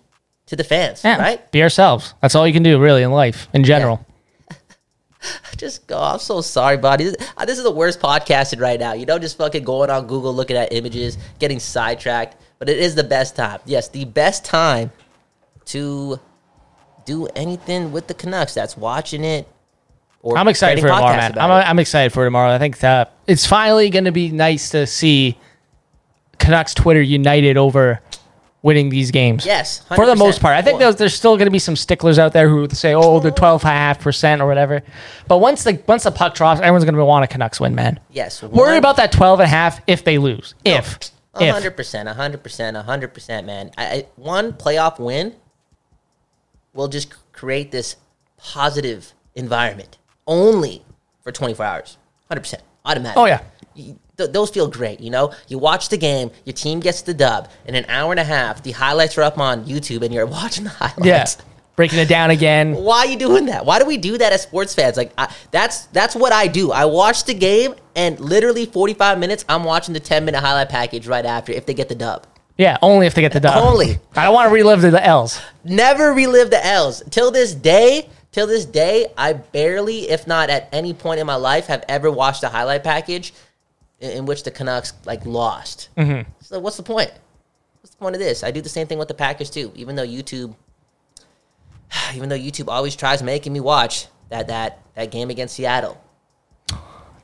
[0.47, 1.03] to the fans.
[1.03, 1.17] Yeah.
[1.17, 1.51] Right?
[1.51, 2.13] Be ourselves.
[2.21, 4.05] That's all you can do, really, in life, in general.
[5.57, 5.97] Just go.
[5.97, 7.05] I'm so sorry, buddy.
[7.05, 8.93] This, uh, this is the worst podcasting right now.
[8.93, 12.35] You know, just fucking going on Google, looking at images, getting sidetracked.
[12.59, 13.61] But it is the best time.
[13.65, 14.91] Yes, the best time
[15.65, 16.19] to
[17.05, 18.53] do anything with the Canucks.
[18.53, 19.47] That's watching it.
[20.21, 21.37] Or I'm excited for tomorrow, man.
[21.37, 21.51] I'm.
[21.51, 22.53] I'm excited for tomorrow.
[22.53, 25.37] I think that it's finally going to be nice to see
[26.37, 28.01] Canucks Twitter united over
[28.63, 29.45] winning these games.
[29.45, 30.55] Yes, For the most part.
[30.55, 33.19] I think there's, there's still going to be some sticklers out there who say, oh,
[33.19, 34.81] the 12.5% or whatever.
[35.27, 37.99] But once the once the puck drops, everyone's going to want a Canucks win, man.
[38.09, 38.41] Yes.
[38.41, 40.55] Worry about that 12.5 if they lose.
[40.65, 41.11] If.
[41.39, 41.51] If.
[41.53, 43.71] hundred percent, a hundred percent, hundred percent, man.
[43.77, 45.35] I, I, one playoff win
[46.73, 47.95] will just create this
[48.37, 50.85] positive environment only
[51.21, 51.97] for 24 hours.
[52.29, 53.17] Hundred percent, automatic.
[53.17, 53.41] Oh, yeah.
[53.75, 55.33] You- th- those feel great, you know.
[55.47, 57.49] You watch the game, your team gets the dub.
[57.65, 60.63] In an hour and a half, the highlights are up on YouTube, and you're watching
[60.65, 61.05] the highlights.
[61.37, 61.45] Yeah.
[61.75, 62.75] Breaking it down again.
[62.83, 63.65] Why are you doing that?
[63.65, 64.95] Why do we do that as sports fans?
[64.95, 66.71] Like I, that's that's what I do.
[66.71, 71.07] I watch the game and literally 45 minutes I'm watching the 10 minute highlight package
[71.07, 72.27] right after if they get the dub.
[72.59, 73.55] Yeah, only if they get the dub.
[73.57, 73.97] Only.
[74.15, 75.41] I don't want to relive the, the L's.
[75.63, 77.01] Never relive the L's.
[77.09, 81.35] Till this day, till this day, I barely, if not at any point in my
[81.35, 83.33] life, have ever watched a highlight package
[84.03, 85.89] in, in which the Canucks like lost.
[85.97, 86.25] Mhm.
[86.41, 87.11] So what's the point?
[87.81, 88.43] What's the point of this?
[88.43, 89.71] I do the same thing with the Packers too.
[89.75, 90.53] Even though YouTube,
[92.15, 95.97] even though YouTube always tries making me watch that that that game against Seattle,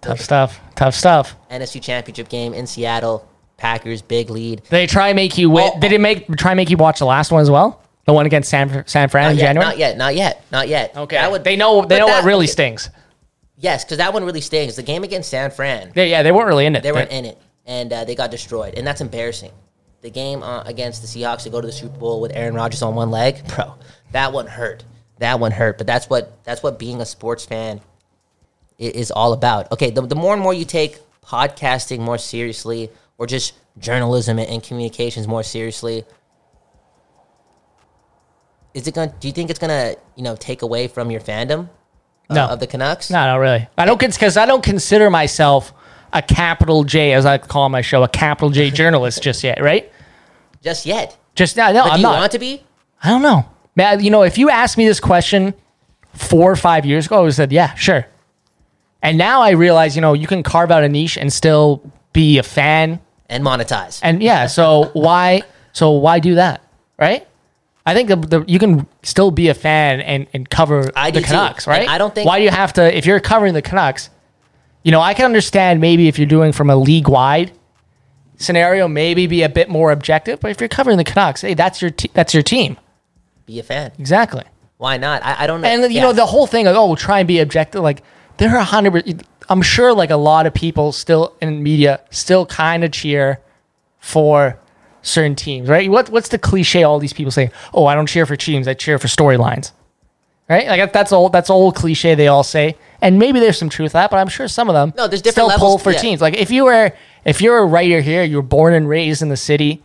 [0.01, 0.59] Tough stuff.
[0.75, 1.35] Tough stuff.
[1.51, 3.27] NFC Championship game in Seattle,
[3.57, 4.61] Packers big lead.
[4.69, 5.77] They try make you win.
[5.81, 7.81] Did it make try make you watch the last one as well?
[8.05, 9.69] The one against San San Fran Not in yet, January.
[9.69, 10.95] not yet, not yet, not yet.
[10.95, 11.17] Okay.
[11.17, 11.85] That would- they know.
[11.85, 12.89] They know that- what really stings.
[13.61, 14.75] Yes, because that one really stings.
[14.77, 15.91] The game against San Fran.
[15.93, 16.23] Yeah, yeah.
[16.23, 16.83] They weren't really in it.
[16.83, 19.51] They weren't in it, and uh, they got destroyed, and that's embarrassing.
[20.01, 22.81] The game uh, against the Seahawks to go to the Super Bowl with Aaron Rodgers
[22.81, 23.75] on one leg, bro,
[24.13, 24.85] that one hurt.
[25.17, 25.77] That one hurt.
[25.77, 27.81] But that's what that's what being a sports fan
[28.79, 29.69] i- is all about.
[29.73, 34.49] Okay, the, the more and more you take podcasting more seriously, or just journalism and,
[34.49, 36.05] and communications more seriously,
[38.73, 39.09] is it going?
[39.09, 41.69] to Do you think it's gonna you know take away from your fandom
[42.29, 42.45] uh, No.
[42.47, 43.09] of the Canucks?
[43.09, 43.67] No, not really.
[43.77, 45.73] I don't because I don't consider myself
[46.13, 49.61] a capital J, as I call my show, a capital J journalist just yet.
[49.61, 49.91] Right?
[50.61, 51.17] Just yet.
[51.35, 51.71] Just now.
[51.71, 52.19] No, do I'm you not.
[52.19, 52.63] want to be?
[53.03, 53.45] I don't know.
[53.75, 55.53] Man, you know, if you asked me this question
[56.13, 58.05] four or five years ago, I would have said, yeah, sure.
[59.01, 61.81] And now I realize, you know, you can carve out a niche and still
[62.11, 62.99] be a fan
[63.29, 63.99] and monetize.
[64.03, 66.61] And yeah, so why so why do that?
[66.99, 67.25] Right?
[67.89, 71.19] I think the, the you can still be a fan and, and cover I the
[71.19, 71.31] do too.
[71.31, 71.89] Canucks, And right?
[71.89, 74.09] I don't think- why do you have to if you're covering the Canucks,
[74.83, 77.51] you know, I can understand maybe if you're doing from a league wide
[78.37, 80.39] scenario, maybe be a bit more objective.
[80.39, 82.77] But if you're covering the Canucks, hey, that's your te- that's your team.
[83.45, 83.91] Be a fan.
[83.99, 84.43] Exactly.
[84.77, 85.21] Why not?
[85.25, 85.67] I, I don't know.
[85.67, 86.03] And you Yeah.
[86.03, 87.81] know the whole thing, like oh, try and be objective.
[87.81, 88.03] Like
[88.37, 89.25] there are hundred.
[89.49, 93.39] I'm sure like a lot of people still in media still kind of cheer
[93.99, 94.59] for
[95.01, 95.89] certain teams, right?
[95.89, 96.83] What what's the cliche?
[96.83, 99.71] All these people say, oh, I don't cheer for teams, I cheer for storylines,
[100.49, 100.67] right?
[100.67, 101.31] Like that's old.
[101.33, 104.27] That's old cliche they all say, and maybe there's some truth to that, but I'm
[104.27, 105.99] sure some of them No, there's different still pull for yeah.
[105.99, 106.21] teams.
[106.21, 106.93] Like if you were
[107.25, 109.83] if you're a writer here, you're born and raised in the city.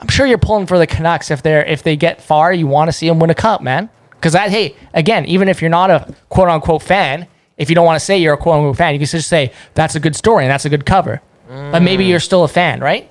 [0.00, 2.52] I'm sure you're pulling for the Canucks if they're if they get far.
[2.52, 3.90] You want to see them win a cup, man.
[4.10, 7.84] Because that, hey, again, even if you're not a quote unquote fan, if you don't
[7.86, 10.16] want to say you're a quote unquote fan, you can just say that's a good
[10.16, 11.20] story and that's a good cover.
[11.46, 12.08] But maybe mm.
[12.08, 13.10] you're still a fan, right?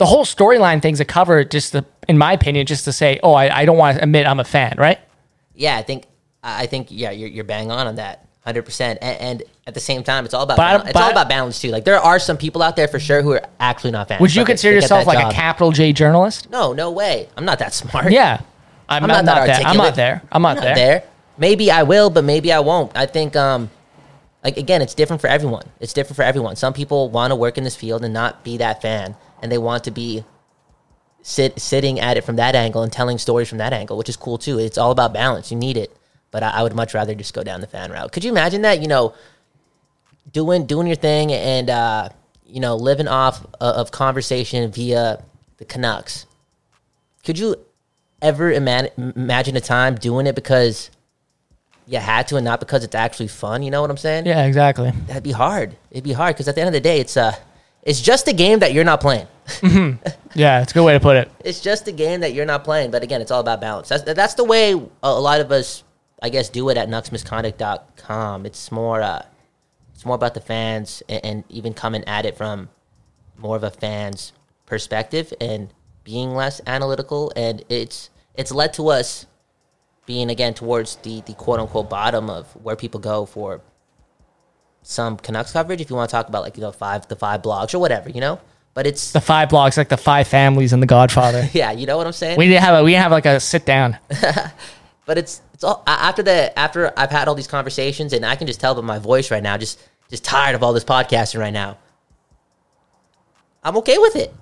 [0.00, 3.34] The whole storyline thing's a cover, just to, in my opinion, just to say, oh,
[3.34, 4.98] I, I don't want to admit I'm a fan, right?
[5.54, 6.06] yeah, I think
[6.42, 8.98] I think yeah, you're, you're bang on on that, hundred percent.
[9.02, 10.84] And, at the same time, it's all about But balance.
[10.88, 11.70] it's but all about balance too.
[11.70, 14.20] Like there are some people out there for sure who are actually not fans.
[14.20, 15.30] Would you they- consider they yourself like job.
[15.30, 16.50] a capital J journalist?
[16.50, 17.28] No, no way.
[17.36, 18.10] I'm not that smart.
[18.10, 18.40] Yeah.
[18.88, 19.60] I'm, I'm not, there.
[19.64, 20.22] I'm not there.
[20.32, 21.04] I'm not, there.
[21.38, 22.90] Maybe I will, but maybe I won't.
[22.96, 23.70] I think, um,
[24.42, 25.66] like again, it's different for everyone.
[25.78, 26.56] It's different for everyone.
[26.56, 29.58] Some people want to work in this field and not be that fan, and they
[29.58, 30.24] want to be
[31.22, 34.16] sit sitting at it from that angle and telling stories from that angle, which is
[34.16, 34.58] cool too.
[34.58, 35.50] It's all about balance.
[35.50, 35.94] You need it,
[36.30, 38.12] but I, I would much rather just go down the fan route.
[38.12, 38.80] Could you imagine that?
[38.80, 39.14] You know,
[40.32, 42.08] doing doing your thing and uh,
[42.46, 45.22] you know living off of, of conversation via
[45.58, 46.26] the Canucks.
[47.24, 47.56] Could you
[48.22, 50.90] ever ima- imagine a time doing it because
[51.86, 53.62] you had to and not because it's actually fun?
[53.62, 54.26] You know what I'm saying?
[54.26, 54.90] Yeah, exactly.
[55.06, 55.76] That'd be hard.
[55.90, 57.32] It'd be hard because at the end of the day, it's uh,
[57.82, 59.26] it's just a game that you're not playing.
[60.34, 61.30] Yeah, it's a good way to put it.
[61.44, 62.92] It's just a game that you're not playing.
[62.92, 63.88] But again, it's all about balance.
[63.88, 65.82] That's that's the way a, a lot of us,
[66.22, 68.46] I guess, do it at nucksmisconduct.com.
[68.46, 69.22] It's more uh,
[69.92, 72.68] it's more about the fans and, and even coming at it from
[73.36, 74.32] more of a fan's
[74.66, 75.74] perspective and
[76.04, 77.32] being less analytical.
[77.34, 79.26] And it's it's led to us
[80.06, 83.62] being again towards the the quote unquote bottom of where people go for
[84.82, 85.80] some Canucks coverage.
[85.80, 88.10] If you want to talk about like you know five the five blogs or whatever,
[88.10, 88.40] you know.
[88.72, 91.48] But it's The five blogs, like the five families and The Godfather.
[91.52, 92.38] yeah, you know what I'm saying.
[92.38, 93.98] we didn't have a we didn't have like a sit down.
[95.06, 98.46] but it's it's all after the after I've had all these conversations and I can
[98.46, 101.52] just tell by my voice right now, just just tired of all this podcasting right
[101.52, 101.78] now.
[103.62, 104.32] I'm okay with it.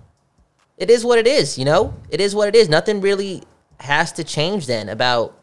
[0.77, 1.95] It is what it is, you know.
[2.11, 2.69] It is what it is.
[2.69, 3.43] Nothing really
[3.81, 5.38] has to change then about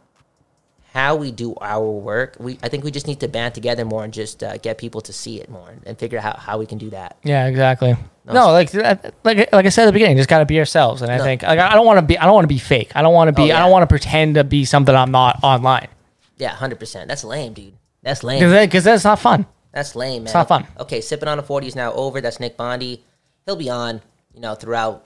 [0.96, 2.38] how we do our work.
[2.40, 5.02] We I think we just need to band together more and just uh, get people
[5.02, 7.18] to see it more and figure out how, how we can do that.
[7.24, 7.98] Yeah, exactly.
[8.26, 11.02] No, like like like I said at the beginning, just got to be ourselves.
[11.02, 11.24] And I No.
[11.26, 12.94] think like I don't want to be I don't want to be fake.
[12.96, 13.58] I don't want to be Oh, yeah.
[13.58, 15.90] I don't want to pretend to be something I'm not online
[16.38, 17.10] Yeah, hundred percent.
[17.10, 17.74] That's lame, dude.
[18.02, 18.40] That's lame.
[18.66, 19.46] because that's not fun.
[19.74, 20.28] That's lame, man.
[20.28, 20.66] It's not fun.
[20.80, 22.22] Okay, sipping on a forty is now over.
[22.22, 23.04] That's Nick Bondi.
[23.46, 24.02] He'll be on,
[24.34, 25.06] you know, throughout.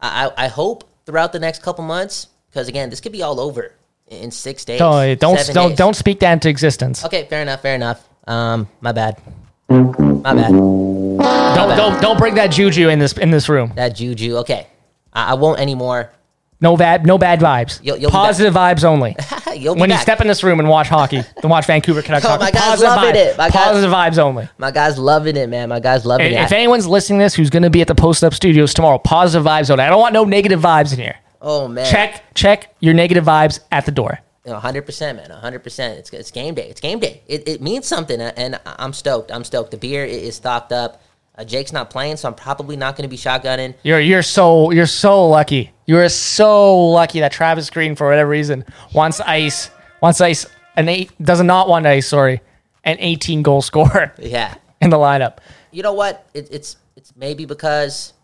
[0.00, 3.40] I I, I hope throughout the next couple months, because again, this could be all
[3.40, 3.72] over
[4.08, 4.78] in six days.
[4.78, 5.78] Don't don't don't, days.
[5.78, 7.04] don't speak that into existence.
[7.04, 7.62] Okay, fair enough.
[7.62, 8.08] Fair enough.
[8.26, 9.20] Um, my bad.
[9.68, 10.50] My bad.
[10.52, 13.72] Don't don't don't bring that juju in this in this room.
[13.76, 14.36] That juju.
[14.38, 14.66] Okay,
[15.12, 16.12] I, I won't anymore.
[16.60, 17.80] No bad no bad vibes.
[17.82, 19.14] You'll- you'll Positive vibes only.
[19.56, 22.36] You'll when you step in this room and watch hockey, then watch Vancouver Canucks Oh,
[22.38, 23.14] my guy's Positive loving vibes.
[23.32, 23.38] it.
[23.38, 24.48] My guy's- Positive vibes only.
[24.58, 25.68] My guy's loving it, man.
[25.70, 26.42] My guy's loving If, it.
[26.44, 28.98] if anyone's listening to this who's going to be at the Post Up Studios tomorrow,
[28.98, 29.84] positive vibes only.
[29.84, 31.16] I don't want no negative vibes in here.
[31.46, 34.18] Oh man, Check check your negative vibes at the door.
[34.46, 35.98] hundred percent, man, hundred percent.
[35.98, 36.68] It's it's game day.
[36.68, 37.22] It's game day.
[37.26, 39.30] It, it means something, and I'm stoked.
[39.32, 39.70] I'm stoked.
[39.70, 41.00] The beer is stocked up.
[41.38, 43.74] Uh, Jake's not playing, so I'm probably not going to be shotgunning.
[43.82, 45.70] You're you're so you're so lucky.
[45.86, 48.64] You are so lucky that Travis Green, for whatever reason,
[48.94, 49.70] wants ice,
[50.02, 50.46] wants ice,
[50.76, 52.08] an eight does not want ice.
[52.08, 52.40] Sorry,
[52.84, 55.38] an 18 goal scorer Yeah, in the lineup.
[55.70, 56.26] you know what?
[56.34, 58.14] It, it's it's maybe because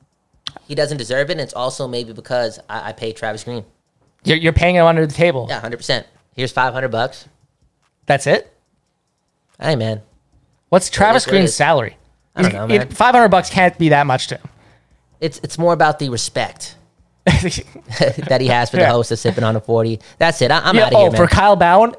[0.67, 3.65] he doesn't deserve it, and it's also maybe because I, I paid Travis Green.
[4.25, 5.47] You're, you're paying him under the table.
[5.49, 6.07] Yeah, hundred percent.
[6.35, 7.29] Here's five hundred bucks.
[8.07, 8.53] That's it.
[9.61, 10.03] Hey, man.
[10.69, 11.57] What's Travis Green's is.
[11.57, 11.97] salary?
[12.35, 12.89] I don't know, man.
[12.89, 14.49] 500 bucks can't be that much to him.
[15.21, 16.77] It's it's more about the respect
[17.25, 20.01] that he has for the host of sipping on a forty.
[20.19, 20.51] That's it.
[20.51, 21.21] I, I'm Yeah, out of oh, here, man.
[21.21, 21.95] for Kyle Bhawan,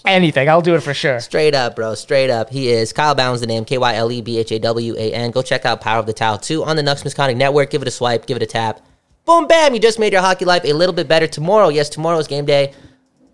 [0.06, 0.48] anything.
[0.48, 1.20] I'll do it for sure.
[1.20, 1.94] Straight up, bro.
[1.94, 2.48] Straight up.
[2.48, 2.92] He is.
[2.92, 3.64] Kyle Bhawan's the name.
[3.66, 5.30] K Y L E B H A W A N.
[5.30, 7.68] Go check out Power of the Towel 2 on the Nucks Misconduct Network.
[7.70, 8.24] Give it a swipe.
[8.26, 8.80] Give it a tap.
[9.26, 9.74] Boom, bam.
[9.74, 11.68] You just made your hockey life a little bit better tomorrow.
[11.68, 12.72] Yes, tomorrow's game day.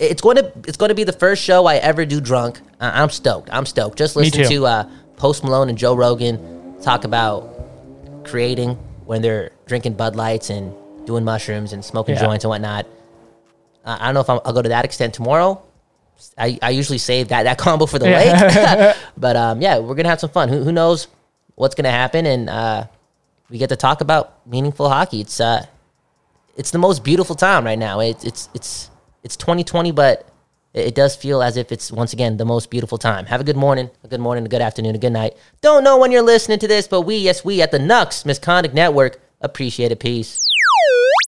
[0.01, 2.61] It's going to it's going to be the first show I ever do drunk.
[2.81, 3.49] I- I'm stoked.
[3.53, 3.97] I'm stoked.
[3.97, 7.49] Just listen to uh, Post Malone and Joe Rogan talk about
[8.25, 8.71] creating
[9.05, 10.75] when they're drinking Bud Lights and
[11.05, 12.23] doing mushrooms and smoking Yeah.
[12.23, 12.87] joints and whatnot.
[13.85, 15.61] Uh, I don't know if I'm, I'll go to that extent tomorrow.
[16.39, 20.09] I, I usually save that that combo for the lake, but um, yeah, we're gonna
[20.09, 20.49] have some fun.
[20.49, 21.09] Who, who knows
[21.57, 22.27] what's gonna happen?
[22.27, 22.87] And uh,
[23.51, 25.21] we get to talk about meaningful hockey.
[25.23, 25.67] It's uh,
[26.57, 27.99] it's the most beautiful time right now.
[28.01, 28.91] It, it's it's
[29.25, 30.29] it's 2020, but
[30.75, 33.27] it, it does feel as if it's once again the most beautiful time.
[33.27, 35.37] Have a good morning, a good morning, a good afternoon, a good night.
[35.61, 38.75] Don't know when you're listening to this, but we, yes, we at the Nucks Misconduct
[38.75, 39.99] Network appreciate it.
[39.99, 40.41] Peace.